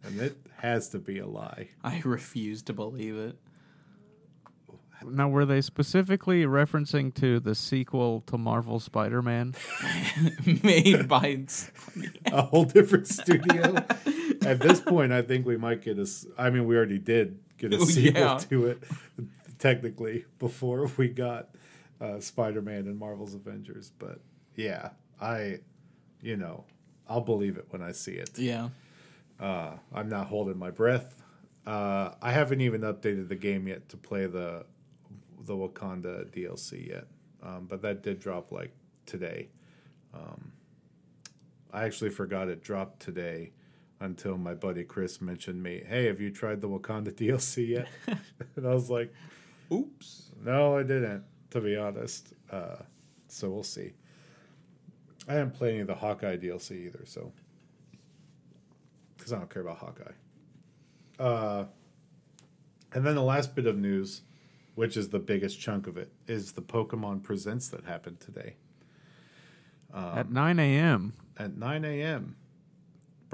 and 0.03 0.19
it 0.19 0.35
has 0.57 0.89
to 0.89 0.99
be 0.99 1.19
a 1.19 1.25
lie. 1.25 1.69
I 1.83 2.01
refuse 2.03 2.61
to 2.63 2.73
believe 2.73 3.15
it. 3.15 3.37
Now, 5.05 5.29
were 5.29 5.45
they 5.45 5.61
specifically 5.61 6.43
referencing 6.45 7.13
to 7.15 7.39
the 7.39 7.55
sequel 7.55 8.21
to 8.27 8.37
Marvel 8.37 8.79
Spider-Man? 8.79 9.55
Made 10.63 11.07
by 11.07 11.45
A 12.25 12.41
whole 12.41 12.65
different 12.65 13.07
studio. 13.07 13.75
At 14.45 14.59
this 14.59 14.79
point, 14.81 15.11
I 15.11 15.21
think 15.21 15.45
we 15.45 15.57
might 15.57 15.81
get 15.81 15.97
a. 15.99 16.07
I 16.37 16.49
mean, 16.49 16.65
we 16.65 16.75
already 16.75 16.99
did 16.99 17.39
get 17.57 17.73
a 17.73 17.77
Oh, 17.81 17.85
sequel 17.85 18.21
yeah. 18.21 18.37
to 18.49 18.67
it, 18.67 18.83
technically, 19.59 20.25
before 20.39 20.89
we 20.97 21.09
got 21.09 21.49
uh, 22.01 22.19
Spider-Man 22.19 22.87
and 22.87 22.97
Marvel's 22.99 23.33
Avengers. 23.35 23.91
But 23.97 24.19
yeah, 24.55 24.89
I, 25.21 25.59
you 26.21 26.37
know, 26.37 26.65
I'll 27.07 27.21
believe 27.21 27.57
it 27.57 27.65
when 27.69 27.81
I 27.81 27.91
see 27.91 28.13
it. 28.13 28.37
yeah. 28.37 28.69
Uh, 29.39 29.73
I'm 29.93 30.07
not 30.07 30.27
holding 30.27 30.57
my 30.57 30.71
breath. 30.71 31.21
Uh, 31.67 32.11
I 32.21 32.31
haven't 32.31 32.61
even 32.61 32.81
updated 32.81 33.27
the 33.27 33.35
game 33.35 33.67
yet 33.67 33.89
to 33.89 33.97
play 33.97 34.27
the 34.27 34.65
the 35.43 35.53
Wakanda 35.53 36.25
DLC 36.31 36.87
yet, 36.87 37.07
um, 37.43 37.65
but 37.69 37.81
that 37.81 38.01
did 38.01 38.19
drop 38.19 38.51
like 38.53 38.71
today. 39.05 39.49
Um, 40.13 40.53
I 41.73 41.83
actually 41.83 42.11
forgot 42.11 42.47
it 42.47 42.63
dropped 42.63 43.01
today 43.01 43.51
until 43.99 44.37
my 44.37 44.53
buddy 44.53 44.83
Chris 44.83 45.21
mentioned 45.21 45.61
me. 45.63 45.83
Hey, 45.87 46.05
have 46.05 46.19
you 46.19 46.31
tried 46.31 46.61
the 46.61 46.69
Wakanda 46.69 47.11
DLC 47.13 47.67
yet? 47.69 47.87
and 48.55 48.67
I 48.67 48.73
was 48.73 48.89
like, 48.89 49.13
Oops. 49.71 50.31
no, 50.43 50.77
I 50.77 50.83
didn't. 50.83 51.23
To 51.51 51.61
be 51.61 51.77
honest, 51.77 52.33
uh, 52.51 52.77
so 53.27 53.49
we'll 53.49 53.63
see. 53.63 53.93
I 55.27 55.33
didn't 55.35 55.53
play 55.53 55.71
any 55.71 55.79
of 55.79 55.87
the 55.87 55.95
Hawkeye 55.95 56.37
DLC 56.37 56.87
either, 56.87 57.03
so 57.05 57.31
because 59.17 59.31
I 59.33 59.37
don't 59.37 59.49
care 59.49 59.61
about 59.61 59.77
Hawkeye. 59.77 60.11
Uh, 61.17 61.65
and 62.93 63.05
then 63.05 63.15
the 63.15 63.23
last 63.23 63.55
bit 63.55 63.65
of 63.67 63.77
news, 63.77 64.21
which 64.75 64.97
is 64.97 65.09
the 65.09 65.19
biggest 65.19 65.59
chunk 65.59 65.87
of 65.87 65.97
it, 65.97 66.11
is 66.27 66.51
the 66.51 66.61
Pokemon 66.61 67.23
Presents 67.23 67.69
that 67.69 67.85
happened 67.85 68.19
today 68.19 68.55
At 69.93 70.29
9 70.29 70.59
a.m. 70.59 71.13
at 71.37 71.57
9 71.57 71.85
a.m. 71.85 72.35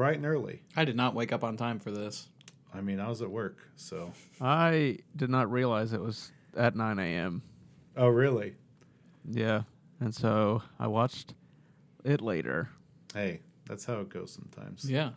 Bright 0.02 0.16
and 0.18 0.26
early. 0.26 0.64
I 0.76 0.84
did 0.84 0.96
not 0.96 1.14
wake 1.14 1.32
up 1.32 1.44
on 1.44 1.58
time 1.58 1.78
for 1.78 1.92
this. 1.92 2.28
I 2.74 2.82
mean, 2.82 3.00
I 3.00 3.08
was 3.08 3.22
at 3.22 3.30
work, 3.30 3.60
so. 3.76 4.12
I 4.42 4.98
did 5.16 5.30
not 5.30 5.52
realize 5.52 5.94
it 5.94 6.02
was 6.02 6.32
at 6.58 6.76
9 6.76 6.98
a.m. 6.98 7.44
Oh, 7.96 8.08
really? 8.08 8.56
Yeah. 9.30 9.62
And 10.00 10.16
so 10.16 10.64
I 10.80 10.88
watched 10.88 11.36
it 12.04 12.20
later. 12.20 12.70
Hey, 13.14 13.42
that's 13.68 13.86
how 13.86 14.00
it 14.00 14.10
goes 14.10 14.32
sometimes. 14.34 14.90
Yeah. 14.90 15.12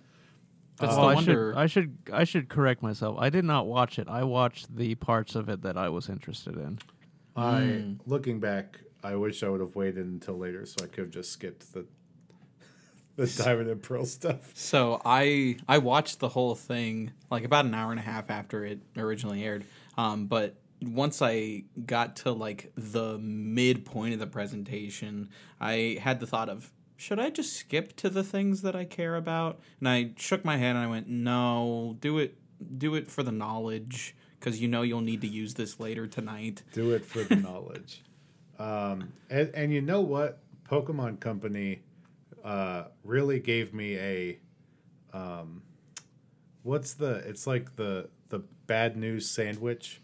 That's 0.76 0.90
Well, 0.94 1.06
the 1.06 1.12
I 1.12 1.14
wonder. 1.14 1.52
should 1.54 1.58
I 1.58 1.66
should 1.66 1.96
I 2.12 2.24
should 2.24 2.48
correct 2.50 2.82
myself. 2.82 3.16
I 3.18 3.30
did 3.30 3.46
not 3.46 3.66
watch 3.66 3.98
it. 3.98 4.06
I 4.06 4.22
watched 4.24 4.76
the 4.76 4.96
parts 4.96 5.34
of 5.34 5.48
it 5.48 5.62
that 5.62 5.78
I 5.78 5.88
was 5.88 6.10
interested 6.10 6.56
in. 6.56 6.78
I 7.34 7.60
Mm. 7.62 8.00
looking 8.04 8.38
back, 8.38 8.80
I 9.02 9.16
wish 9.16 9.42
I 9.42 9.48
would 9.48 9.60
have 9.60 9.76
waited 9.76 10.04
until 10.04 10.36
later 10.36 10.66
so 10.66 10.84
I 10.84 10.88
could 10.88 11.04
have 11.04 11.10
just 11.10 11.32
skipped 11.32 11.72
the 11.72 11.86
the 13.16 13.26
diamond 13.42 13.70
and 13.70 13.82
pearl 13.82 14.04
stuff. 14.04 14.50
So 14.54 15.00
I 15.04 15.56
I 15.68 15.78
watched 15.78 16.18
the 16.18 16.28
whole 16.28 16.54
thing 16.54 17.12
like 17.30 17.44
about 17.44 17.64
an 17.64 17.74
hour 17.74 17.90
and 17.90 18.00
a 18.00 18.02
half 18.02 18.30
after 18.30 18.64
it 18.64 18.80
originally 18.96 19.44
aired. 19.44 19.64
Um, 19.96 20.26
but 20.26 20.56
once 20.82 21.22
I 21.22 21.64
got 21.86 22.16
to 22.16 22.32
like 22.32 22.72
the 22.76 23.18
midpoint 23.18 24.14
of 24.14 24.20
the 24.20 24.26
presentation, 24.26 25.30
I 25.60 25.98
had 26.00 26.20
the 26.20 26.26
thought 26.26 26.48
of 26.48 26.72
should 26.96 27.18
I 27.18 27.30
just 27.30 27.54
skip 27.54 27.96
to 27.96 28.10
the 28.10 28.24
things 28.24 28.62
that 28.62 28.74
I 28.74 28.84
care 28.84 29.16
about? 29.16 29.60
And 29.80 29.88
I 29.88 30.10
shook 30.16 30.44
my 30.44 30.56
head 30.56 30.70
and 30.70 30.78
I 30.78 30.86
went, 30.86 31.08
no, 31.08 31.96
do 32.00 32.18
it 32.18 32.36
do 32.78 32.94
it 32.94 33.10
for 33.10 33.22
the 33.22 33.32
knowledge 33.32 34.16
because 34.38 34.60
you 34.60 34.68
know 34.68 34.82
you'll 34.82 35.00
need 35.00 35.20
to 35.20 35.28
use 35.28 35.54
this 35.54 35.78
later 35.78 36.06
tonight. 36.06 36.62
Do 36.72 36.92
it 36.92 37.04
for 37.04 37.22
the 37.22 37.36
knowledge. 37.36 38.02
Um, 38.56 39.12
and, 39.30 39.50
and 39.52 39.72
you 39.72 39.82
know 39.82 40.00
what? 40.00 40.38
Pokemon 40.70 41.18
Company 41.18 41.80
uh, 42.44 42.84
really 43.02 43.40
gave 43.40 43.72
me 43.74 43.96
a 43.98 44.38
um, 45.12 45.62
what's 46.62 46.94
the? 46.94 47.16
It's 47.28 47.46
like 47.46 47.76
the 47.76 48.08
the 48.28 48.40
bad 48.66 48.96
news 48.96 49.28
sandwich, 49.28 50.00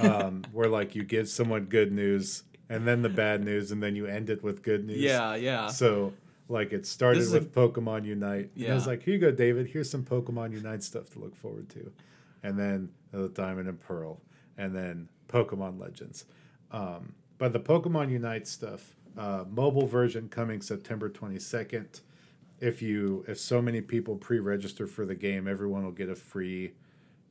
um, 0.00 0.44
where 0.52 0.68
like 0.68 0.94
you 0.94 1.04
give 1.04 1.28
someone 1.28 1.64
good 1.66 1.92
news 1.92 2.44
and 2.68 2.86
then 2.86 3.02
the 3.02 3.08
bad 3.08 3.44
news 3.44 3.70
and 3.72 3.82
then 3.82 3.96
you 3.96 4.06
end 4.06 4.30
it 4.30 4.42
with 4.42 4.62
good 4.62 4.84
news. 4.86 4.98
Yeah, 4.98 5.34
yeah. 5.34 5.68
So 5.68 6.12
like 6.48 6.72
it 6.72 6.86
started 6.86 7.20
is 7.20 7.32
a- 7.32 7.38
with 7.40 7.54
Pokemon 7.54 8.04
Unite. 8.04 8.50
And 8.56 8.72
I 8.72 8.74
was 8.74 8.86
like, 8.86 9.02
here 9.02 9.14
you 9.14 9.20
go, 9.20 9.30
David. 9.30 9.68
Here's 9.68 9.90
some 9.90 10.02
Pokemon 10.04 10.52
Unite 10.52 10.82
stuff 10.82 11.10
to 11.10 11.18
look 11.18 11.34
forward 11.36 11.68
to. 11.70 11.92
And 12.42 12.58
then 12.58 12.90
the 13.10 13.28
Diamond 13.28 13.68
and 13.68 13.80
Pearl. 13.80 14.20
And 14.56 14.74
then 14.74 15.08
Pokemon 15.28 15.80
Legends. 15.80 16.24
Um, 16.70 17.14
but 17.38 17.52
the 17.52 17.60
Pokemon 17.60 18.10
Unite 18.10 18.46
stuff, 18.48 18.94
uh, 19.18 19.44
mobile 19.50 19.86
version 19.86 20.28
coming 20.28 20.62
September 20.62 21.10
22nd. 21.10 22.00
If 22.60 22.80
you 22.82 23.24
if 23.28 23.38
so 23.38 23.60
many 23.60 23.80
people 23.80 24.16
pre-register 24.16 24.86
for 24.86 25.04
the 25.04 25.14
game, 25.14 25.46
everyone 25.46 25.84
will 25.84 25.92
get 25.92 26.08
a 26.08 26.16
free 26.16 26.72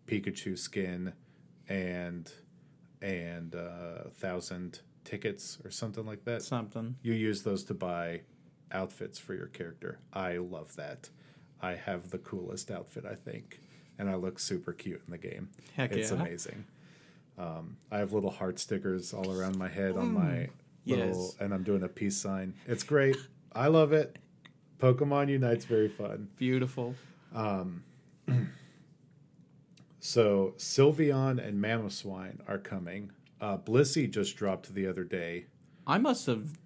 Pikachu 0.05 0.57
skin 0.57 1.13
and 1.67 2.31
and 3.01 3.55
uh, 3.55 4.09
thousand 4.13 4.81
tickets 5.03 5.57
or 5.63 5.71
something 5.71 6.05
like 6.05 6.25
that 6.25 6.41
Something. 6.41 6.95
you 7.01 7.13
use 7.13 7.43
those 7.43 7.63
to 7.65 7.73
buy 7.73 8.21
outfits 8.71 9.17
for 9.19 9.33
your 9.33 9.47
character. 9.47 9.99
I 10.11 10.37
love 10.37 10.75
that. 10.75 11.09
I 11.61 11.75
have 11.75 12.11
the 12.11 12.17
coolest 12.17 12.69
outfit, 12.69 13.05
I 13.05 13.15
think, 13.15 13.61
and 13.97 14.09
I 14.09 14.15
look 14.15 14.39
super 14.39 14.73
cute 14.73 15.01
in 15.05 15.11
the 15.11 15.17
game. 15.17 15.49
Heck 15.75 15.91
it's 15.91 16.11
yeah. 16.11 16.19
amazing. 16.19 16.65
Um, 17.37 17.77
I 17.91 17.99
have 17.99 18.13
little 18.13 18.31
heart 18.31 18.59
stickers 18.59 19.13
all 19.13 19.31
around 19.31 19.57
my 19.57 19.67
head 19.67 19.95
on 19.95 20.13
my 20.13 20.49
little, 20.87 21.07
Yes. 21.07 21.35
and 21.39 21.53
I'm 21.53 21.63
doing 21.63 21.83
a 21.83 21.87
peace 21.87 22.17
sign. 22.17 22.53
It's 22.65 22.83
great. 22.83 23.15
I 23.53 23.67
love 23.67 23.93
it. 23.93 24.17
Pokemon 24.79 25.29
Unite's 25.29 25.65
very 25.65 25.87
fun. 25.87 26.29
Beautiful. 26.37 26.95
Um, 27.33 27.83
So 29.99 30.53
Sylveon 30.57 31.45
and 31.45 31.61
Mamoswine 31.61 32.39
are 32.47 32.57
coming. 32.57 33.11
Uh, 33.41 33.57
Blissey 33.57 34.09
just 34.09 34.35
dropped 34.37 34.73
the 34.73 34.87
other 34.87 35.03
day. 35.03 35.47
I 35.85 35.97
must 35.97 36.25
have 36.27 36.57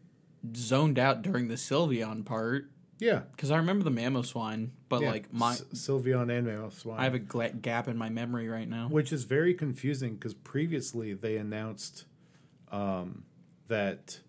zoned 0.56 1.00
out 1.00 1.22
during 1.22 1.48
the 1.48 1.56
Sylveon 1.56 2.24
part 2.26 2.70
Yeah, 3.00 3.22
because 3.36 3.50
I 3.52 3.58
remember 3.58 3.84
the 3.84 3.90
Mamoswine, 3.92 4.70
but 4.90 5.02
yeah. 5.02 5.10
like 5.12 5.34
my 5.34 5.54
S- 5.54 5.64
Sylveon 5.74 6.30
and 6.36 6.48
Mamoswine. 6.48 6.98
I 7.00 7.04
have 7.04 7.14
a 7.16 7.20
gla- 7.20 7.50
gap 7.52 7.88
in 7.88 7.98
my 7.98 8.10
memory 8.10 8.48
right 8.48 8.70
now. 8.70 8.88
which 8.90 9.12
is 9.12 9.24
very 9.24 9.54
confusing 9.54 10.16
because 10.16 10.34
previously 10.34 11.14
they 11.14 11.38
announced 11.38 12.06
um, 12.72 13.24
that 13.72 14.20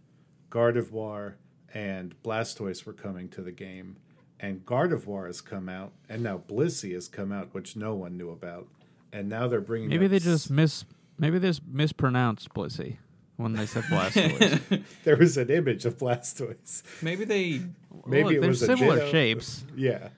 Gardevoir 0.51 1.35
and 1.75 2.15
Blastoise 2.23 2.85
were 2.87 2.93
coming 2.93 3.29
to 3.31 3.43
the 3.43 3.51
game, 3.53 3.97
and 4.39 4.65
Gardevoir 4.65 5.27
has 5.27 5.41
come 5.41 5.69
out, 5.69 5.93
and 6.09 6.23
now 6.23 6.39
Blissey 6.39 6.95
has 6.95 7.09
come 7.09 7.33
out, 7.33 7.53
which 7.53 7.75
no 7.77 7.95
one 7.95 8.17
knew 8.17 8.31
about, 8.31 8.69
and 9.13 9.29
now 9.29 9.49
they're 9.49 9.61
bringing. 9.61 9.89
Maybe 9.89 10.07
they 10.07 10.19
just 10.21 10.51
miss. 10.51 10.85
maybe 11.19 11.39
they 11.39 11.49
just 11.49 11.67
mispronounced 11.67 12.55
Blissey 12.55 12.99
when 13.37 13.55
they 13.55 13.67
said 13.67 13.83
Blastoise. 13.85 14.85
there 15.05 15.17
was 15.17 15.37
an 15.37 15.51
image 15.51 15.85
of 15.87 15.99
Blastoise. 15.99 16.83
Maybe 17.03 17.25
they 17.25 17.63
Maybe 18.07 18.25
Look, 18.37 18.45
it 18.45 18.49
was 18.49 18.63
a 18.63 18.67
similar 18.67 18.97
ditto. 18.97 19.11
shapes. 19.11 19.65
Yeah, 19.77 20.09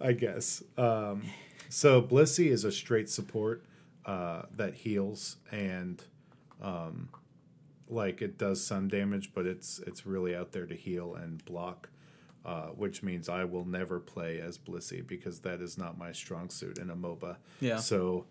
I 0.00 0.12
guess. 0.12 0.62
Um, 0.76 1.22
so 1.68 2.00
Blissey 2.02 2.50
is 2.50 2.64
a 2.64 2.72
straight 2.72 3.08
support 3.08 3.64
uh, 4.06 4.42
that 4.56 4.74
heals 4.74 5.36
and 5.50 6.02
um, 6.62 7.08
like 7.90 8.22
it 8.22 8.38
does 8.38 8.64
some 8.64 8.88
damage, 8.88 9.32
but 9.34 9.46
it's 9.46 9.80
it's 9.86 10.06
really 10.06 10.34
out 10.34 10.52
there 10.52 10.66
to 10.66 10.74
heal 10.74 11.14
and 11.14 11.44
block. 11.44 11.90
Uh, 12.42 12.68
which 12.68 13.02
means 13.02 13.28
I 13.28 13.44
will 13.44 13.66
never 13.66 14.00
play 14.00 14.40
as 14.40 14.56
Blissey 14.56 15.06
because 15.06 15.40
that 15.40 15.60
is 15.60 15.76
not 15.76 15.98
my 15.98 16.10
strong 16.12 16.48
suit 16.48 16.78
in 16.78 16.88
a 16.88 16.96
MOBA. 16.96 17.36
Yeah. 17.60 17.76
So 17.76 18.24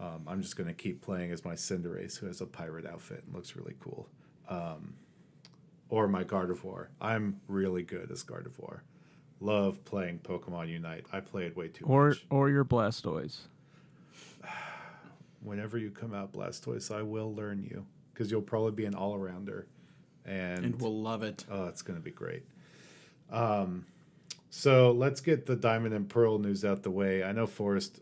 um, 0.00 0.24
I'm 0.26 0.42
just 0.42 0.56
going 0.56 0.66
to 0.66 0.74
keep 0.74 1.00
playing 1.00 1.30
as 1.30 1.44
my 1.44 1.54
Cinderace, 1.54 2.18
who 2.18 2.26
has 2.26 2.40
a 2.40 2.46
pirate 2.46 2.84
outfit 2.86 3.22
and 3.24 3.32
looks 3.32 3.54
really 3.54 3.76
cool. 3.78 4.08
Um, 4.48 4.94
or 5.88 6.08
my 6.08 6.24
Gardevoir. 6.24 6.88
I'm 7.00 7.40
really 7.46 7.84
good 7.84 8.10
as 8.10 8.24
Gardevoir. 8.24 8.80
Love 9.38 9.84
playing 9.84 10.18
Pokemon 10.18 10.68
Unite. 10.68 11.06
I 11.12 11.20
play 11.20 11.44
it 11.46 11.56
way 11.56 11.68
too 11.68 11.84
or 11.86 12.08
much. 12.08 12.26
or 12.30 12.50
your 12.50 12.64
Blastoise. 12.64 13.42
Whenever 15.40 15.78
you 15.78 15.90
come 15.90 16.12
out 16.12 16.32
Blastoise, 16.32 16.92
I 16.92 17.02
will 17.02 17.32
learn 17.32 17.62
you 17.62 17.86
because 18.12 18.30
you'll 18.30 18.42
probably 18.42 18.72
be 18.72 18.84
an 18.84 18.94
all 18.94 19.16
arounder, 19.18 19.64
and, 20.24 20.64
and 20.64 20.80
we'll 20.80 21.00
love 21.00 21.22
it. 21.22 21.44
oh, 21.50 21.66
it's 21.66 21.82
going 21.82 21.98
to 21.98 22.02
be 22.04 22.10
great. 22.10 22.44
Um, 23.30 23.86
so 24.50 24.92
let's 24.92 25.20
get 25.20 25.46
the 25.46 25.56
Diamond 25.56 25.94
and 25.94 26.08
Pearl 26.08 26.38
news 26.38 26.64
out 26.64 26.82
the 26.82 26.90
way. 26.90 27.24
I 27.24 27.32
know 27.32 27.46
Forrest 27.46 28.00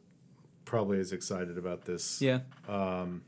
probably 0.65 0.99
is 0.99 1.13
excited 1.13 1.57
about 1.59 1.85
this. 1.85 2.21
Yeah. 2.21 2.41
Um, 2.69 3.23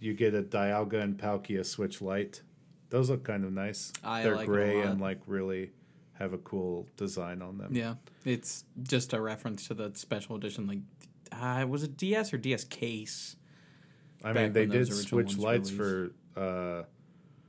You 0.00 0.14
get 0.14 0.34
a 0.34 0.42
Dialga 0.42 1.02
and 1.02 1.16
Palkia 1.16 1.64
Switch 1.64 2.00
Light. 2.02 2.42
Those 2.90 3.10
look 3.10 3.22
kind 3.24 3.44
of 3.44 3.52
nice. 3.52 3.92
I 4.02 4.22
They're 4.22 4.36
like 4.36 4.46
gray 4.46 4.80
and 4.80 5.00
like 5.00 5.20
really 5.26 5.70
have 6.14 6.32
a 6.32 6.38
cool 6.38 6.86
design 6.96 7.42
on 7.42 7.58
them. 7.58 7.74
Yeah. 7.74 7.94
It's 8.24 8.64
just 8.82 9.12
a 9.12 9.20
reference 9.20 9.68
to 9.68 9.74
the 9.74 9.92
special 9.94 10.34
edition 10.36 10.66
like 10.66 10.78
uh, 11.30 11.66
was 11.68 11.82
it 11.82 11.96
DS 11.96 12.32
or 12.32 12.38
DS 12.38 12.64
case? 12.64 13.36
I 14.24 14.32
mean, 14.32 14.52
they 14.52 14.66
did 14.66 14.92
switch 14.92 15.36
lights 15.38 15.70
released. 15.72 16.12
for 16.34 16.40
uh, 16.40 16.84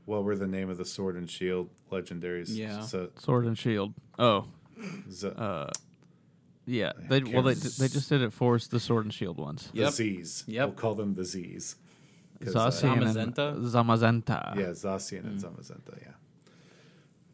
what 0.06 0.24
were 0.24 0.36
the 0.36 0.48
name 0.48 0.70
of 0.70 0.78
the 0.78 0.86
Sword 0.86 1.16
and 1.16 1.30
Shield 1.30 1.70
legendaries? 1.92 2.50
Yeah. 2.50 2.82
So, 2.82 3.10
Sword 3.18 3.46
and 3.46 3.58
Shield. 3.58 3.94
Oh, 4.18 4.46
Z- 5.12 5.32
uh, 5.36 5.68
yeah. 6.66 6.92
They 7.10 7.22
well 7.24 7.44
they 7.44 7.54
they 7.56 7.88
just 7.88 8.10
did 8.10 8.22
it 8.22 8.34
for 8.34 8.58
the 8.60 8.80
Sword 8.80 9.06
and 9.06 9.14
Shield 9.14 9.38
ones. 9.38 9.70
the 9.74 9.90
Z's. 9.92 10.44
Yep. 10.48 10.68
We'll 10.68 10.76
call 10.76 10.96
them 10.96 11.14
the 11.16 11.26
Z's. 11.26 11.76
'Cause, 12.44 12.56
uh, 12.56 12.68
Zacian 12.70 13.00
Zamazenta? 13.04 13.56
and 13.56 13.66
Zamazenta. 13.66 14.56
yeah, 14.56 14.68
Zacian 14.68 15.26
and 15.26 15.42
Hmm. 15.42 15.48
Zamazenta. 15.48 16.00
Yeah. 16.02 16.12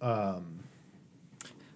I 0.01 0.41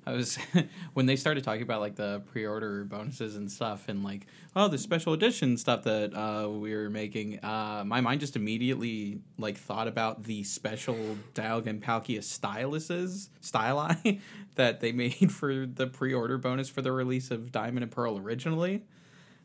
I 0.09 0.13
was 0.13 0.37
when 0.93 1.05
they 1.05 1.15
started 1.15 1.43
talking 1.43 1.61
about 1.61 1.81
like 1.81 1.95
the 1.95 2.21
pre-order 2.31 2.83
bonuses 2.83 3.35
and 3.35 3.51
stuff, 3.51 3.87
and 3.87 4.03
like 4.03 4.25
oh 4.55 4.67
the 4.67 4.77
special 4.77 5.13
edition 5.13 5.57
stuff 5.57 5.83
that 5.83 6.15
uh, 6.15 6.49
we 6.49 6.75
were 6.75 6.89
making. 6.89 7.39
Uh, 7.43 7.83
my 7.85 8.01
mind 8.01 8.19
just 8.19 8.35
immediately 8.35 9.21
like 9.37 9.57
thought 9.57 9.87
about 9.87 10.23
the 10.23 10.43
special 10.43 11.17
Dialga 11.35 11.67
and 11.67 11.81
Palkia 11.81 12.19
styluses, 12.19 13.29
styli 13.41 14.19
that 14.55 14.79
they 14.79 14.91
made 14.91 15.31
for 15.31 15.65
the 15.65 15.87
pre-order 15.87 16.37
bonus 16.37 16.69
for 16.69 16.81
the 16.81 16.91
release 16.91 17.29
of 17.29 17.51
Diamond 17.51 17.83
and 17.83 17.91
Pearl 17.91 18.17
originally, 18.17 18.83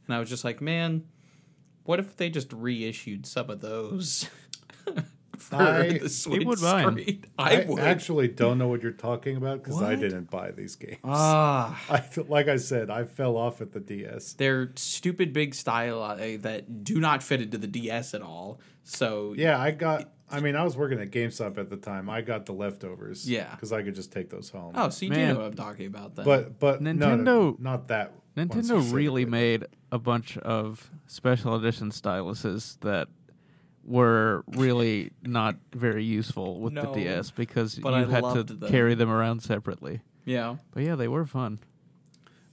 and 0.06 0.14
I 0.14 0.18
was 0.18 0.30
just 0.30 0.44
like, 0.44 0.60
man, 0.62 1.04
what 1.84 1.98
if 1.98 2.16
they 2.16 2.30
just 2.30 2.52
reissued 2.52 3.26
some 3.26 3.50
of 3.50 3.60
those? 3.60 4.28
for 5.51 5.57
I- 5.57 5.99
the 5.99 6.09
Switch 6.09 6.45
would 6.45 6.59
screen? 6.59 7.24
I, 7.38 7.62
I 7.62 7.64
would. 7.66 7.80
actually 7.80 8.28
don't 8.28 8.59
know 8.59 8.68
what 8.68 8.82
you're 8.82 8.92
talking 8.92 9.36
about 9.36 9.62
because 9.62 9.80
I 9.82 9.95
didn't 9.95 10.30
buy 10.30 10.51
these 10.51 10.76
games. 10.76 10.99
Ah. 11.05 11.80
I 11.90 12.05
like 12.28 12.49
I 12.49 12.57
said, 12.57 12.90
I 12.90 13.05
fell 13.05 13.36
off 13.36 13.61
at 13.61 13.72
the 13.72 13.80
DS. 13.80 14.34
They're 14.34 14.72
stupid 14.76 15.32
big 15.32 15.55
style 15.55 16.03
uh, 16.03 16.16
that 16.40 16.84
do 16.84 17.01
not 17.01 17.22
fit 17.22 17.40
into 17.42 17.59
the 17.59 17.66
DS 17.66 18.14
at 18.14 18.22
all. 18.22 18.61
So 18.82 19.34
Yeah, 19.36 19.59
I 19.61 19.70
got. 19.70 20.11
I 20.30 20.40
mean, 20.40 20.57
I 20.57 20.64
was 20.64 20.76
working 20.76 20.99
at 21.01 21.11
GameStop 21.11 21.59
at 21.59 21.68
the 21.70 21.76
time. 21.76 22.09
I 22.11 22.22
got 22.22 22.47
the 22.47 22.53
leftovers. 22.55 23.28
Yeah. 23.28 23.51
because 23.55 23.72
I 23.72 23.82
could 23.82 23.95
just 23.95 24.11
take 24.11 24.30
those 24.30 24.49
home. 24.51 24.72
oh, 24.74 24.88
so 24.88 25.05
you 25.07 25.12
do 25.12 25.26
know 25.28 25.34
what 25.36 25.45
I'm 25.45 25.55
talking 25.55 25.86
about 25.86 26.16
then. 26.16 26.24
but 26.24 26.59
but 26.59 26.80
no, 26.82 26.92
no, 26.92 27.07
Nintendo- 27.16 27.61
not 27.61 27.88
that. 27.88 28.12
Nintendo 28.36 28.92
really 28.92 29.24
made 29.26 29.66
a 29.92 29.99
bunch 29.99 30.36
of 30.38 30.90
special 31.07 31.55
edition 31.55 31.90
styluses 31.90 32.80
that 32.80 33.07
were 33.87 34.45
really 34.49 35.11
not 35.22 35.57
very 35.72 36.05
useful 36.05 36.59
with 36.61 36.72
No, 36.72 36.82
the 36.93 37.05
DS 37.05 37.30
because 37.30 37.74
but 37.76 37.91
you 37.91 37.95
I 37.97 38.05
had 38.11 38.22
loved 38.22 38.49
to 38.49 38.55
them. 38.55 38.70
carry 38.70 38.95
them 38.95 39.11
around 39.11 39.41
separately. 39.43 40.01
yeah, 40.24 40.57
But 40.72 40.82
yeah, 40.85 40.95
they 40.95 41.09
were 41.09 41.26
fun. 41.26 41.59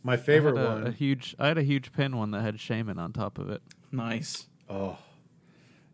My 0.04 0.18
favorite 0.18 0.58
I 0.58 0.62
had 0.62 0.68
a, 0.68 0.74
one. 0.74 0.88
a 0.88 0.92
huge. 0.92 1.36
I 1.40 1.48
had 1.48 1.58
a 1.58 1.64
huge 1.64 1.94
pin 1.94 2.18
one 2.18 2.32
that 2.32 2.42
had 2.42 2.58
Shaymin 2.58 2.98
on 2.98 3.14
top 3.14 3.38
of 3.38 3.50
it. 3.50 3.62
nice. 3.92 4.48
oh, 4.70 4.98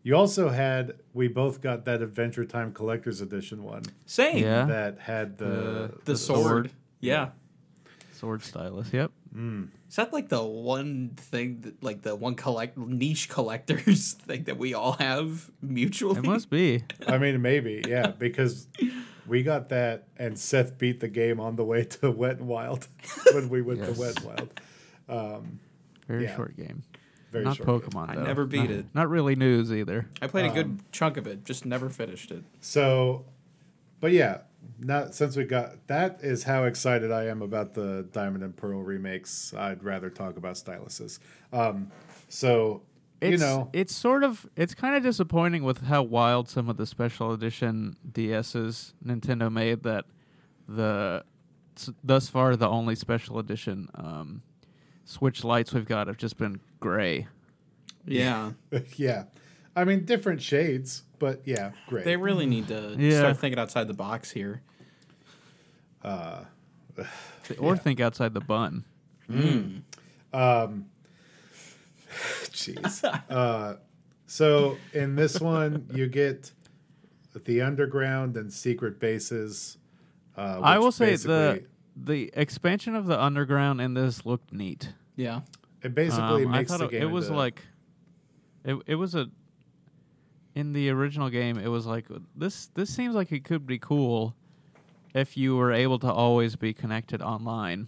you 0.02 0.16
also 0.16 0.48
had. 0.48 0.94
We 1.12 1.28
both 1.28 1.60
got 1.60 1.84
that 1.84 2.00
Adventure 2.00 2.44
Time 2.46 2.72
Collector's 2.72 3.20
Edition 3.20 3.62
one 3.64 3.82
Same. 4.06 4.38
Yeah, 4.38 4.64
that 4.64 4.98
had 5.00 5.36
the 5.38 5.92
The, 6.04 6.16
sword. 6.16 6.70
Yeah. 7.00 7.30
sword 8.14 8.42
stylus. 8.42 8.92
Yep. 8.92 9.10
Mm. 9.36 9.68
Is 9.88 9.96
that 9.96 10.12
like 10.12 10.28
the 10.28 10.42
one 10.44 11.12
thing 11.16 11.60
that, 11.62 11.82
like 11.82 12.02
the 12.02 12.14
one 12.14 12.34
collect 12.34 12.76
niche 12.76 13.28
collectors 13.28 14.12
thing 14.26 14.44
that 14.44 14.58
we 14.58 14.74
all 14.74 14.92
have 14.92 15.50
mutually? 15.62 16.18
It 16.18 16.24
must 16.24 16.50
be. 16.50 16.84
I 17.06 17.16
mean, 17.18 17.40
maybe 17.40 17.82
yeah, 17.88 18.08
because 18.08 18.66
we 19.26 19.42
got 19.42 19.70
that, 19.70 20.08
and 20.18 20.38
Seth 20.38 20.76
beat 20.78 21.00
the 21.00 21.08
game 21.08 21.40
on 21.40 21.56
the 21.56 21.64
way 21.64 21.84
to 21.84 22.10
Wet 22.10 22.36
and 22.38 22.46
Wild 22.48 22.86
when 23.32 23.48
we 23.48 23.62
went 23.62 23.80
Yes. 23.80 23.94
to 23.94 24.00
Wet 24.00 24.16
and 24.18 24.26
Wild. 25.08 25.48
Very 26.06 26.24
Yeah. 26.24 26.36
short 26.36 26.56
game. 26.56 26.82
Very 27.30 27.44
Not 27.44 27.56
short 27.56 27.68
game. 27.68 27.90
Pokemon. 27.90 28.10
I 28.10 28.14
never 28.24 28.44
beat 28.46 28.60
Not- 28.60 28.70
it. 28.70 28.86
Not 28.94 29.08
really 29.10 29.36
news 29.36 29.72
either. 29.72 30.06
I 30.22 30.26
played 30.26 30.46
a 30.50 30.54
good 30.54 30.64
Um, 30.66 30.78
chunk 30.92 31.16
of 31.16 31.26
it, 31.26 31.44
just 31.44 31.64
never 31.66 31.88
finished 31.90 32.30
it. 32.30 32.44
So, 32.60 33.24
but 34.00 34.12
yeah, 34.12 34.38
not 34.78 35.14
since 35.14 35.36
we 35.36 35.44
got 35.44 35.86
that 35.88 36.20
is 36.22 36.44
how 36.44 36.64
excited 36.64 37.10
I 37.10 37.26
am 37.26 37.42
about 37.42 37.74
the 37.74 38.06
Diamond 38.12 38.44
and 38.44 38.56
Pearl 38.56 38.82
remakes. 38.82 39.52
I'd 39.54 39.82
rather 39.82 40.10
talk 40.10 40.36
about 40.36 40.54
styluses. 40.54 41.18
Um, 41.52 41.90
so 42.28 42.82
It's, 43.20 43.32
you 43.32 43.38
know, 43.38 43.70
it's 43.72 43.94
sort 43.94 44.22
of 44.22 44.46
it's 44.56 44.74
kind 44.74 44.94
of 44.94 45.02
disappointing 45.02 45.64
with 45.64 45.82
how 45.82 46.02
wild 46.02 46.48
some 46.48 46.68
of 46.68 46.76
the 46.76 46.86
special 46.86 47.32
edition 47.32 47.96
DSs 48.10 48.92
Nintendo 49.04 49.52
made 49.52 49.82
that 49.82 50.04
the 50.68 51.24
thus 52.04 52.28
far 52.28 52.56
the 52.56 52.68
only 52.68 52.94
special 52.94 53.38
edition 53.38 53.88
um, 53.94 54.42
Switch 55.04 55.42
lights 55.42 55.72
we've 55.72 55.86
got 55.86 56.06
have 56.06 56.18
just 56.18 56.36
been 56.36 56.60
gray. 56.80 57.26
Yeah. 58.04 58.52
yeah, 58.96 59.24
I 59.74 59.84
mean 59.84 60.04
different 60.04 60.42
shades, 60.42 61.02
but 61.18 61.42
yeah, 61.44 61.72
great. 61.86 62.04
They 62.04 62.16
really 62.16 62.46
need 62.46 62.68
to 62.68 62.94
Yeah. 62.98 63.18
start 63.18 63.38
thinking 63.38 63.58
outside 63.58 63.88
the 63.88 63.94
box 63.94 64.30
here. 64.30 64.62
Or 67.58 67.76
think 67.78 68.00
outside 68.00 68.34
the 68.34 68.40
bun. 68.40 68.84
Jeez. 72.50 73.04
uh, 73.30 73.74
so 74.26 74.76
in 74.92 75.16
this 75.16 75.40
one, 75.40 75.86
you 75.94 76.06
get 76.08 76.52
the 77.44 77.62
underground 77.62 78.36
and 78.36 78.52
secret 78.52 78.98
bases. 78.98 79.78
Uh, 80.36 80.60
I 80.62 80.78
will 80.78 80.92
say 80.92 81.16
the 81.16 81.64
the 81.96 82.30
expansion 82.34 82.94
of 82.94 83.06
the 83.06 83.20
underground 83.20 83.80
in 83.80 83.94
this 83.94 84.24
looked 84.26 84.52
neat. 84.52 84.92
Yeah. 85.16 85.40
it 85.82 85.94
basically 85.94 86.44
Um, 86.44 86.52
I 86.54 86.58
makes 86.58 86.70
thought 86.70 86.78
the 86.80 86.84
it, 86.86 86.90
game. 86.92 87.02
it 87.02 87.06
was 87.10 87.26
into- 87.26 87.38
like 87.38 87.62
it 88.64 88.76
it 88.86 88.94
was 88.96 89.14
a 89.14 89.30
in 90.58 90.72
the 90.72 90.90
original 90.90 91.28
game 91.30 91.56
it 91.58 91.68
was 91.68 91.86
like 91.86 92.06
this 92.34 92.56
this 92.74 92.90
seems 92.98 93.14
like 93.14 93.30
it 93.32 93.44
could 93.44 93.64
be 93.66 93.78
cool 93.78 94.34
if 95.14 95.36
you 95.36 95.56
were 95.56 95.72
able 95.72 95.98
to 95.98 96.10
always 96.12 96.56
be 96.56 96.72
connected 96.82 97.20
online 97.22 97.86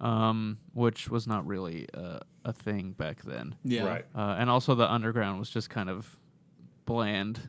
um 0.00 0.58
which 0.74 1.08
was 1.08 1.26
not 1.26 1.46
really 1.46 1.86
uh, 1.94 2.18
a 2.44 2.52
thing 2.52 2.92
back 2.92 3.22
then 3.22 3.54
Yeah. 3.64 3.84
right. 3.86 4.04
uh, 4.14 4.36
and 4.38 4.50
also 4.50 4.74
the 4.74 4.90
underground 4.90 5.38
was 5.38 5.48
just 5.50 5.70
kind 5.70 5.88
of 5.88 6.18
bland 6.86 7.48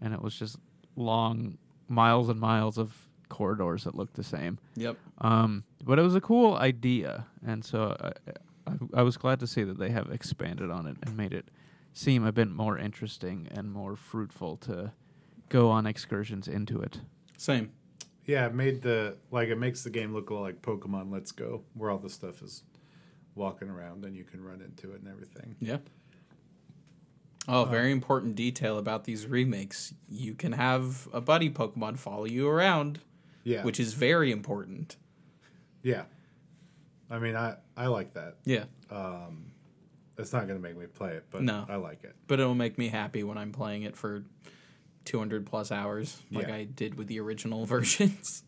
and 0.00 0.12
it 0.14 0.20
was 0.22 0.34
just 0.38 0.56
long 0.96 1.58
miles 1.88 2.28
and 2.28 2.38
miles 2.38 2.78
of 2.78 3.08
corridors 3.28 3.84
that 3.84 3.94
looked 3.94 4.14
the 4.14 4.22
same 4.36 4.58
Yep. 4.76 4.96
um, 5.18 5.64
but 5.84 5.98
it 5.98 6.02
was 6.02 6.14
a 6.14 6.20
cool 6.20 6.54
idea, 6.54 7.26
and 7.46 7.64
so 7.64 7.96
I, 8.00 8.70
I, 8.70 9.00
I 9.00 9.02
was 9.02 9.16
glad 9.16 9.40
to 9.40 9.46
see 9.46 9.64
that 9.64 9.78
they 9.78 9.90
have 9.90 10.10
expanded 10.12 10.70
on 10.70 10.86
it 10.86 10.96
and 11.02 11.16
made 11.16 11.32
it 11.32 11.46
seem 11.92 12.24
a 12.24 12.32
bit 12.32 12.48
more 12.50 12.78
interesting 12.78 13.48
and 13.50 13.70
more 13.72 13.96
fruitful 13.96 14.56
to 14.58 14.92
go 15.48 15.70
on 15.70 15.86
excursions 15.86 16.48
into 16.48 16.80
it. 16.80 17.00
Same. 17.36 17.72
Yeah, 18.24 18.46
it 18.46 18.54
made 18.54 18.82
the 18.82 19.16
like 19.30 19.48
it 19.48 19.58
makes 19.58 19.82
the 19.82 19.90
game 19.90 20.12
look 20.14 20.30
a 20.30 20.34
lot 20.34 20.42
like 20.42 20.62
Pokemon 20.62 21.12
Let's 21.12 21.32
Go, 21.32 21.62
where 21.74 21.90
all 21.90 21.98
the 21.98 22.08
stuff 22.10 22.40
is 22.42 22.62
walking 23.34 23.68
around 23.68 24.04
and 24.04 24.16
you 24.16 24.24
can 24.24 24.42
run 24.44 24.60
into 24.60 24.92
it 24.92 25.00
and 25.00 25.08
everything. 25.08 25.56
Yeah. 25.60 25.78
Oh, 27.48 27.62
uh, 27.62 27.64
very 27.64 27.90
important 27.90 28.36
detail 28.36 28.78
about 28.78 29.04
these 29.04 29.26
remakes. 29.26 29.92
You 30.08 30.34
can 30.34 30.52
have 30.52 31.08
a 31.12 31.20
buddy 31.20 31.50
Pokemon 31.50 31.98
follow 31.98 32.24
you 32.24 32.48
around, 32.48 33.00
Yeah, 33.42 33.64
which 33.64 33.80
is 33.80 33.94
very 33.94 34.30
important. 34.30 34.96
yeah. 35.82 36.04
I 37.10 37.18
mean, 37.18 37.34
I 37.36 37.56
I 37.76 37.88
like 37.88 38.14
that. 38.14 38.36
Yeah. 38.44 38.64
Um, 38.90 39.51
It's 40.18 40.32
not 40.32 40.46
going 40.46 40.60
to 40.60 40.62
make 40.62 40.76
me 40.78 40.86
play 40.86 41.12
it, 41.14 41.24
but 41.30 41.42
No. 41.42 41.64
I 41.68 41.76
like 41.76 42.04
it. 42.04 42.14
But 42.26 42.38
it'll 42.40 42.54
make 42.54 42.76
me 42.78 42.88
happy 42.88 43.22
when 43.24 43.38
I'm 43.38 43.52
playing 43.52 43.82
it 43.82 43.96
for 43.96 44.24
200 45.04 45.46
plus 45.46 45.72
hours, 45.72 46.22
like 46.30 46.48
Yeah. 46.48 46.54
I 46.54 46.64
did 46.64 46.96
with 46.96 47.08
the 47.08 47.18
original 47.20 47.64
versions. 47.74 48.44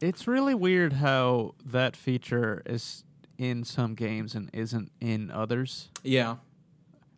It's 0.00 0.26
really 0.26 0.54
weird 0.54 0.94
how 0.94 1.54
that 1.64 1.96
feature 1.96 2.62
is 2.66 3.04
in 3.38 3.64
some 3.64 3.94
games 3.94 4.34
and 4.34 4.50
isn't 4.52 4.90
in 5.00 5.30
others. 5.30 5.90
yeah. 6.02 6.36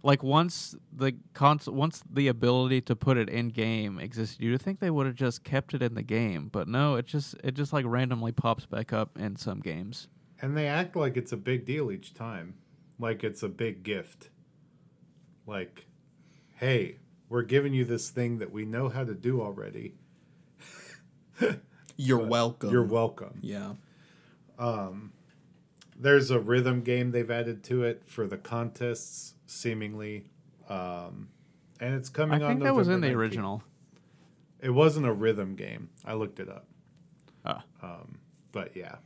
Like 0.03 0.22
once 0.22 0.76
the 0.92 1.16
cons- 1.34 1.68
once 1.68 2.01
the 2.09 2.28
ability 2.28 2.80
to 2.82 2.94
put 2.94 3.16
it 3.16 3.28
in 3.28 3.49
game 3.49 3.99
existed, 3.99 4.40
you'd 4.40 4.62
think 4.62 4.78
they 4.78 4.90
would 4.90 5.05
have 5.07 5.16
just 5.16 5.42
kept 5.42 5.74
it 5.74 5.82
in 5.82 5.94
the 5.94 6.03
game, 6.05 6.49
but 6.53 6.68
no, 6.68 6.94
it 6.94 7.07
just 7.07 7.34
it 7.42 7.55
just 7.55 7.72
like 7.72 7.84
randomly 7.88 8.30
pops 8.30 8.66
back 8.66 8.92
up 8.92 9.18
in 9.18 9.34
some 9.34 9.59
games. 9.59 10.07
And 10.40 10.57
they 10.57 10.68
act 10.68 10.94
like 10.94 11.16
it's 11.16 11.32
a 11.32 11.36
big 11.36 11.64
deal 11.64 11.90
each 11.90 12.14
time, 12.14 12.55
like 12.99 13.22
it's 13.24 13.42
a 13.42 13.49
big 13.49 13.82
gift. 13.82 14.30
Like, 15.47 15.86
hey, 16.57 16.97
we're 17.28 17.42
giving 17.42 17.72
you 17.74 17.84
this 17.84 18.11
thing 18.11 18.38
that 18.38 18.51
we 18.53 18.64
know 18.64 18.88
how 18.88 19.05
to 19.05 19.14
do 19.14 19.40
already. 19.40 19.94
You're 21.97 22.24
welcome. 22.24 22.70
You're 22.70 22.82
welcome. 22.84 23.38
Yeah. 23.42 23.72
Um, 24.59 25.12
there's 25.99 26.30
a 26.30 26.38
rhythm 26.38 26.82
game 26.82 27.11
they've 27.12 27.30
added 27.30 27.62
to 27.64 27.84
it 27.84 28.03
for 28.07 28.26
the 28.26 28.36
contests, 28.36 29.34
seemingly, 29.47 30.26
um, 30.68 31.28
and 31.80 31.94
it's 31.94 32.11
I 32.11 32.12
coming 32.12 32.42
on. 32.42 32.49
think 32.51 32.62
that 32.64 32.74
was 32.74 32.88
in 32.88 33.01
the 33.01 33.09
19th. 33.09 33.14
original. 33.16 33.62
It 34.61 34.70
wasn't 34.70 35.07
a 35.07 35.12
rhythm 35.12 35.55
game. 35.55 35.90
I 36.05 36.14
looked 36.14 36.40
it 36.40 36.49
up, 36.49 36.66
Ah. 37.44 37.64
but 38.53 38.74
yeah, 38.76 38.97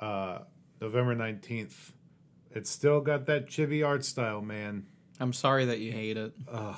uh, 0.00 0.40
November 0.80 1.14
nineteenth. 1.14 1.92
It's 2.52 2.70
still 2.70 3.00
got 3.00 3.26
that 3.26 3.46
chibi 3.46 3.86
art 3.86 4.04
style, 4.04 4.40
man. 4.40 4.86
I'm 5.20 5.32
sorry 5.32 5.66
that 5.66 5.78
you 5.78 5.92
hate 5.92 6.16
it. 6.16 6.32
Ugh, 6.50 6.76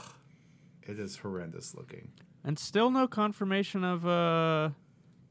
it 0.83 0.99
is 0.99 1.17
horrendous 1.17 1.75
looking. 1.75 2.13
And 2.45 2.59
still 2.59 2.91
no 2.91 3.07
confirmation 3.07 3.85
of 3.85 4.07
uh, 4.07 4.71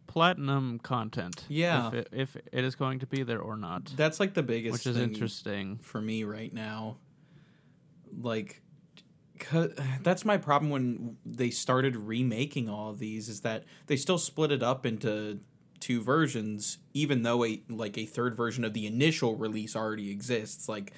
platinum 0.07 0.79
content. 0.79 1.45
Yeah. 1.49 1.87
If 1.89 1.93
it, 1.93 2.07
if 2.11 2.37
it 2.51 2.63
is 2.63 2.75
going 2.75 2.99
to 2.99 3.07
be 3.07 3.23
there 3.23 3.41
or 3.41 3.57
not. 3.57 3.93
That's 3.95 4.19
like 4.19 4.33
the 4.33 4.43
biggest 4.43 4.73
which 4.73 4.87
is 4.87 4.95
thing 4.97 5.13
interesting. 5.13 5.79
for 5.81 6.01
me 6.01 6.23
right 6.23 6.53
now. 6.53 6.97
Like, 8.19 8.61
that's 10.01 10.25
my 10.25 10.37
problem 10.37 10.69
when 10.71 11.17
they 11.25 11.49
started 11.49 11.95
remaking 11.95 12.69
all 12.69 12.89
of 12.89 12.99
these 12.99 13.29
is 13.29 13.41
that 13.41 13.63
they 13.87 13.95
still 13.95 14.17
split 14.17 14.51
it 14.51 14.61
up 14.63 14.85
into 14.85 15.39
two 15.81 16.01
versions, 16.01 16.77
even 16.93 17.23
though 17.23 17.43
a 17.43 17.61
like 17.69 17.97
a 17.97 18.05
third 18.05 18.35
version 18.35 18.63
of 18.63 18.73
the 18.73 18.87
initial 18.87 19.35
release 19.35 19.75
already 19.75 20.09
exists. 20.11 20.69
Like, 20.69 20.93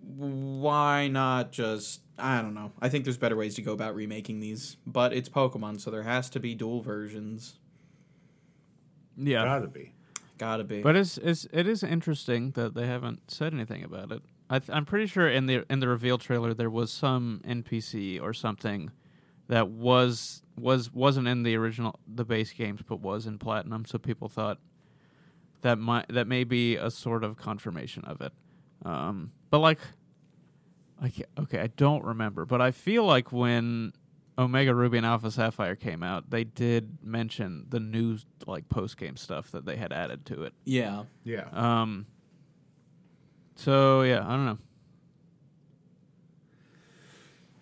why 0.00 1.08
not 1.08 1.52
just? 1.52 2.00
I 2.18 2.42
don't 2.42 2.54
know. 2.54 2.72
I 2.80 2.88
think 2.88 3.04
there's 3.04 3.18
better 3.18 3.36
ways 3.36 3.54
to 3.56 3.62
go 3.62 3.72
about 3.72 3.94
remaking 3.94 4.40
these, 4.40 4.76
but 4.86 5.12
it's 5.12 5.28
Pokemon, 5.28 5.80
so 5.80 5.90
there 5.90 6.02
has 6.02 6.28
to 6.30 6.40
be 6.40 6.54
dual 6.54 6.80
versions. 6.82 7.58
Yeah, 9.16 9.44
Gotta 9.44 9.68
be. 9.68 9.92
Gotta 10.36 10.64
be. 10.64 10.82
but 10.82 10.96
it's, 10.96 11.18
it's 11.18 11.46
it 11.52 11.66
is 11.66 11.82
interesting 11.82 12.52
that 12.52 12.74
they 12.74 12.86
haven't 12.86 13.30
said 13.30 13.52
anything 13.52 13.84
about 13.84 14.12
it. 14.12 14.22
I 14.50 14.60
th- 14.60 14.70
I'm 14.72 14.84
pretty 14.84 15.06
sure 15.06 15.28
in 15.28 15.46
the 15.46 15.64
in 15.70 15.80
the 15.80 15.88
reveal 15.88 16.16
trailer 16.18 16.54
there 16.54 16.70
was 16.70 16.92
some 16.92 17.40
NPC 17.46 18.20
or 18.22 18.32
something 18.32 18.90
that 19.48 19.68
was 19.68 20.42
was 20.56 20.92
wasn't 20.92 21.26
in 21.28 21.42
the 21.42 21.56
original 21.56 21.98
the 22.06 22.24
base 22.24 22.52
games 22.52 22.80
but 22.86 23.00
was 23.00 23.26
in 23.26 23.38
platinum. 23.38 23.84
So 23.84 23.98
people 23.98 24.28
thought 24.28 24.58
that 25.62 25.78
might 25.78 26.06
that 26.08 26.26
may 26.26 26.44
be 26.44 26.76
a 26.76 26.90
sort 26.90 27.24
of 27.24 27.36
confirmation 27.36 28.04
of 28.04 28.20
it. 28.20 28.32
Um, 28.84 29.32
but 29.50 29.58
like, 29.58 29.80
I 31.00 31.08
ca 31.08 31.24
okay, 31.40 31.60
I 31.60 31.68
don't 31.68 32.04
remember, 32.04 32.44
but 32.44 32.60
I 32.60 32.70
feel 32.70 33.04
like 33.04 33.32
when 33.32 33.92
Omega 34.38 34.74
Ruby 34.74 34.98
and 34.98 35.06
Alpha 35.06 35.30
Sapphire 35.30 35.74
came 35.74 36.02
out, 36.02 36.30
they 36.30 36.44
did 36.44 36.98
mention 37.02 37.66
the 37.68 37.80
new 37.80 38.18
like 38.46 38.68
post 38.68 38.96
game 38.96 39.16
stuff 39.16 39.50
that 39.50 39.64
they 39.64 39.76
had 39.76 39.92
added 39.92 40.24
to 40.26 40.44
it. 40.44 40.52
yeah. 40.64 41.04
Yeah. 41.24 41.48
Um. 41.52 42.06
So 43.56 44.02
yeah, 44.02 44.24
I 44.24 44.36
don't 44.36 44.44
know. 44.46 44.58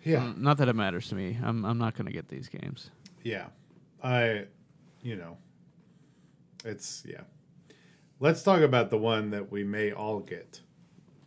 Yeah. 0.07 0.19
Mm, 0.21 0.37
Not 0.37 0.57
that 0.57 0.67
it 0.69 0.75
matters 0.75 1.09
to 1.09 1.15
me. 1.15 1.37
I'm 1.43 1.65
I'm 1.65 1.77
not 1.77 1.95
gonna 1.95 2.11
get 2.11 2.27
these 2.29 2.47
games. 2.49 2.89
Yeah. 3.23 3.47
I, 4.03 4.45
you 5.01 5.15
know, 5.15 5.37
it's, 6.63 7.03
yeah. 7.05 7.21
Let's 8.19 8.41
talk 8.43 8.61
about 8.61 8.89
the 8.89 8.97
one 8.97 9.31
that 9.31 9.51
we 9.51 9.63
may 9.63 9.91
all 9.91 10.19
get 10.19 10.61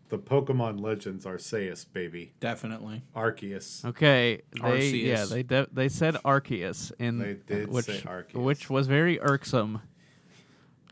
the 0.08 0.18
Pokemon 0.18 0.80
Legends 0.80 1.24
Arceus, 1.24 1.84
baby. 1.92 2.32
Definitely. 2.40 3.02
Arceus. 3.14 3.84
Okay, 3.84 4.42
they 4.60 4.88
yeah 4.90 5.24
they 5.24 5.42
de- 5.44 5.68
they 5.72 5.88
said 5.88 6.14
Arceus 6.24 6.90
in 6.98 7.18
They 7.18 7.34
did 7.34 7.68
which 7.68 7.84
say 7.86 8.00
Arceus. 8.00 8.34
which 8.34 8.68
was 8.70 8.86
very 8.88 9.20
irksome 9.20 9.82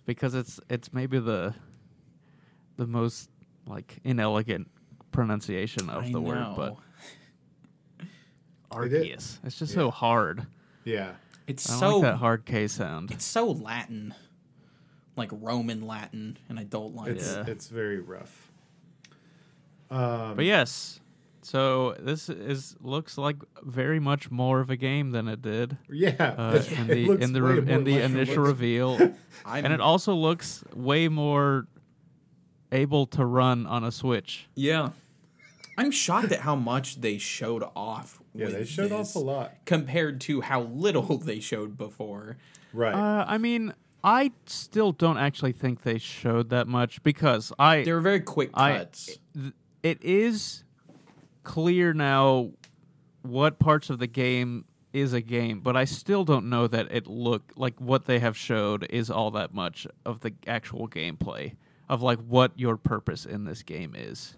because 0.07 0.35
it's 0.35 0.61
it's 0.71 0.93
maybe 0.93 1.19
the 1.19 1.55
the 2.77 2.87
most 2.87 3.29
like 3.67 3.99
inelegant 4.05 4.69
pronunciation 5.11 5.91
of 5.91 6.05
I 6.05 6.13
the 6.13 6.21
word, 6.21 6.37
know. 6.41 6.55
but 6.57 6.67
It 6.73 6.73
is. 6.75 6.79
Arceus. 8.71 9.39
It's 9.45 9.59
just 9.59 9.73
so 9.75 9.91
hard. 9.91 10.47
Yeah. 10.85 11.13
It's 11.47 11.69
I 11.71 11.79
so 11.81 11.99
like 11.99 12.03
that 12.13 12.17
hard 12.17 12.45
K 12.45 12.67
sound. 12.69 13.11
it's 13.11 13.25
so 13.25 13.47
Latin, 13.51 14.15
like 15.17 15.31
Roman 15.33 15.87
Latin, 15.87 16.37
and 16.49 16.59
I 16.59 16.65
don't 16.65 16.95
like 16.95 17.09
It's, 17.13 17.33
it. 17.33 17.47
Yeah. 17.47 17.53
it's 17.53 17.69
very 17.69 18.01
rough. 18.01 18.51
Um, 19.91 20.37
But 20.37 20.45
yes, 20.45 21.01
so 21.41 21.95
this 21.99 22.29
is 22.29 22.77
looks 22.83 23.17
like 23.17 23.37
very 23.63 23.99
much 23.99 24.31
more 24.31 24.61
of 24.61 24.69
a 24.69 24.77
game 24.77 25.13
than 25.13 25.29
it 25.29 25.41
did 25.41 25.79
yeah. 25.89 26.35
uh, 26.37 26.53
it 26.63 26.73
in 26.73 26.87
the 26.87 27.11
in 27.13 27.33
the 27.33 27.43
re- 27.43 27.59
in 27.73 27.85
the 27.85 27.99
initial 28.03 28.37
looks- 28.37 28.49
reveal, 28.49 28.99
and 29.47 29.73
it 29.73 29.81
also 29.81 30.15
looks 30.15 30.63
way 30.75 31.09
more 31.09 31.67
able 32.71 33.07
to 33.07 33.25
run 33.25 33.67
on 33.67 33.83
a 33.85 33.91
Switch. 33.91 34.47
yeah, 34.55 34.91
I'm 35.79 35.91
shocked 35.91 36.33
at 36.33 36.41
how 36.41 36.55
much 36.57 37.01
they 37.01 37.17
showed 37.17 37.65
off. 37.75 38.21
Yeah, 38.39 38.49
they 38.49 38.65
showed 38.65 38.93
off 38.93 39.15
a 39.15 39.19
lot. 39.19 39.53
compared 39.65 40.21
to 40.23 40.41
how 40.41 40.63
little 40.63 41.19
they 41.19 41.41
showed 41.41 41.77
before. 41.77 42.37
Right. 42.73 42.95
Uh, 42.95 43.25
I 43.27 43.39
mean, 43.39 43.73
I 44.05 44.33
still 44.47 44.93
don't 44.93 45.19
actually 45.19 45.53
think 45.53 45.83
they 45.83 45.99
showed 45.99 46.51
that 46.51 46.69
much 46.69 47.03
because 47.03 47.53
I 47.59 47.83
They 47.83 47.93
were 47.93 48.01
very 48.01 48.21
quick 48.21 48.53
cuts. 48.53 49.19
th- 49.35 49.53
it 49.83 50.03
is 50.05 50.65
clear 51.43 51.93
now 51.93 52.51
what 53.23 53.59
parts 53.59 53.91
of 53.91 53.99
the 53.99 54.07
game 54.07 54.65
is 54.93 55.13
a 55.13 55.21
game, 55.21 55.61
but 55.61 55.77
I 55.77 55.85
still 55.85 56.25
don't 56.25 56.49
know 56.49 56.67
that 56.67 56.91
it 56.91 57.07
look 57.07 57.53
like 57.57 57.81
what 57.81 58.07
they 58.07 58.19
have 58.21 58.37
showed 58.37 58.87
is 58.91 59.11
all 59.11 59.31
that 59.33 59.53
much 59.53 59.87
of 60.07 60.21
the 60.21 60.33
actual 60.47 60.89
gameplay 60.89 61.55
of 61.89 62.03
like 62.03 62.19
what 62.21 62.53
your 62.57 62.77
purpose 62.77 63.25
in 63.27 63.45
this 63.45 63.63
game 63.63 63.95
is. 63.97 64.37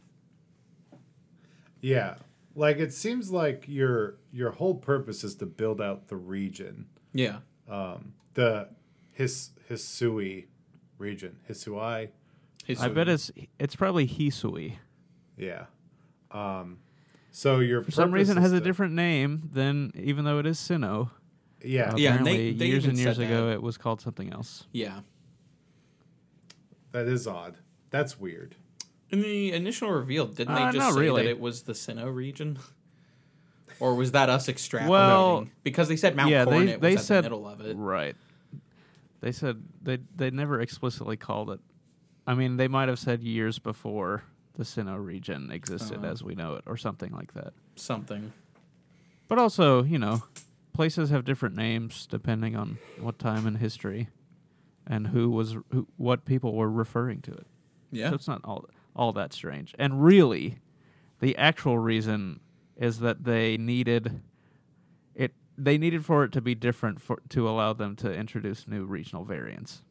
yeah. 1.80 2.14
Like 2.54 2.78
it 2.78 2.92
seems 2.92 3.30
like 3.30 3.64
your 3.68 4.16
your 4.32 4.50
whole 4.50 4.74
purpose 4.74 5.22
is 5.24 5.34
to 5.36 5.46
build 5.46 5.80
out 5.80 6.08
the 6.08 6.16
region. 6.16 6.86
yeah, 7.12 7.38
Um, 7.68 8.14
the 8.34 8.68
His 9.12 9.50
Hisui 9.70 10.46
region. 10.98 11.36
Hisui. 11.48 12.08
His- 12.64 12.80
I 12.80 12.88
bet 12.88 13.08
it's 13.08 13.30
it's 13.58 13.76
probably 13.76 14.06
Hisui. 14.06 14.76
Yeah. 15.36 15.66
Um, 16.32 16.78
so 17.30 17.60
your 17.60 17.82
For 17.82 17.90
some 17.92 18.12
reason 18.12 18.36
it 18.36 18.40
is 18.40 18.50
has 18.50 18.52
a 18.52 18.60
different 18.60 18.94
name 18.94 19.48
than 19.52 19.92
even 19.94 20.24
though 20.24 20.38
it 20.38 20.46
is 20.46 20.58
Sinnoh. 20.58 21.10
Yeah. 21.62 21.94
Yeah, 21.96 22.16
and 22.16 22.26
they- 22.26 22.30
Apparently, 22.32 22.52
they 22.54 22.66
years 22.66 22.84
and 22.86 22.98
years 22.98 23.18
ago 23.18 23.46
that. 23.46 23.52
it 23.54 23.62
was 23.62 23.76
called 23.78 24.00
something 24.00 24.32
else. 24.32 24.66
yeah. 24.72 25.00
That 26.92 27.06
is 27.06 27.26
odd. 27.26 27.58
That's 27.90 28.18
weird. 28.18 28.56
In 29.10 29.22
the 29.22 29.52
initial 29.52 29.90
reveal, 29.90 30.26
didn't 30.26 30.54
they 30.54 30.62
Uh, 30.62 30.72
just 30.72 30.78
not 30.78 30.94
say 30.94 31.00
really. 31.00 31.22
that 31.24 31.30
it 31.30 31.40
was 31.40 31.62
the 31.62 31.72
Sinnoh 31.72 32.14
region? 32.14 32.58
Or 33.80 33.94
was 33.94 34.12
that 34.12 34.28
us 34.28 34.46
extrapolating? 34.46 34.88
Well, 34.88 35.46
because 35.64 35.88
they 35.88 35.96
said 35.96 36.14
Mount 36.14 36.30
yeah, 36.30 36.44
they- 36.44 36.50
Coronet 36.50 36.80
they 36.80 36.92
was 36.92 37.00
at 37.00 37.06
said- 37.06 37.18
the 37.24 37.30
middle 37.30 37.48
of 37.48 37.60
it. 37.62 37.76
Right. 37.76 38.14
They 39.20 39.32
said 39.32 39.62
they 39.82 39.98
they 40.14 40.30
never 40.30 40.60
explicitly 40.60 41.16
called 41.16 41.50
it. 41.50 41.60
I 42.26 42.34
mean, 42.34 42.56
they 42.56 42.68
might 42.68 42.88
have 42.88 42.98
said 42.98 43.22
years 43.22 43.58
before 43.58 44.24
the 44.54 44.64
Sinnoh 44.64 45.02
region 45.02 45.50
existed 45.50 45.98
Uh-huh. 45.98 46.06
as 46.06 46.22
we 46.22 46.34
know 46.34 46.54
it, 46.54 46.64
or 46.66 46.76
something 46.76 47.12
like 47.12 47.32
that. 47.34 47.52
Something. 47.76 48.32
But 49.28 49.38
also, 49.38 49.82
you 49.82 49.98
know, 49.98 50.24
places 50.72 51.10
have 51.10 51.24
different 51.24 51.54
names 51.56 52.06
depending 52.06 52.56
on 52.56 52.78
what 52.98 53.18
time 53.18 53.46
in 53.46 53.56
history 53.56 54.08
and 54.86 55.08
who 55.08 55.30
was 55.30 55.56
who, 55.72 55.86
what 55.96 56.24
people 56.24 56.54
were 56.54 56.70
referring 56.70 57.20
to 57.22 57.32
it. 57.32 57.46
Yeah. 57.90 58.10
So 58.10 58.14
it's 58.16 58.28
not 58.28 58.40
all 58.44 58.64
all 58.94 59.12
that 59.12 59.32
strange. 59.32 59.74
And 59.78 60.02
really, 60.02 60.58
the 61.20 61.36
actual 61.36 61.78
reason 61.78 62.40
is 62.76 63.00
that 63.00 63.24
they 63.24 63.56
needed 63.56 64.22
it. 65.14 65.32
They 65.56 65.78
needed 65.78 66.04
for 66.04 66.24
it 66.24 66.32
to 66.32 66.40
be 66.40 66.54
different 66.54 67.00
for 67.00 67.20
to 67.30 67.48
allow 67.48 67.72
them 67.72 67.96
to 67.96 68.12
introduce 68.12 68.66
new 68.66 68.84
regional 68.84 69.24
variants. 69.24 69.82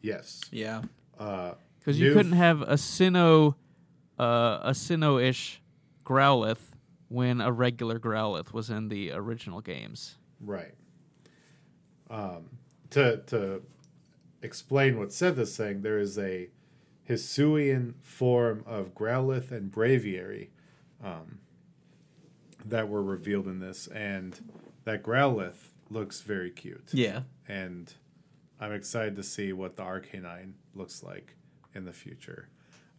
Yes. 0.00 0.42
yeah. 0.50 0.82
Uh, 1.18 1.54
Because 1.78 1.98
you 1.98 2.12
couldn't 2.12 2.32
have 2.32 2.60
a 2.62 2.74
Sinnoh, 2.74 3.54
uh, 4.18 4.60
a 4.62 4.70
Sinnoh-ish 4.72 5.62
Growlithe 6.04 6.58
when 7.08 7.40
a 7.40 7.50
regular 7.50 7.98
Growlithe 7.98 8.52
was 8.52 8.68
in 8.70 8.88
the 8.88 9.12
original 9.12 9.60
games. 9.60 10.16
Right. 10.40 10.74
Um, 12.10 12.58
to 12.90 13.18
to 13.26 13.62
explain 14.42 14.98
what 14.98 15.12
Seth 15.12 15.38
is 15.38 15.54
saying, 15.54 15.82
there 15.82 15.98
is 15.98 16.18
a 16.18 16.48
Hisuian 17.08 17.94
form 18.02 18.62
of 18.66 18.94
Growlithe 18.94 19.50
and 19.50 19.70
Braviary 19.70 20.48
um, 21.02 21.38
that 22.64 22.88
were 22.88 23.02
revealed 23.02 23.46
in 23.46 23.60
this, 23.60 23.86
and 23.88 24.40
that 24.84 25.02
Growlithe 25.02 25.68
looks 25.90 26.22
very 26.22 26.50
cute. 26.50 26.88
Yeah. 26.92 27.20
And 27.46 27.92
I'm 28.60 28.72
excited 28.72 29.16
to 29.16 29.22
see 29.22 29.52
what 29.52 29.76
the 29.76 29.82
Arcanine 29.82 30.52
looks 30.74 31.02
like 31.02 31.36
in 31.74 31.84
the 31.84 31.92
future. 31.92 32.48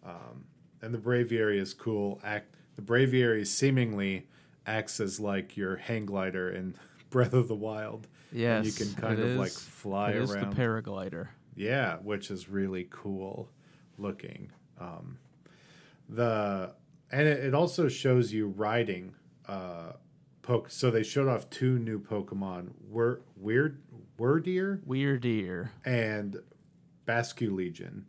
Um, 0.06 0.46
and 0.82 0.94
the 0.94 1.00
Braviary 1.00 1.58
is 1.60 1.74
cool. 1.74 2.20
Act 2.24 2.54
the 2.76 2.82
Braviary 2.84 3.48
seemingly 3.48 4.28
acts 4.68 5.00
as 5.00 5.20
like 5.20 5.56
your 5.58 5.78
hang 5.78 6.06
glider 6.06 6.50
in 6.52 6.76
Breath 7.10 7.34
of 7.34 7.48
the 7.48 7.56
Wild. 7.56 8.08
Yes, 8.32 8.58
and 8.58 8.66
you 8.68 8.86
can 8.86 9.02
kind 9.02 9.20
it 9.20 9.32
of 9.32 9.38
like 9.38 9.48
is- 9.48 9.58
fly 9.60 10.12
it 10.12 10.18
is 10.18 10.32
around. 10.34 10.52
the 10.54 10.62
paraglider. 10.62 11.30
Yeah, 11.56 11.96
which 11.98 12.30
is 12.30 12.50
really 12.50 12.86
cool 12.92 13.48
looking. 13.98 14.52
Um, 14.80 15.18
the 16.10 16.74
and 17.12 17.28
it, 17.28 17.46
it 17.46 17.54
also 17.56 17.88
shows 17.88 18.34
you 18.34 18.48
riding 18.48 19.16
uh, 19.48 19.94
poke. 20.42 20.70
So 20.70 20.92
they 20.92 21.04
showed 21.04 21.28
off 21.28 21.50
two 21.50 21.80
new 21.80 22.00
Pokemon: 22.00 22.72
Were 22.90 23.22
Weird 23.36 23.82
Wordier 24.18 24.82
Wyrdeer. 24.88 25.70
and 25.86 26.38
Basculegion. 27.08 28.04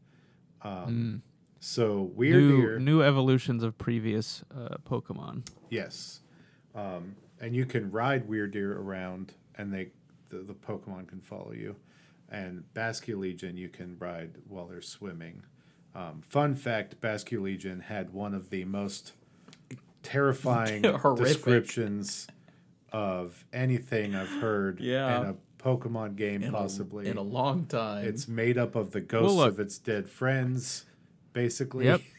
Um, 0.63 0.87
Mm. 0.87 1.21
So 1.59 2.13
New, 2.17 2.59
Wyrdeer, 2.63 2.81
new 2.81 3.03
evolutions 3.03 3.63
of 3.63 3.77
previous 3.79 4.45
uh, 4.55 4.77
Pokemon. 4.89 5.49
yes, 5.71 6.21
um, 6.75 7.17
and 7.41 7.57
you 7.57 7.65
can 7.67 7.91
ride 7.91 8.29
Wyrdeer 8.29 8.77
around, 8.77 9.33
and 9.57 9.73
they 9.73 9.89
the, 10.29 10.39
the 10.39 10.55
Pokemon 10.55 11.09
can 11.09 11.21
follow 11.21 11.53
you. 11.53 11.77
And 12.29 12.65
Basculegion 12.75 13.57
you 13.57 13.69
can 13.69 13.97
ride 13.99 14.33
while 14.49 14.67
they're 14.67 14.83
swimming. 14.83 15.43
Um, 15.97 16.21
fun 16.29 16.55
fact: 16.55 17.01
Basculegion 17.01 17.83
had 17.85 18.13
one 18.13 18.35
of 18.35 18.51
the 18.51 18.65
most 18.67 19.15
terrifying 20.03 20.83
descriptions 21.17 22.27
of 22.93 23.45
anything 23.53 24.15
I've 24.15 24.29
heard 24.29 24.79
Yeah. 24.81 25.21
in 25.21 25.27
a 25.31 25.35
Pokemon 25.59 26.17
game 26.17 26.43
in 26.43 26.53
possibly. 26.53 27.07
a, 27.09 27.11
in 27.13 27.17
a 27.17 27.23
long 27.23 27.65
time. 27.67 28.05
it's 28.05 28.29
made 28.29 28.57
up 28.59 28.75
of 28.77 28.91
the 28.93 29.01
ghosts 29.01 29.37
look- 29.37 29.49
of 29.55 29.59
its 29.61 29.79
dead 29.79 30.09
friends, 30.09 30.85
basically. 31.33 31.87
Yep. 31.87 32.01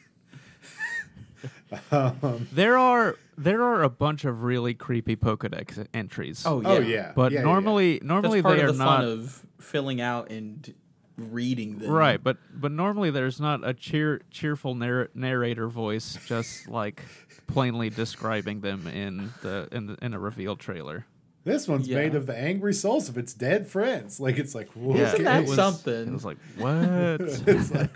There 2.51 2.77
are 2.77 3.15
there 3.37 3.61
are 3.61 3.83
a 3.83 3.89
bunch 3.89 4.25
of 4.25 4.43
really 4.43 4.73
creepy 4.73 5.15
Pokedex 5.15 5.85
entries. 5.93 6.43
oh 6.45 6.61
yeah, 6.61 6.67
Oh 6.69 6.79
yeah. 6.79 7.11
but 7.15 7.31
Yeah, 7.31 7.39
yeah, 7.39 7.45
yeah. 7.45 7.51
normally 7.51 7.99
normally 8.03 8.41
That's 8.41 8.43
part 8.47 8.57
they 8.57 8.63
of 8.63 8.69
are 8.69 8.71
the 8.73 8.77
not 8.83 8.99
fun 9.01 9.05
of 9.11 9.45
filling 9.59 10.01
out 10.01 10.31
and 10.31 10.73
reading 11.17 11.79
them. 11.79 11.89
right. 11.91 12.23
But 12.23 12.37
but 12.53 12.71
normally 12.71 13.09
there's 13.09 13.39
not 13.39 13.67
a 13.67 13.73
cheer 13.73 14.21
cheerful 14.31 14.75
narr- 14.75 15.09
narrator 15.15 15.67
voice 15.67 16.17
just 16.27 16.67
like 16.67 17.01
plainly 17.47 17.89
describing 17.89 18.61
them 18.61 18.87
in 18.87 19.33
the 19.41 19.67
in 19.71 19.87
the, 19.87 19.97
in 20.01 20.13
a 20.13 20.19
reveal 20.19 20.55
trailer. 20.55 21.05
This 21.43 21.65
one's 21.67 21.87
Yeah. 21.87 21.99
made 21.99 22.13
of 22.15 22.25
the 22.25 22.37
angry 22.37 22.73
souls 22.73 23.07
of 23.07 23.17
its 23.17 23.33
dead 23.33 23.67
friends. 23.67 24.19
Like 24.19 24.37
it's 24.37 24.53
like 24.53 24.67
whoa, 24.73 24.95
Isn't 24.95 25.23
that 25.23 25.43
it 25.43 25.47
was, 25.47 25.55
something? 25.55 26.07
It 26.07 26.11
was 26.11 26.25
like 26.25 26.37
what? 26.57 27.21
it's 27.21 27.71
like 27.71 27.91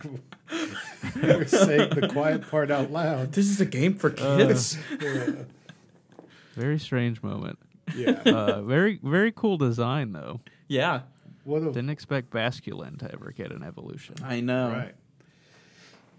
you're 1.21 1.45
saying 1.47 1.89
the 1.89 2.07
quiet 2.11 2.49
part 2.49 2.71
out 2.71 2.91
loud. 2.91 3.33
This 3.33 3.47
is 3.49 3.59
a 3.61 3.65
game 3.65 3.95
for 3.95 4.09
kids. 4.09 4.77
Very 6.55 6.79
strange 6.79 7.21
moment. 7.23 7.59
Yeah. 7.95 8.21
Uh, 8.25 8.61
very 8.61 8.99
very 9.03 9.31
cool 9.33 9.57
design 9.57 10.13
though. 10.13 10.39
yeah, 10.67 11.01
What 11.43 11.63
a 11.63 11.65
Didn't 11.65 11.89
expect 11.89 12.29
Basculin 12.29 12.99
to 12.99 13.11
ever 13.11 13.31
get 13.31 13.51
an 13.51 13.63
evolution. 13.63 14.15
I 14.23 14.41
know. 14.41 14.69
right. 14.69 14.95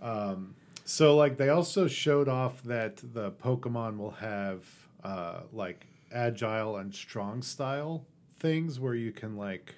Um, 0.02 0.54
so 0.84 1.16
like 1.16 1.36
they 1.36 1.48
also 1.48 1.86
showed 1.86 2.28
off 2.28 2.62
that 2.64 2.96
the 2.96 3.30
Pokemon 3.30 3.98
will 3.98 4.12
have 4.12 4.64
uh, 5.04 5.42
like 5.52 5.86
agile 6.12 6.76
and 6.76 6.94
strong 6.94 7.42
style 7.42 8.04
things 8.38 8.80
where 8.80 8.94
you 8.94 9.12
can 9.12 9.36
like 9.36 9.76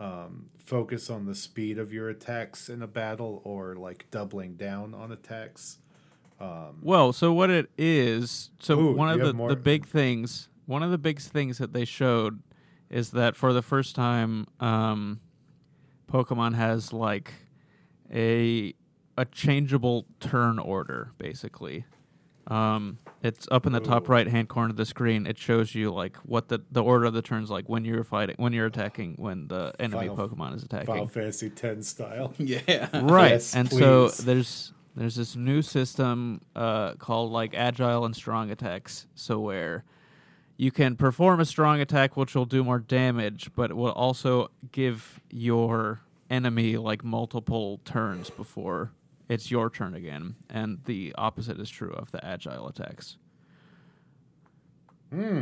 um, 0.00 0.48
focus 0.58 1.10
on 1.10 1.26
the 1.26 1.34
speed 1.34 1.78
of 1.78 1.92
your 1.92 2.08
attacks 2.08 2.68
in 2.68 2.82
a 2.82 2.86
battle 2.86 3.42
or 3.44 3.74
like 3.74 4.10
doubling 4.10 4.54
down 4.54 4.94
on 4.94 5.12
attacks. 5.12 5.78
Well, 6.82 7.12
so 7.12 7.32
what 7.32 7.50
it 7.50 7.68
is, 7.76 8.50
so 8.60 8.78
Ooh, 8.78 8.92
one 8.94 9.10
of 9.10 9.20
the, 9.20 9.48
the 9.48 9.56
big 9.56 9.86
things, 9.86 10.48
one 10.66 10.82
of 10.82 10.90
the 10.90 10.98
big 10.98 11.20
things 11.20 11.58
that 11.58 11.72
they 11.72 11.84
showed 11.84 12.40
is 12.90 13.10
that 13.10 13.36
for 13.36 13.52
the 13.52 13.62
first 13.62 13.94
time, 13.94 14.46
um, 14.60 15.20
Pokemon 16.10 16.54
has 16.54 16.92
like 16.92 17.32
a 18.12 18.74
a 19.16 19.24
changeable 19.24 20.06
turn 20.20 20.58
order, 20.58 21.12
basically. 21.18 21.84
Um, 22.46 22.98
it's 23.22 23.46
up 23.50 23.66
in 23.66 23.72
the 23.72 23.80
top 23.80 24.08
right 24.08 24.26
hand 24.26 24.48
corner 24.48 24.70
of 24.70 24.76
the 24.76 24.86
screen. 24.86 25.26
It 25.26 25.36
shows 25.36 25.74
you 25.74 25.90
like 25.90 26.16
what 26.18 26.48
the, 26.48 26.60
the 26.70 26.82
order 26.82 27.04
of 27.04 27.12
the 27.12 27.20
turns 27.20 27.50
like 27.50 27.68
when 27.68 27.84
you're 27.84 28.04
fighting, 28.04 28.36
when 28.38 28.54
you're 28.54 28.66
attacking, 28.66 29.16
when 29.18 29.48
the 29.48 29.74
enemy 29.78 30.08
Final- 30.08 30.28
Pokemon 30.28 30.54
is 30.54 30.62
attacking. 30.62 30.86
Final 30.86 31.04
attacking. 31.04 31.22
Fantasy 31.22 31.52
X 31.62 31.88
style. 31.88 32.32
Yeah. 32.38 32.88
right 33.02 33.32
Yes, 33.32 33.54
and 33.54 33.70
so 33.70 34.08
there's 34.08 34.72
there's 34.96 35.16
this 35.16 35.36
new 35.36 35.60
system 35.60 36.40
uh, 36.56 36.94
called 36.94 37.32
like 37.32 37.54
agile 37.54 38.04
and 38.06 38.16
strong 38.16 38.50
attacks 38.50 39.06
so 39.14 39.38
where 39.38 39.84
you 40.58 40.70
can 40.70 40.96
perform 40.96 41.40
a 41.40 41.46
strong 41.46 41.80
attack 41.80 42.16
which 42.16 42.34
will 42.34 42.44
do 42.44 42.62
more 42.62 42.78
damage 42.78 43.50
but 43.54 43.70
it 43.70 43.76
will 43.76 43.92
also 43.92 44.50
give 44.72 45.20
your 45.30 46.02
enemy 46.28 46.76
like 46.76 47.02
multiple 47.02 47.80
turns 47.84 48.28
before 48.28 48.92
it's 49.28 49.50
your 49.50 49.68
turn 49.70 49.94
again. 49.94 50.36
And 50.48 50.78
the 50.86 51.14
opposite 51.16 51.60
is 51.60 51.68
true 51.68 51.92
of 51.92 52.10
the 52.10 52.24
agile 52.24 52.66
attacks. 52.66 53.18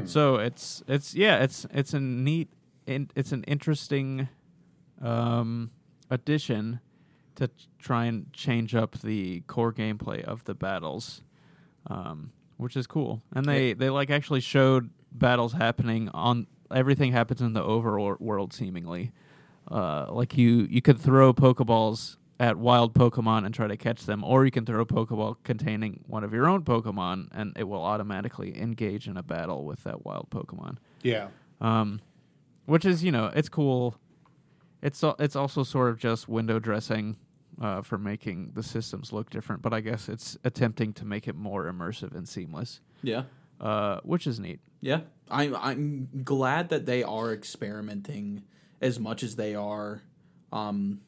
So 0.07 0.37
it's 0.37 0.83
it's 0.87 1.15
yeah 1.15 1.43
it's 1.43 1.67
it's 1.73 1.93
a 1.93 2.01
neat 2.01 2.53
in, 2.87 3.11
it's 3.17 3.33
an 3.33 3.43
interesting 3.45 4.29
um 5.03 5.71
addition 6.11 6.81
to 7.35 7.51
try 7.79 8.05
and 8.07 8.33
change 8.33 8.75
up 8.75 8.99
the 9.01 9.41
core 9.43 9.73
gameplay 9.73 10.23
of 10.23 10.45
the 10.45 10.55
battles, 10.55 11.23
um, 11.89 12.33
which 12.57 12.77
is 12.77 12.87
cool. 12.87 13.23
And 13.35 13.45
they, 13.45 13.75
they 13.75 13.91
like 13.91 14.09
actually 14.09 14.41
showed 14.41 14.89
battles 15.19 15.53
happening 15.55 16.09
on 16.11 16.47
everything 16.71 17.13
happens 17.13 17.41
in 17.41 17.53
the 17.53 17.63
overworld 17.63 18.21
world 18.21 18.53
seemingly. 18.53 19.13
Uh, 19.71 20.07
like 20.11 20.37
you 20.37 20.67
you 20.71 20.81
could 20.83 20.99
throw 21.01 21.33
Pokeballs 21.35 22.17
at 22.39 22.57
wild 22.59 22.93
Pokemon 22.95 23.47
and 23.47 23.55
try 23.55 23.67
to 23.67 23.77
catch 23.77 24.05
them, 24.05 24.23
or 24.23 24.45
you 24.45 24.51
can 24.51 24.65
throw 24.67 24.81
a 24.81 24.87
Pokeball 24.87 25.37
containing 25.43 26.05
one 26.07 26.23
of 26.23 26.33
your 26.33 26.47
own 26.47 26.63
Pokemon, 26.63 27.29
and 27.33 27.53
it 27.57 27.65
will 27.65 27.83
automatically 27.83 28.61
engage 28.61 29.09
in 29.09 29.17
a 29.17 29.23
battle 29.23 29.65
with 29.65 29.83
that 29.85 30.05
wild 30.05 30.29
Pokemon 30.31 30.77
Yeah. 31.03 31.29
um, 31.61 32.01
which 32.67 32.85
is 32.85 33.03
you 33.03 33.11
know 33.11 33.31
it's 33.35 33.49
cool. 33.49 33.97
It's 34.83 35.03
al- 35.03 35.17
it's 35.19 35.35
also 35.35 35.63
sort 35.65 35.89
of 35.89 35.99
just 35.99 36.29
window 36.29 36.59
dressing 36.61 37.17
uh, 37.61 37.81
for 37.83 37.97
making 37.99 38.53
the 38.55 38.63
systems 38.63 39.13
look 39.13 39.31
different, 39.31 39.63
but 39.63 39.73
I 39.73 39.81
guess 39.81 40.09
it's 40.09 40.37
attempting 40.45 40.93
to 40.93 41.05
make 41.07 41.27
it 41.27 41.35
more 41.35 41.65
immersive 41.65 42.15
and 42.15 42.29
seamless, 42.29 42.81
Yeah. 43.03 43.23
Uh, 43.61 44.01
which 44.03 44.27
is 44.27 44.41
neat. 44.41 44.61
Yeah. 44.81 45.01
I'm 45.31 45.57
I'm 45.57 46.09
glad 46.23 46.69
that 46.69 46.87
they 46.87 47.03
are 47.03 47.33
experimenting 47.33 48.45
as 48.81 49.01
much 49.01 49.23
as 49.23 49.37
they 49.37 49.55
are 49.55 50.03
um 50.53 51.01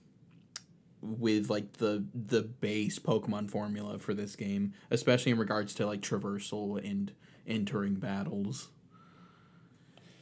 with 1.01 1.49
like 1.49 1.75
the 1.75 2.05
the 2.15 2.43
base 2.43 2.99
Pokemon 2.99 3.51
formula 3.51 3.99
for 3.99 4.15
this 4.15 4.35
game, 4.35 4.73
especially 4.91 5.33
in 5.33 5.39
regards 5.39 5.75
to 5.75 5.87
like 5.87 6.01
traversal 6.01 6.85
and 6.85 7.13
entering 7.47 7.95
battles. 7.95 8.69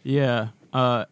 Yeah, 0.03 0.49
uh, 0.73 1.07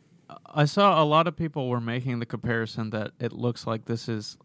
I 0.47 0.67
saw 0.67 1.03
a 1.03 1.05
lot 1.05 1.27
of 1.27 1.37
people 1.37 1.69
were 1.69 1.81
making 1.81 2.21
the 2.21 2.27
comparison 2.27 2.91
that 2.91 3.13
it 3.19 3.33
looks 3.33 3.67
like 3.67 3.87
this 3.87 4.09
is 4.09 4.37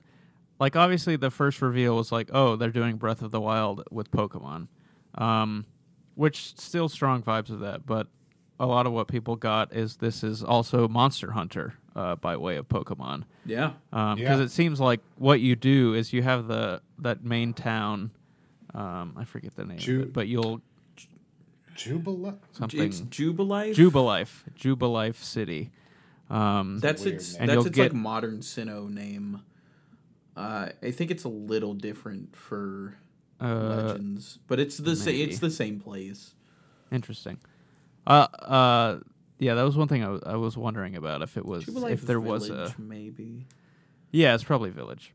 like 0.60 0.76
obviously 0.76 1.16
the 1.16 1.30
first 1.30 1.62
reveal 1.62 1.96
was 1.96 2.12
like 2.12 2.30
oh 2.34 2.56
they're 2.56 2.72
doing 2.72 2.96
Breath 2.96 3.22
of 3.22 3.32
the 3.32 3.42
Wild 3.42 3.84
with 3.92 4.12
Pokemon, 4.12 4.70
um, 5.16 5.66
which 6.20 6.54
still 6.60 6.90
strong 6.90 7.24
vibes 7.24 7.50
of 7.50 7.62
that, 7.62 7.86
but 7.86 8.08
a 8.60 8.66
lot 8.66 8.86
of 8.86 8.92
what 8.92 9.08
people 9.08 9.38
got 9.38 9.74
is 9.74 9.96
this 9.98 10.22
is 10.22 10.44
also 10.44 10.86
Monster 10.90 11.32
Hunter 11.32 11.76
uh, 11.96 12.16
by 12.18 12.36
way 12.36 12.58
of 12.58 12.68
Pokemon 12.68 13.24
Yeah. 13.46 13.72
because 13.90 14.18
Yeah. 14.20 14.42
it 14.42 14.52
seems 14.52 14.82
like 14.82 15.00
what 15.16 15.40
you 15.40 15.56
do 15.56 15.94
is 15.94 16.12
you 16.12 16.22
have 16.24 16.48
the 16.48 16.82
that 16.98 17.24
main 17.24 17.54
town. 17.54 18.12
Um, 18.74 19.14
I 19.16 19.24
forget 19.24 19.56
the 19.56 19.64
name, 19.66 19.78
Ju- 19.78 20.02
of 20.02 20.08
it, 20.08 20.14
but 20.14 20.28
you'll 20.28 20.62
Jubila? 21.76 22.38
something 22.52 22.82
It's 22.82 23.00
Jubilife. 23.02 23.74
Jubilife, 23.76 24.44
Jubilife 24.60 25.16
City. 25.16 25.72
Um, 26.30 26.80
That's 26.80 27.04
Weird 27.06 27.16
its 27.16 27.38
name. 27.40 27.48
That's 27.48 27.66
its 27.66 27.76
get- 27.76 27.94
like 27.94 28.02
modern 28.02 28.40
Sinnoh 28.40 28.90
name. 28.90 29.42
Uh, 30.36 30.70
I 30.84 30.92
think 30.92 31.12
it's 31.12 31.24
a 31.24 31.30
little 31.30 31.74
different 31.74 32.36
for 32.36 32.98
uh, 33.42 33.86
Legends, 33.88 34.40
but 34.48 34.60
it's 34.60 34.78
the 34.78 34.96
same. 34.96 35.30
It's 35.30 35.40
the 35.40 35.52
same 35.52 35.80
place. 35.80 36.34
interesting. 36.92 37.38
Uh, 38.08 38.28
uh, 38.40 39.00
yeah, 39.38 39.54
that 39.56 39.64
was 39.64 39.78
one 39.78 39.88
thing 39.88 40.04
I 40.04 40.36
was, 40.36 40.58
wondering 40.58 40.96
about 40.96 41.22
if 41.22 41.38
it 41.38 41.46
was 41.46 41.66
Jubilife 41.66 41.92
if 41.92 42.02
there 42.02 42.20
was 42.20 42.50
a 42.50 42.74
maybe. 42.78 43.46
yeah, 44.12 44.34
it's 44.36 44.44
probably 44.44 44.70
Village. 44.72 45.14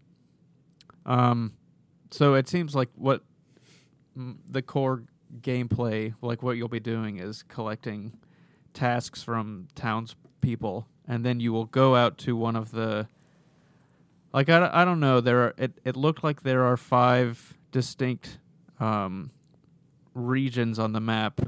Um, 1.04 1.52
so 2.10 2.34
it 2.34 2.48
seems 2.48 2.74
like 2.74 2.88
what 2.94 3.22
mm, 4.16 4.36
the 4.48 4.62
core 4.62 5.02
gameplay, 5.40 6.14
like 6.22 6.42
what 6.42 6.56
you'll 6.56 6.68
be 6.68 6.80
doing, 6.80 7.18
is 7.18 7.42
collecting 7.42 8.16
tasks 8.72 9.22
from 9.22 9.68
townspeople, 9.74 10.86
and 11.06 11.24
then 11.24 11.40
you 11.40 11.52
will 11.52 11.66
go 11.66 11.96
out 11.96 12.16
to 12.18 12.36
one 12.36 12.56
of 12.56 12.70
the. 12.70 13.08
Like 14.32 14.48
I, 14.48 14.58
don't- 14.60 14.74
I 14.74 14.84
don't 14.84 15.00
know. 15.00 15.20
There 15.20 15.42
are 15.42 15.54
it. 15.58 15.72
It 15.84 15.96
looked 15.96 16.24
like 16.24 16.42
there 16.42 16.64
are 16.64 16.76
five 16.76 17.54
distinct 17.74 18.38
um, 18.78 19.32
regions 20.14 20.78
on 20.78 20.92
the 20.92 21.00
map 21.00 21.40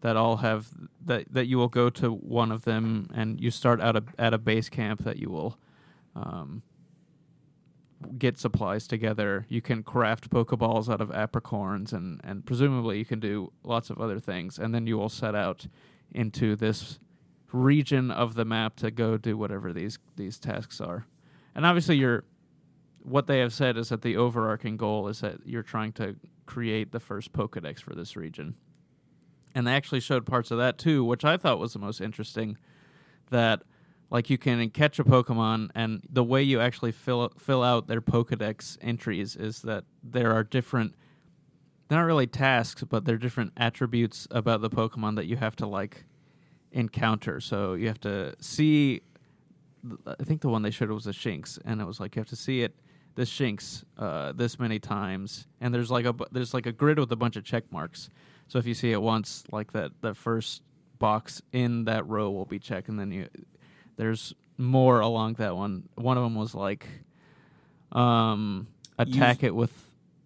that 0.00 0.16
all 0.16 0.38
have 0.38 0.68
that 1.04 1.26
that 1.30 1.46
you 1.46 1.58
will 1.58 1.68
go 1.68 1.90
to 1.90 2.10
one 2.10 2.50
of 2.50 2.64
them, 2.64 3.08
and 3.14 3.38
you 3.38 3.50
start 3.50 3.80
out 3.80 3.94
a, 3.94 4.02
at 4.18 4.32
a 4.32 4.38
base 4.38 4.70
camp 4.70 5.04
that 5.04 5.18
you 5.18 5.28
will 5.28 5.58
um, 6.16 6.62
get 8.16 8.38
supplies 8.38 8.86
together. 8.86 9.44
You 9.48 9.60
can 9.60 9.82
craft 9.82 10.30
Pokeballs 10.30 10.88
out 10.88 11.02
of 11.02 11.10
apricorns, 11.10 11.92
and, 11.92 12.20
and 12.24 12.46
presumably 12.46 12.98
you 12.98 13.04
can 13.04 13.20
do 13.20 13.52
lots 13.62 13.90
of 13.90 14.00
other 14.00 14.18
things. 14.18 14.58
And 14.58 14.74
then 14.74 14.86
you 14.86 14.96
will 14.96 15.10
set 15.10 15.34
out 15.34 15.66
into 16.10 16.56
this 16.56 16.98
region 17.52 18.10
of 18.10 18.34
the 18.34 18.44
map 18.44 18.76
to 18.76 18.90
go 18.90 19.18
do 19.18 19.36
whatever 19.36 19.72
these 19.74 19.98
these 20.16 20.38
tasks 20.38 20.80
are. 20.80 21.06
And 21.54 21.66
obviously, 21.66 21.96
you're 21.96 22.24
what 23.08 23.26
they 23.26 23.38
have 23.40 23.52
said 23.52 23.76
is 23.76 23.88
that 23.88 24.02
the 24.02 24.16
overarching 24.16 24.76
goal 24.76 25.08
is 25.08 25.20
that 25.20 25.38
you're 25.44 25.62
trying 25.62 25.92
to 25.92 26.16
create 26.46 26.92
the 26.92 27.00
first 27.00 27.32
Pokedex 27.32 27.80
for 27.80 27.94
this 27.94 28.16
region. 28.16 28.54
And 29.54 29.66
they 29.66 29.72
actually 29.72 30.00
showed 30.00 30.26
parts 30.26 30.50
of 30.50 30.58
that 30.58 30.78
too, 30.78 31.04
which 31.04 31.24
I 31.24 31.36
thought 31.36 31.58
was 31.58 31.72
the 31.72 31.78
most 31.78 32.00
interesting. 32.00 32.58
That 33.30 33.62
like 34.10 34.30
you 34.30 34.38
can 34.38 34.70
catch 34.70 34.98
a 34.98 35.04
Pokemon, 35.04 35.70
and 35.74 36.02
the 36.08 36.24
way 36.24 36.42
you 36.42 36.60
actually 36.60 36.92
fill 36.92 37.32
fill 37.38 37.62
out 37.62 37.88
their 37.88 38.00
Pokedex 38.00 38.78
entries 38.80 39.36
is 39.36 39.62
that 39.62 39.84
there 40.02 40.32
are 40.32 40.44
different, 40.44 40.94
not 41.90 42.00
really 42.00 42.26
tasks, 42.26 42.84
but 42.84 43.04
they're 43.04 43.18
different 43.18 43.52
attributes 43.56 44.26
about 44.30 44.60
the 44.60 44.70
Pokemon 44.70 45.16
that 45.16 45.26
you 45.26 45.36
have 45.36 45.56
to 45.56 45.66
like 45.66 46.04
encounter. 46.72 47.40
So 47.40 47.74
you 47.74 47.88
have 47.88 48.00
to 48.00 48.34
see 48.40 49.02
I 50.06 50.24
think 50.24 50.40
the 50.40 50.48
one 50.48 50.62
they 50.62 50.70
showed 50.70 50.90
was 50.90 51.06
a 51.06 51.12
Shinx, 51.12 51.58
and 51.64 51.80
it 51.80 51.86
was 51.86 52.00
like 52.00 52.16
you 52.16 52.20
have 52.20 52.28
to 52.28 52.36
see 52.36 52.62
it 52.62 52.74
this 53.18 53.28
Shinx 53.30 53.82
uh, 53.98 54.30
this 54.30 54.60
many 54.60 54.78
times, 54.78 55.48
and 55.60 55.74
there's 55.74 55.90
like 55.90 56.04
a 56.06 56.12
bu- 56.12 56.26
there's 56.30 56.54
like 56.54 56.66
a 56.66 56.72
grid 56.72 56.98
with 57.00 57.10
a 57.10 57.16
bunch 57.16 57.34
of 57.36 57.42
check 57.42 57.64
marks. 57.72 58.08
So 58.46 58.58
if 58.60 58.66
you 58.66 58.74
see 58.74 58.92
it 58.92 59.02
once, 59.02 59.42
like 59.50 59.72
that 59.72 59.90
the 60.02 60.14
first 60.14 60.62
box 61.00 61.42
in 61.52 61.84
that 61.86 62.06
row 62.06 62.30
will 62.30 62.44
be 62.46 62.60
checked, 62.60 62.88
and 62.88 62.96
then 62.98 63.10
you 63.10 63.28
there's 63.96 64.34
more 64.56 65.00
along 65.00 65.34
that 65.34 65.56
one. 65.56 65.88
One 65.96 66.16
of 66.16 66.22
them 66.22 66.36
was 66.36 66.54
like 66.54 66.86
um, 67.92 68.68
attack 68.98 69.42
it 69.42 69.54
with 69.54 69.72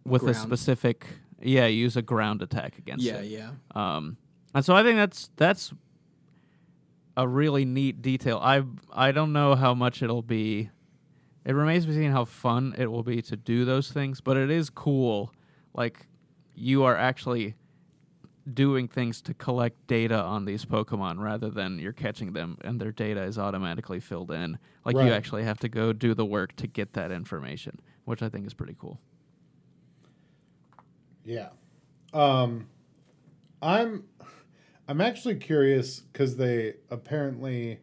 with 0.05 0.25
a 0.25 0.35
specific 0.35 1.07
yeah 1.41 1.67
use 1.67 1.97
a 1.97 2.03
ground 2.03 2.43
attack 2.43 2.77
against 2.79 3.05
Yeah, 3.05 3.17
it. 3.21 3.27
yeah. 3.27 3.51
Um, 3.75 4.17
and 4.55 4.63
so 4.65 4.75
I 4.77 4.83
think 4.83 4.97
that's 4.99 5.31
that's 5.37 5.73
a 7.17 7.27
really 7.27 7.65
neat 7.65 8.03
detail. 8.03 8.39
I 8.43 8.63
I 8.93 9.13
don't 9.13 9.33
know 9.33 9.55
how 9.55 9.73
much 9.75 10.03
it'll 10.03 10.23
be. 10.23 10.69
It 11.45 11.53
remains 11.55 11.85
to 11.85 11.89
be 11.91 11.95
seen 11.97 12.13
how 12.13 12.25
fun 12.25 12.75
it 12.79 12.87
will 12.87 13.03
be 13.03 13.21
to 13.23 13.37
do 13.37 13.65
those 13.65 13.91
things, 13.91 14.21
but 14.21 14.37
it 14.37 14.51
is 14.51 14.71
cool. 14.71 15.33
Like 15.75 16.07
you 16.55 16.85
are 16.85 16.97
actually 16.97 17.55
doing 18.53 18.89
things 18.89 19.23
to 19.23 19.35
collect 19.35 19.87
data 19.87 20.17
on 20.21 20.45
these 20.45 20.65
Pokemon 20.65 21.19
rather 21.21 21.49
than 21.49 21.79
you're 21.79 21.93
catching 21.93 22.33
them 22.33 22.59
and 22.63 22.81
their 22.81 22.91
data 22.93 23.23
is 23.23 23.39
automatically 23.39 24.01
filled 24.01 24.31
in. 24.33 24.59
Like 24.85 24.97
Right. 24.97 25.07
you 25.07 25.13
actually 25.13 25.45
have 25.45 25.59
to 25.61 25.69
go 25.69 25.93
do 25.93 26.15
the 26.15 26.27
work 26.27 26.57
to 26.57 26.67
get 26.67 26.93
that 26.95 27.13
information, 27.13 27.79
which 28.05 28.23
I 28.23 28.29
think 28.29 28.47
is 28.47 28.55
pretty 28.55 28.77
cool. 28.79 29.01
Yeah. 31.25 31.51
Um 32.13 32.69
I'm 33.63 34.05
I'm 34.89 35.01
actually 35.01 35.37
curious 35.37 36.03
cuz 36.13 36.37
they 36.37 36.75
apparently 36.91 37.79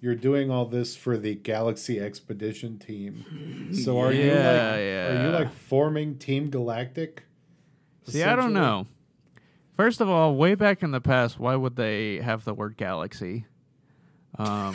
you're 0.00 0.14
doing 0.14 0.50
all 0.50 0.64
this 0.66 0.96
for 0.96 1.16
the 1.18 1.34
Galaxy 1.34 2.00
Expedition 2.00 2.78
team. 2.78 3.74
So 3.74 3.98
are 4.00 4.12
you 4.12 4.26
like 4.30 4.34
Yeah, 4.34 4.74
are 4.74 5.26
you 5.26 5.32
like 5.32 5.52
forming 5.52 6.16
Team 6.18 6.50
Galactic? 6.50 7.24
See, 8.06 8.22
I 8.22 8.34
don't 8.34 8.52
know. 8.54 8.86
First 9.76 10.00
of 10.00 10.08
all, 10.08 10.34
way 10.36 10.54
back 10.54 10.82
in 10.82 10.90
the 10.90 11.00
past, 11.00 11.38
why 11.38 11.54
would 11.56 11.76
they 11.76 12.16
have 12.18 12.44
the 12.44 12.52
word 12.54 12.76
galaxy? 12.76 13.46
Um, 14.38 14.74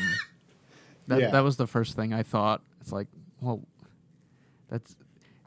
that 1.08 1.20
Yeah. 1.22 1.30
that 1.32 1.44
was 1.44 1.58
the 1.58 1.68
first 1.68 1.96
thing 1.96 2.14
I 2.14 2.24
thought. 2.24 2.62
It's 2.82 2.92
like, 2.92 3.08
well, 3.42 3.62
that's 4.70 4.96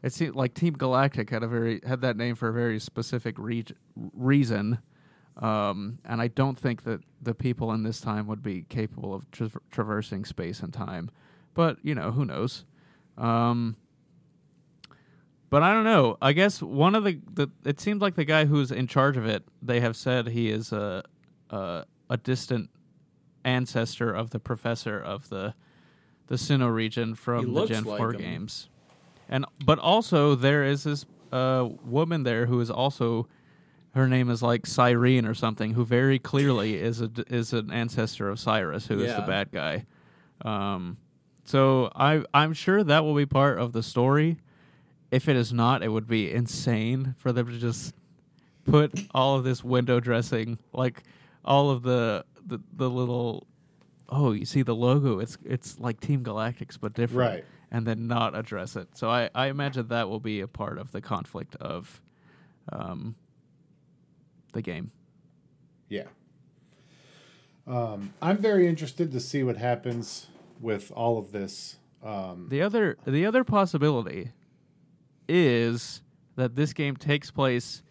it 0.03 0.13
seemed 0.13 0.37
like 0.37 0.55
Team 0.55 0.75
Galactic 0.75 1.31
had 1.31 1.43
a 1.43 1.49
very 1.49 1.81
had 1.87 2.01
that 2.03 2.17
name 2.17 2.35
for 2.37 2.49
a 2.49 2.53
very 2.53 2.79
specific 2.79 3.37
re- 3.39 3.65
reason. 4.15 4.79
Um, 5.39 5.99
and 6.05 6.21
I 6.21 6.29
don't 6.29 6.59
think 6.59 6.83
that 6.83 7.01
the 7.23 7.35
people 7.35 7.73
in 7.73 7.85
this 7.85 8.01
time 8.01 8.27
would 8.27 8.43
be 8.43 8.63
capable 8.69 9.15
of 9.15 9.31
tra- 9.31 9.51
traversing 9.71 10.25
space 10.25 10.61
and 10.61 10.73
time. 10.73 11.11
But 11.55 11.79
you 11.83 11.95
know, 11.95 12.11
who 12.11 12.25
knows? 12.25 12.65
Um, 13.17 13.77
but 15.51 15.63
I 15.63 15.73
don't 15.73 15.85
know. 15.85 16.19
I 16.21 16.33
guess 16.33 16.61
one 16.61 16.95
of 16.95 17.05
the, 17.05 17.21
the 17.33 17.49
it 17.65 17.81
seems 17.81 18.03
like 18.03 18.17
the 18.17 18.25
guy 18.25 18.45
who's 18.45 18.71
in 18.71 18.87
charge 18.87 19.17
of 19.17 19.27
it. 19.27 19.45
They 19.63 19.81
have 19.81 19.97
said 19.97 20.29
he 20.29 20.51
is 20.51 20.73
a 20.73 21.05
a, 21.51 21.85
a 22.11 22.17
distant 22.17 22.71
ancestor 23.45 24.13
of 24.13 24.31
the 24.31 24.39
professor 24.41 24.99
of 25.01 25.29
the 25.29 25.55
the 26.27 26.35
Sinnoh 26.35 26.73
region 26.73 27.15
from 27.15 27.55
the 27.55 27.67
Gen 27.67 27.85
like 27.85 27.99
Four 27.99 28.13
him. 28.13 28.21
games, 28.21 28.69
and 29.29 29.47
but 29.65 29.79
also 29.79 30.35
there 30.35 30.65
is 30.65 30.85
this 30.85 31.07
uh, 31.33 31.69
woman 31.85 32.25
there 32.25 32.47
who 32.47 32.61
is 32.61 32.71
also 32.71 33.27
her 33.99 34.09
name 34.09 34.31
is 34.31 34.43
like 34.43 34.67
Cyrene 34.67 35.27
or 35.27 35.35
something, 35.35 35.75
who 35.75 35.85
very 35.85 36.19
clearly 36.19 36.77
is 36.77 37.01
a 37.01 37.11
is 37.29 37.53
an 37.53 37.71
ancestor 37.71 38.29
of 38.29 38.41
Cyrus, 38.41 38.87
who 38.87 39.01
is 39.01 39.15
the 39.15 39.23
bad 39.23 39.51
guy. 39.51 39.87
Um, 40.43 40.97
so 41.45 41.91
I 41.95 42.25
I'm 42.33 42.53
sure 42.53 42.83
that 42.85 43.05
will 43.05 43.15
be 43.15 43.27
part 43.27 43.59
of 43.59 43.73
the 43.73 43.83
story. 43.83 44.39
If 45.11 45.29
it 45.29 45.37
is 45.37 45.53
not, 45.53 45.83
it 45.83 45.89
would 45.89 46.07
be 46.07 46.31
insane 46.31 47.15
for 47.19 47.33
them 47.33 47.47
to 47.49 47.59
just 47.59 47.95
put 48.65 48.93
all 49.15 49.37
of 49.37 49.45
this 49.45 49.65
window 49.65 50.01
dressing, 50.01 50.59
like 50.73 51.03
all 51.45 51.71
of 51.71 51.83
the 51.83 52.25
the, 52.47 52.59
the 52.75 52.89
little 52.89 53.47
oh, 54.11 54.33
you 54.33 54.45
see 54.45 54.63
the 54.63 54.75
logo, 54.75 55.19
it's 55.19 55.39
it's 55.45 55.79
like 55.79 56.01
Team 56.01 56.23
Galactics 56.23 56.79
but 56.81 56.95
different. 56.95 57.31
Right. 57.31 57.45
And 57.71 57.87
then 57.87 58.07
not 58.07 58.35
address 58.35 58.77
it. 58.77 58.89
So 58.97 59.11
I, 59.11 59.29
I 59.35 59.49
imagine 59.49 59.89
that 59.89 60.09
will 60.09 60.21
be 60.21 60.41
a 60.41 60.49
part 60.49 60.79
of 60.79 60.91
the 60.93 61.03
conflict 61.03 61.55
of 61.57 62.01
um 62.73 63.15
the 64.59 64.63
game. 64.63 64.91
Yeah. 65.89 66.05
Um, 67.67 68.13
I'm 68.21 68.39
very 68.39 68.67
interested 68.67 69.13
to 69.13 69.21
see 69.21 69.43
what 69.45 69.57
happens 69.57 70.27
with 70.61 70.91
all 70.95 71.17
of 71.19 71.31
this. 71.33 71.77
Um, 72.03 72.49
The 72.51 72.63
other 72.63 72.97
the 73.07 73.25
other 73.27 73.45
possibility 73.45 74.33
is 75.29 76.03
that 76.37 76.57
this 76.57 76.73
game 76.73 76.97
takes 76.97 77.31
place 77.31 77.83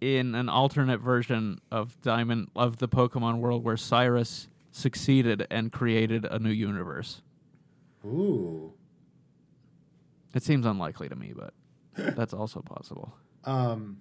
in 0.00 0.34
an 0.34 0.48
alternate 0.48 1.00
version 1.00 1.60
of 1.70 2.00
Diamond 2.00 2.48
of 2.56 2.78
the 2.78 2.88
Pokemon 2.88 3.38
world 3.38 3.62
where 3.62 3.76
Cyrus 3.76 4.48
succeeded 4.72 5.46
and 5.50 5.70
created 5.70 6.24
a 6.24 6.38
new 6.38 6.50
universe. 6.50 7.22
ooh. 8.04 8.72
It 10.34 10.42
seems 10.44 10.64
unlikely 10.64 11.08
to 11.08 11.16
me, 11.16 11.34
but 11.36 11.52
that's 12.16 12.32
also 12.32 12.60
possible. 12.62 13.12
Um, 13.44 13.98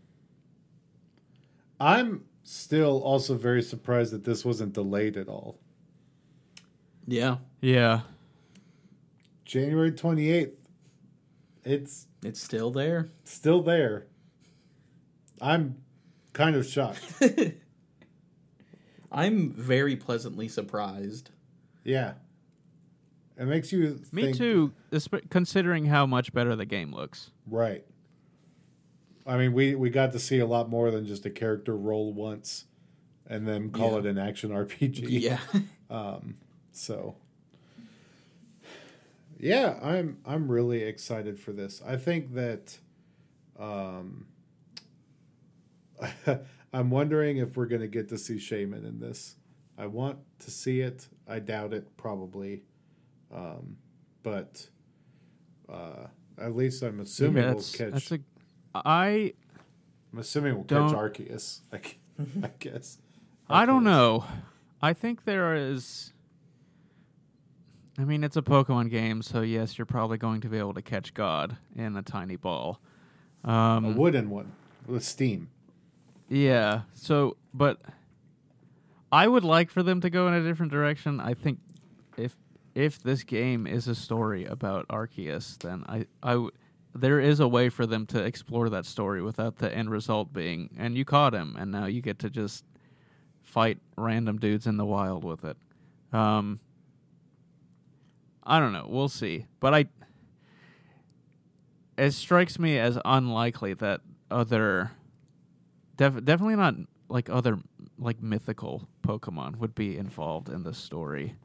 I'm 1.80 2.26
still 2.44 3.02
also 3.04 3.36
very 3.36 3.62
surprised 3.62 4.12
that 4.14 4.24
this 4.24 4.44
wasn't 4.44 4.74
delayed 4.74 5.18
at 5.18 5.28
all. 5.28 5.60
Yeah. 7.08 7.38
Yeah. 7.62 8.02
January 9.46 9.92
28th. 9.92 10.52
It's 11.64 12.08
It's 12.24 12.42
still 12.42 12.72
there. 12.72 13.10
still 13.24 13.62
there. 13.62 14.08
I'm 15.42 15.78
kind 16.34 16.56
of 16.56 16.66
shocked. 16.66 17.02
I'm 19.12 19.52
very 19.52 19.96
pleasantly 19.96 20.48
surprised. 20.48 21.32
yeah. 21.84 22.14
It 23.38 23.46
makes 23.48 23.72
you 23.72 24.02
Me 24.12 24.24
think- 24.24 24.38
too, 24.38 24.74
considering 25.30 25.86
how 25.86 26.06
much 26.06 26.34
better 26.34 26.58
the 26.58 26.66
game 26.66 26.94
looks. 26.94 27.32
Right. 27.48 27.86
I 29.30 29.38
mean, 29.38 29.54
we 29.54 29.76
we 29.76 29.90
got 29.90 30.12
to 30.14 30.20
see 30.20 30.40
a 30.40 30.46
lot 30.46 30.70
more 30.70 30.90
than 30.92 31.06
just 31.06 31.26
a 31.26 31.30
character 31.30 31.76
roll 31.78 32.12
once 32.14 32.66
and 33.28 33.48
then 33.48 33.70
call 33.70 33.92
Yeah. 33.94 34.00
it 34.00 34.06
an 34.08 34.18
action 34.18 34.50
RPG. 34.52 35.06
Yeah. 35.08 35.40
So 36.72 37.16
yeah, 39.40 39.78
I'm 39.82 40.18
I'm 40.26 40.50
really 40.52 40.84
excited 40.84 41.40
for 41.40 41.52
this. 41.52 41.82
I 41.86 41.98
think 41.98 42.34
that 42.34 42.78
um 43.60 44.28
I'm 46.74 46.90
wondering 46.90 47.38
if 47.38 47.58
we're 47.58 47.66
going 47.66 47.82
to 47.82 47.88
get 47.88 48.10
to 48.10 48.18
see 48.18 48.36
Shaymin 48.36 48.88
in 48.88 49.00
this. 49.00 49.36
I 49.78 49.88
want 49.88 50.20
to 50.40 50.52
see 50.52 50.82
it. 50.82 51.08
I 51.28 51.40
doubt 51.40 51.74
it 51.74 51.98
probably. 51.98 52.64
Um 53.34 53.78
but 54.24 54.68
uh 55.68 56.08
at 56.38 56.56
least 56.56 56.82
I'm 56.84 57.00
assuming 57.00 57.44
Yeah, 57.44 57.54
we'll 57.54 57.64
catch 57.64 57.92
that's 57.92 58.12
a 58.12 58.20
I 58.74 59.34
I'm 60.12 60.20
assuming 60.20 60.56
we'll 60.56 60.64
catch 60.64 60.92
Arceus. 60.94 61.60
I 61.74 62.52
guess. 62.60 62.98
I 63.50 63.66
don't 63.66 63.84
know. 63.84 64.26
I 64.82 64.94
think 64.94 65.26
there 65.26 65.56
is. 65.56 66.14
I 67.98 68.06
mean, 68.06 68.24
it's 68.24 68.38
a 68.38 68.42
Pokemon 68.42 68.90
game, 68.90 69.22
so 69.22 69.42
yes, 69.42 69.78
you're 69.78 69.86
probably 69.86 70.18
going 70.18 70.40
to 70.42 70.48
be 70.48 70.58
able 70.58 70.74
to 70.74 70.82
catch 70.82 71.14
God 71.14 71.58
in 71.76 71.98
a 71.98 72.02
tiny 72.02 72.38
ball. 72.38 72.80
Um, 73.44 73.86
A 73.86 73.92
wooden 73.92 74.30
one 74.30 74.54
with 74.88 75.04
steam. 75.04 75.50
Yeah. 76.30 76.82
So, 76.94 77.36
but 77.54 77.82
I 79.12 79.28
would 79.28 79.44
like 79.44 79.70
for 79.70 79.84
them 79.84 80.00
to 80.02 80.10
go 80.10 80.28
in 80.28 80.34
a 80.34 80.44
different 80.44 80.72
direction. 80.72 81.20
I 81.20 81.34
think 81.34 81.60
if 82.18 82.36
if 82.76 83.02
this 83.02 83.24
game 83.24 83.66
is 83.68 83.88
a 83.88 83.96
story 83.96 84.46
about 84.46 84.88
Arceus, 84.88 85.58
then 85.58 85.84
i 85.88 85.98
I 85.98 86.06
I 86.24 86.32
w- 86.34 86.52
there 86.94 87.20
is 87.20 87.40
a 87.40 87.48
way 87.48 87.70
for 87.70 87.86
them 87.86 88.06
to 88.08 88.24
explore 88.24 88.70
that 88.70 88.86
story 88.86 89.22
without 89.22 89.58
the 89.58 89.74
end 89.74 89.90
result 89.92 90.34
being 90.34 90.70
and 90.78 90.98
you 90.98 91.06
caught 91.06 91.34
him 91.34 91.56
and 91.60 91.72
now 91.72 91.86
you 91.86 92.02
get 92.02 92.20
to 92.20 92.30
just 92.30 92.66
fight 93.44 93.78
random 93.98 94.38
dudes 94.38 94.68
in 94.68 94.78
the 94.78 94.86
wild 94.86 95.24
with 95.24 95.44
it. 95.44 95.58
Um 96.12 96.60
I 98.44 98.60
don't 98.60 98.74
know, 98.74 98.88
we'll 98.90 99.10
see. 99.10 99.46
But 99.60 99.74
I 99.74 99.86
it 101.98 102.12
strikes 102.12 102.58
me 102.58 102.80
as 102.80 102.98
unlikely 103.06 103.74
that 103.76 104.02
other 104.32 104.92
Def- 105.98 106.24
definitely 106.24 106.56
not 106.56 106.76
like 107.10 107.30
other 107.30 107.60
like 107.98 108.24
mythical 108.24 108.88
Pokemon 109.04 109.58
would 109.58 109.76
be 109.76 109.98
involved 109.98 110.48
in 110.48 110.64
this 110.64 110.78
story. 110.78 111.36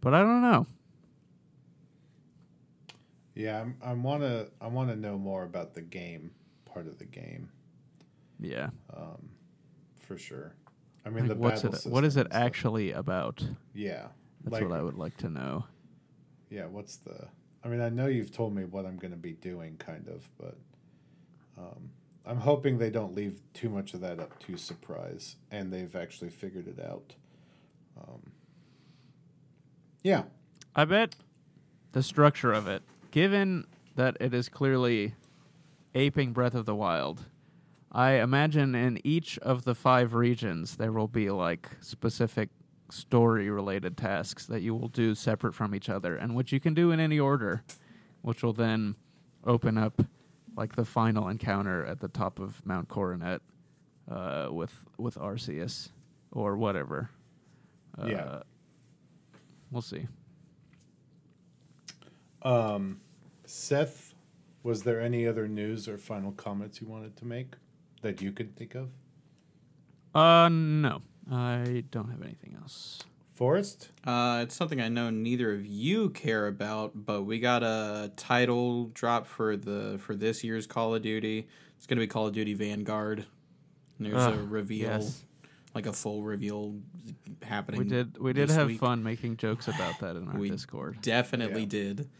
But 0.00 0.12
I 0.12 0.22
don't 0.22 0.42
know. 0.42 0.66
Yeah, 3.34 3.60
I'm, 3.60 3.76
I 3.82 3.92
want 3.94 4.22
to. 4.22 4.50
I 4.60 4.68
want 4.68 4.90
to 4.90 4.96
know 4.96 5.18
more 5.18 5.42
about 5.44 5.74
the 5.74 5.82
game 5.82 6.30
part 6.64 6.86
of 6.86 6.98
the 6.98 7.04
game 7.04 7.50
Yeah. 8.40 8.70
Um, 8.96 9.30
for 10.00 10.18
sure. 10.18 10.54
I 11.04 11.10
mean, 11.10 11.28
Like, 11.28 11.28
the 11.28 11.34
what's 11.36 11.62
battle 11.62 11.78
it? 11.78 11.86
What 11.92 12.04
is 12.04 12.16
it 12.16 12.26
stuff. 12.28 12.32
actually 12.42 12.92
about? 12.92 13.44
Yeah, 13.74 14.08
That's 14.42 14.52
like 14.54 14.62
what 14.68 14.72
I 14.72 14.82
would 14.82 14.96
like 14.96 15.16
to 15.18 15.28
know. 15.28 15.64
yeah, 16.50 16.66
what's 16.66 16.96
the? 16.96 17.28
I 17.64 17.68
mean, 17.68 17.80
I 17.80 17.88
know 17.88 18.06
you've 18.06 18.32
told 18.32 18.54
me 18.54 18.64
what 18.64 18.84
I'm 18.86 18.96
going 18.96 19.10
to 19.12 19.16
be 19.16 19.32
doing, 19.32 19.76
kind 19.78 20.06
of, 20.08 20.28
but 20.38 20.56
um, 21.58 21.90
I'm 22.26 22.36
hoping 22.38 22.76
they 22.78 22.90
don't 22.90 23.14
leave 23.14 23.40
too 23.54 23.68
much 23.70 23.94
of 23.94 24.00
that 24.02 24.20
up 24.20 24.38
to 24.40 24.56
surprise, 24.56 25.36
and 25.50 25.72
they've 25.72 25.94
actually 25.96 26.30
figured 26.30 26.68
it 26.68 26.78
out. 26.84 27.14
Um, 27.98 28.32
yeah, 30.02 30.24
I 30.76 30.84
bet 30.84 31.16
the 31.92 32.02
structure 32.02 32.52
of 32.52 32.66
it, 32.68 32.82
given 33.14 33.64
that 33.94 34.16
it 34.18 34.34
is 34.34 34.48
clearly 34.48 35.14
aping 35.94 36.32
Breath 36.32 36.56
of 36.56 36.66
the 36.66 36.74
Wild, 36.74 37.26
I 37.92 38.14
imagine 38.14 38.74
in 38.74 38.98
each 39.04 39.38
of 39.38 39.62
the 39.62 39.76
five 39.76 40.14
regions 40.14 40.78
there 40.78 40.90
will 40.90 41.06
be 41.06 41.30
like 41.30 41.70
specific 41.80 42.48
story 42.90 43.48
related 43.48 43.96
tasks 43.96 44.46
that 44.46 44.62
you 44.62 44.74
will 44.74 44.88
do 44.88 45.14
separate 45.14 45.54
from 45.54 45.76
each 45.76 45.88
other 45.88 46.16
and 46.16 46.34
which 46.34 46.50
you 46.50 46.58
can 46.58 46.74
do 46.74 46.90
in 46.90 46.98
any 46.98 47.20
order, 47.20 47.62
which 48.22 48.42
will 48.42 48.52
then 48.52 48.96
open 49.44 49.78
up 49.78 50.02
like 50.56 50.74
the 50.74 50.84
final 50.84 51.28
encounter 51.28 51.86
at 51.86 52.00
the 52.00 52.08
top 52.08 52.40
of 52.40 52.66
Mount 52.66 52.88
Coronet 52.88 53.40
uh, 54.10 54.48
with 54.50 54.74
with 54.98 55.14
Arceus 55.14 55.90
or 56.32 56.56
whatever. 56.56 57.10
Uh, 57.96 58.06
Yeah. 58.06 58.42
We'll 59.70 59.82
see. 59.82 60.08
Um, 62.42 63.00
Seth, 63.46 64.14
was 64.62 64.82
there 64.82 65.00
any 65.00 65.26
other 65.26 65.48
news 65.48 65.88
or 65.88 65.98
final 65.98 66.32
comments 66.32 66.80
you 66.80 66.86
wanted 66.86 67.16
to 67.16 67.24
make 67.26 67.54
that 68.02 68.20
you 68.22 68.32
could 68.32 68.56
think 68.56 68.74
of? 68.74 68.90
Uh, 70.14 70.48
no, 70.48 71.02
I 71.30 71.84
don't 71.90 72.10
have 72.10 72.22
anything 72.22 72.56
else. 72.60 73.02
Forrest? 73.34 73.90
Uh, 74.06 74.40
it's 74.42 74.54
something 74.54 74.80
I 74.80 74.88
know 74.88 75.10
neither 75.10 75.52
of 75.52 75.66
you 75.66 76.10
care 76.10 76.46
about, 76.46 76.92
but 76.94 77.22
we 77.22 77.40
got 77.40 77.64
a 77.64 78.12
title 78.16 78.86
drop 78.94 79.26
for 79.26 79.56
the 79.56 79.98
for 79.98 80.14
this 80.14 80.44
year's 80.44 80.68
Call 80.68 80.94
of 80.94 81.02
Duty. 81.02 81.48
It's 81.76 81.86
gonna 81.86 82.00
be 82.00 82.06
Call 82.06 82.28
of 82.28 82.32
Duty 82.32 82.54
Vanguard. 82.54 83.26
And 83.98 84.06
there's 84.06 84.24
a 84.24 84.36
reveal, 84.36 84.88
yes. 84.88 85.24
like 85.74 85.86
a 85.86 85.92
full 85.92 86.22
reveal 86.22 86.76
happening. 87.42 87.80
We 87.80 87.86
did 87.86 88.18
we 88.18 88.32
did 88.32 88.50
have 88.50 88.68
week. 88.68 88.80
fun 88.80 89.02
making 89.02 89.36
jokes 89.36 89.66
about 89.66 89.98
that 90.00 90.14
in 90.16 90.28
our 90.28 90.38
We 90.38 90.50
Discord. 90.50 91.00
Definitely 91.02 91.62
Yeah. 91.62 91.68
did. 91.68 92.10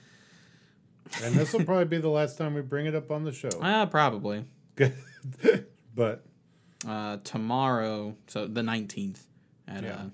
And 1.23 1.35
this 1.35 1.53
will 1.53 1.65
probably 1.65 1.85
be 1.85 1.99
the 1.99 2.09
last 2.09 2.39
time 2.39 2.55
we 2.55 2.63
bring 2.63 2.87
it 2.87 2.95
up 2.95 3.11
on 3.11 3.25
the 3.25 3.33
show. 3.33 3.51
Ah, 3.61 3.87
probably. 3.87 4.45
but 5.95 6.25
Uh, 6.87 7.19
tomorrow, 7.25 8.17
so 8.27 8.47
the 8.47 8.63
nineteenth 8.63 9.27
at 9.67 9.85
Yeah. 9.85 9.95
uh, 9.95 10.09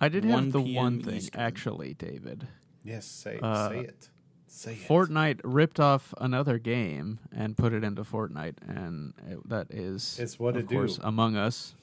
I 0.00 0.08
did 0.08 0.24
1 0.24 0.44
have 0.44 0.52
the 0.52 0.62
PM 0.62 0.74
one 0.76 1.02
thing 1.02 1.14
Eastern. 1.16 1.40
actually, 1.40 1.94
David. 1.94 2.46
yes, 2.84 3.06
say 3.06 3.38
Uh, 3.42 3.68
say 3.70 3.78
it. 3.80 4.10
Say 4.46 4.72
it. 4.74 4.86
Fortnite 4.88 5.40
ripped 5.42 5.80
off 5.80 6.14
another 6.20 6.58
game 6.58 7.18
and 7.32 7.56
put 7.56 7.72
it 7.72 7.82
into 7.82 8.02
Fortnite, 8.04 8.56
and 8.68 9.14
it, 9.28 9.48
that 9.48 9.68
is 9.70 10.18
It's 10.20 10.38
what 10.38 10.56
of 10.56 10.62
it 10.64 10.68
do. 10.68 10.88
Among 11.02 11.34
Us. 11.36 11.74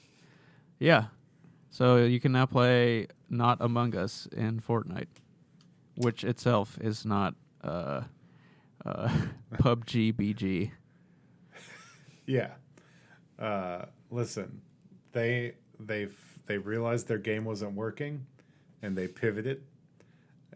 Yeah, 0.78 1.06
so 1.70 1.96
you 2.04 2.18
can 2.20 2.32
now 2.32 2.46
play 2.46 3.08
not 3.28 3.58
Among 3.60 3.94
Us 3.96 4.26
in 4.32 4.60
Fortnite, 4.60 5.08
which 5.96 6.24
itself 6.24 6.78
is 6.80 7.04
not 7.04 7.34
uh, 7.62 8.02
uh, 8.84 9.08
PUBG 9.54 10.12
BG. 10.14 10.70
Yeah. 12.26 12.52
Uh, 13.38 13.86
listen, 14.10 14.62
they 15.12 15.54
they 15.80 16.06
they 16.46 16.56
realized 16.58 17.08
their 17.08 17.18
game 17.18 17.44
wasn't 17.44 17.74
working, 17.74 18.26
and 18.80 18.96
they 18.96 19.08
pivoted, 19.08 19.64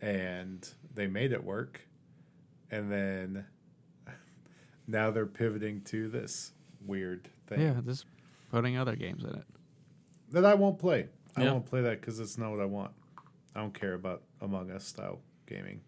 and 0.00 0.68
they 0.94 1.08
made 1.08 1.32
it 1.32 1.42
work, 1.42 1.80
and 2.70 2.90
then 2.90 3.46
now 4.86 5.10
they're 5.10 5.26
pivoting 5.26 5.80
to 5.82 6.08
this 6.08 6.52
weird 6.86 7.28
thing 7.48 7.60
Yeah, 7.60 7.80
just 7.84 8.04
putting 8.52 8.76
other 8.76 8.94
games 8.94 9.24
in 9.24 9.30
it. 9.30 9.44
that 10.30 10.44
I 10.44 10.54
won't 10.54 10.78
play. 10.78 11.08
I 11.36 11.42
Yeah. 11.42 11.52
won't 11.52 11.66
play 11.66 11.82
that 11.82 12.00
because 12.00 12.20
it's 12.20 12.38
not 12.38 12.52
what 12.52 12.60
I 12.60 12.64
want. 12.66 12.92
I 13.56 13.60
don't 13.60 13.74
care 13.74 13.94
about 13.94 14.22
Among 14.40 14.70
Us 14.70 14.84
style 14.86 15.18
gaming, 15.46 15.80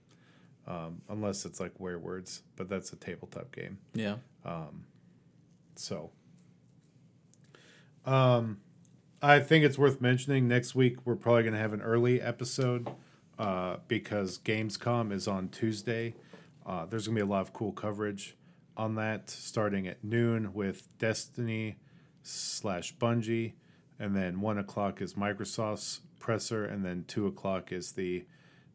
um, 0.68 1.00
unless 1.08 1.44
it's 1.44 1.58
like 1.58 1.72
Werewords, 1.78 2.42
but 2.54 2.68
that's 2.68 2.92
a 2.92 2.96
tabletop 2.96 3.50
game. 3.50 3.78
yeah. 3.94 4.16
So, 5.74 6.10
um, 8.04 8.58
I 9.22 9.40
think 9.40 9.64
it's 9.64 9.78
worth 9.78 10.00
mentioning. 10.00 10.48
Next 10.48 10.74
week, 10.74 10.98
we're 11.04 11.16
probably 11.16 11.42
going 11.42 11.54
to 11.54 11.60
have 11.60 11.72
an 11.72 11.82
early 11.82 12.20
episode 12.20 12.88
uh, 13.38 13.76
because 13.86 14.38
Gamescom 14.38 15.12
is 15.12 15.28
on 15.28 15.48
Tuesday. 15.48 16.14
Uh, 16.66 16.84
there's 16.86 17.06
going 17.06 17.16
to 17.16 17.24
be 17.24 17.28
a 17.28 17.30
lot 17.30 17.40
of 17.40 17.52
cool 17.52 17.72
coverage 17.72 18.36
on 18.76 18.96
that, 18.96 19.30
starting 19.30 19.88
at 19.88 20.02
noon 20.04 20.52
with 20.52 20.88
Destiny 20.98 21.76
slash 22.22 22.94
Bungie, 22.96 23.52
and 23.98 24.14
then 24.16 24.40
one 24.40 24.58
o'clock 24.58 25.00
is 25.00 25.14
Microsoft's 25.14 26.00
presser, 26.18 26.64
and 26.64 26.84
then 26.84 27.04
two 27.06 27.26
o'clock 27.26 27.72
is 27.72 27.92
the 27.92 28.24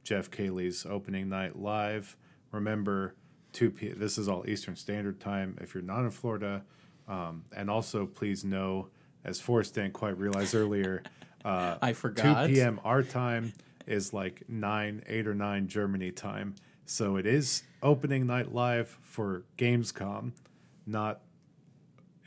Jeff 0.04 0.30
Keighley's 0.30 0.86
opening 0.86 1.30
night 1.30 1.58
live. 1.58 2.16
Remember, 2.52 3.16
two 3.52 3.72
p. 3.72 3.90
This 3.90 4.18
is 4.18 4.28
all 4.28 4.48
Eastern 4.48 4.76
Standard 4.76 5.20
Time. 5.20 5.58
If 5.62 5.74
you're 5.74 5.84
not 5.84 6.04
in 6.04 6.12
Florida, 6.12 6.64
um, 7.08 7.46
and 7.56 7.70
also 7.70 8.06
please 8.06 8.44
know, 8.44 8.90
as 9.24 9.40
Forrest 9.40 9.76
didn't 9.76 9.94
quite 9.94 10.18
realize 10.18 10.54
earlier, 10.54 11.04
uh, 11.46 11.78
I 11.82 11.94
forgot. 11.94 12.48
2 12.48 12.54
p.m. 12.54 12.80
our 12.84 13.04
time 13.04 13.54
is 13.88 14.14
like 14.14 14.44
9, 14.48 15.04
8 15.08 15.28
or 15.28 15.34
9 15.34 15.68
Germany 15.68 16.12
time. 16.12 16.56
So 16.86 17.16
it 17.16 17.26
is 17.26 17.64
opening 17.82 18.28
night 18.28 18.54
live 18.54 18.98
for 19.02 19.44
Gamescom, 19.58 20.32
not 20.86 21.22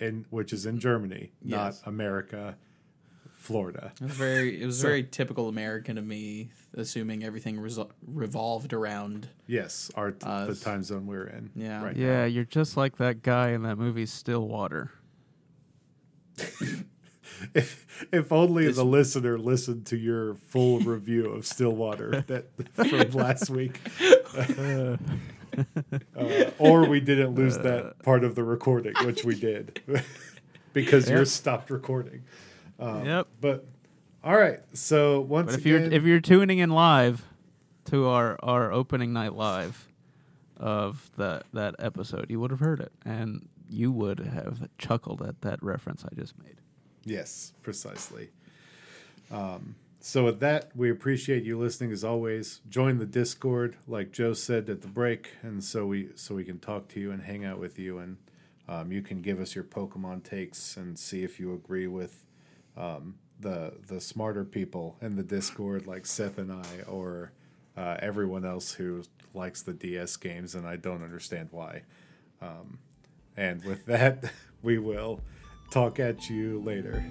in 0.00 0.26
which 0.30 0.52
is 0.52 0.66
in 0.66 0.78
Germany, 0.78 1.32
not 1.42 1.74
America, 1.84 2.56
Florida. 3.46 3.92
It 4.00 4.04
was 4.04 4.12
very. 4.16 4.62
It 4.62 4.66
was 4.66 4.78
So- 4.80 4.88
very 4.88 5.04
typical 5.04 5.48
American 5.48 5.98
of 5.98 6.04
me, 6.04 6.50
assuming 6.74 7.22
everything 7.24 7.56
resol- 7.58 7.90
revolved 8.06 8.72
around. 8.72 9.28
Yes, 9.46 9.90
our 9.94 10.10
t- 10.10 10.26
Uh, 10.26 10.46
the 10.46 10.54
time 10.56 10.82
zone 10.82 11.06
we're 11.06 11.26
in. 11.28 11.50
Yeah. 11.54 11.82
right 11.84 11.96
Yeah, 11.96 12.24
you're 12.26 12.44
just 12.44 12.76
like 12.76 12.96
that 12.96 13.22
guy 13.22 13.50
in 13.50 13.62
that 13.62 13.76
movie 13.78 14.06
Stillwater. 14.06 14.90
If 17.54 17.86
if 18.12 18.32
only 18.32 18.64
This- 18.66 18.76
the 18.76 18.84
listener 18.84 19.38
listened 19.38 19.84
to 19.86 19.96
your 19.96 20.34
full 20.34 20.78
review 20.94 21.26
of 21.26 21.44
Stillwater 21.46 22.24
that 22.28 22.46
from 22.72 23.10
last 23.10 23.50
week, 23.50 23.78
uh, 24.34 24.96
or 26.58 26.88
we 26.88 27.00
didn't 27.00 27.34
lose 27.34 27.58
that 27.58 27.98
part 28.02 28.24
of 28.24 28.34
the 28.36 28.42
recording, 28.44 28.94
which 29.04 29.22
we 29.24 29.34
did, 29.34 29.80
because 30.72 31.10
yours 31.10 31.30
stopped 31.30 31.68
recording. 31.70 32.22
Um, 32.78 33.04
Yep. 33.04 33.28
But 33.40 33.66
all 34.22 34.36
right, 34.36 34.60
so 34.72 35.20
once 35.20 35.52
But 35.52 35.60
if 35.60 35.66
you're 35.66 35.80
if 35.80 36.02
you're 36.02 36.20
tuning 36.20 36.58
in 36.58 36.70
live 36.70 37.24
to 37.86 38.06
our 38.08 38.36
our 38.42 38.72
opening 38.72 39.12
night 39.12 39.34
live 39.34 39.88
of 40.56 41.10
that 41.16 41.44
that 41.52 41.76
episode, 41.78 42.26
you 42.30 42.40
would 42.40 42.50
have 42.50 42.60
heard 42.60 42.80
it, 42.80 42.92
and 43.04 43.48
you 43.68 43.92
would 43.92 44.18
have 44.20 44.68
chuckled 44.78 45.22
at 45.22 45.42
that 45.42 45.62
reference 45.62 46.04
I 46.04 46.14
just 46.14 46.38
made. 46.38 46.56
Yes, 47.04 47.52
precisely. 47.62 48.30
Um, 49.30 49.76
so 50.00 50.24
with 50.24 50.40
that, 50.40 50.70
we 50.74 50.90
appreciate 50.90 51.44
you 51.44 51.58
listening 51.58 51.92
as 51.92 52.04
always. 52.04 52.60
Join 52.68 52.98
the 52.98 53.06
Discord, 53.06 53.76
like 53.86 54.12
Joe 54.12 54.34
said 54.34 54.68
at 54.68 54.82
the 54.82 54.88
break, 54.88 55.34
and 55.42 55.62
so 55.62 55.86
we 55.86 56.10
so 56.16 56.34
we 56.34 56.44
can 56.44 56.58
talk 56.58 56.88
to 56.88 57.00
you 57.00 57.12
and 57.12 57.22
hang 57.22 57.44
out 57.44 57.58
with 57.58 57.78
you, 57.78 57.98
and 57.98 58.16
um, 58.68 58.90
you 58.90 59.02
can 59.02 59.22
give 59.22 59.40
us 59.40 59.54
your 59.54 59.64
Pokemon 59.64 60.24
takes 60.24 60.76
and 60.76 60.98
see 60.98 61.22
if 61.22 61.38
you 61.38 61.54
agree 61.54 61.86
with 61.86 62.24
um, 62.76 63.16
the 63.40 63.74
the 63.86 64.00
smarter 64.00 64.44
people 64.44 64.96
in 65.00 65.16
the 65.16 65.22
Discord, 65.22 65.86
like 65.86 66.06
Seth 66.06 66.38
and 66.38 66.52
I, 66.52 66.82
or 66.88 67.32
uh, 67.76 67.96
everyone 68.00 68.44
else 68.44 68.72
who 68.72 69.02
likes 69.34 69.62
the 69.62 69.72
DS 69.72 70.16
games, 70.16 70.54
and 70.54 70.66
I 70.66 70.76
don't 70.76 71.02
understand 71.02 71.48
why. 71.50 71.82
Um, 72.40 72.78
and 73.36 73.64
with 73.64 73.84
that, 73.86 74.32
we 74.62 74.78
will 74.78 75.20
talk 75.70 76.00
at 76.00 76.28
you 76.30 76.60
later. 76.64 77.04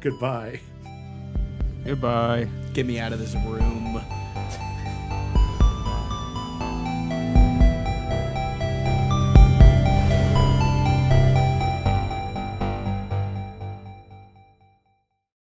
Goodbye. 0.00 0.60
Goodbye. 1.84 2.48
Get 2.74 2.86
me 2.86 2.98
out 2.98 3.12
of 3.12 3.18
this 3.18 3.34
room. 3.46 4.00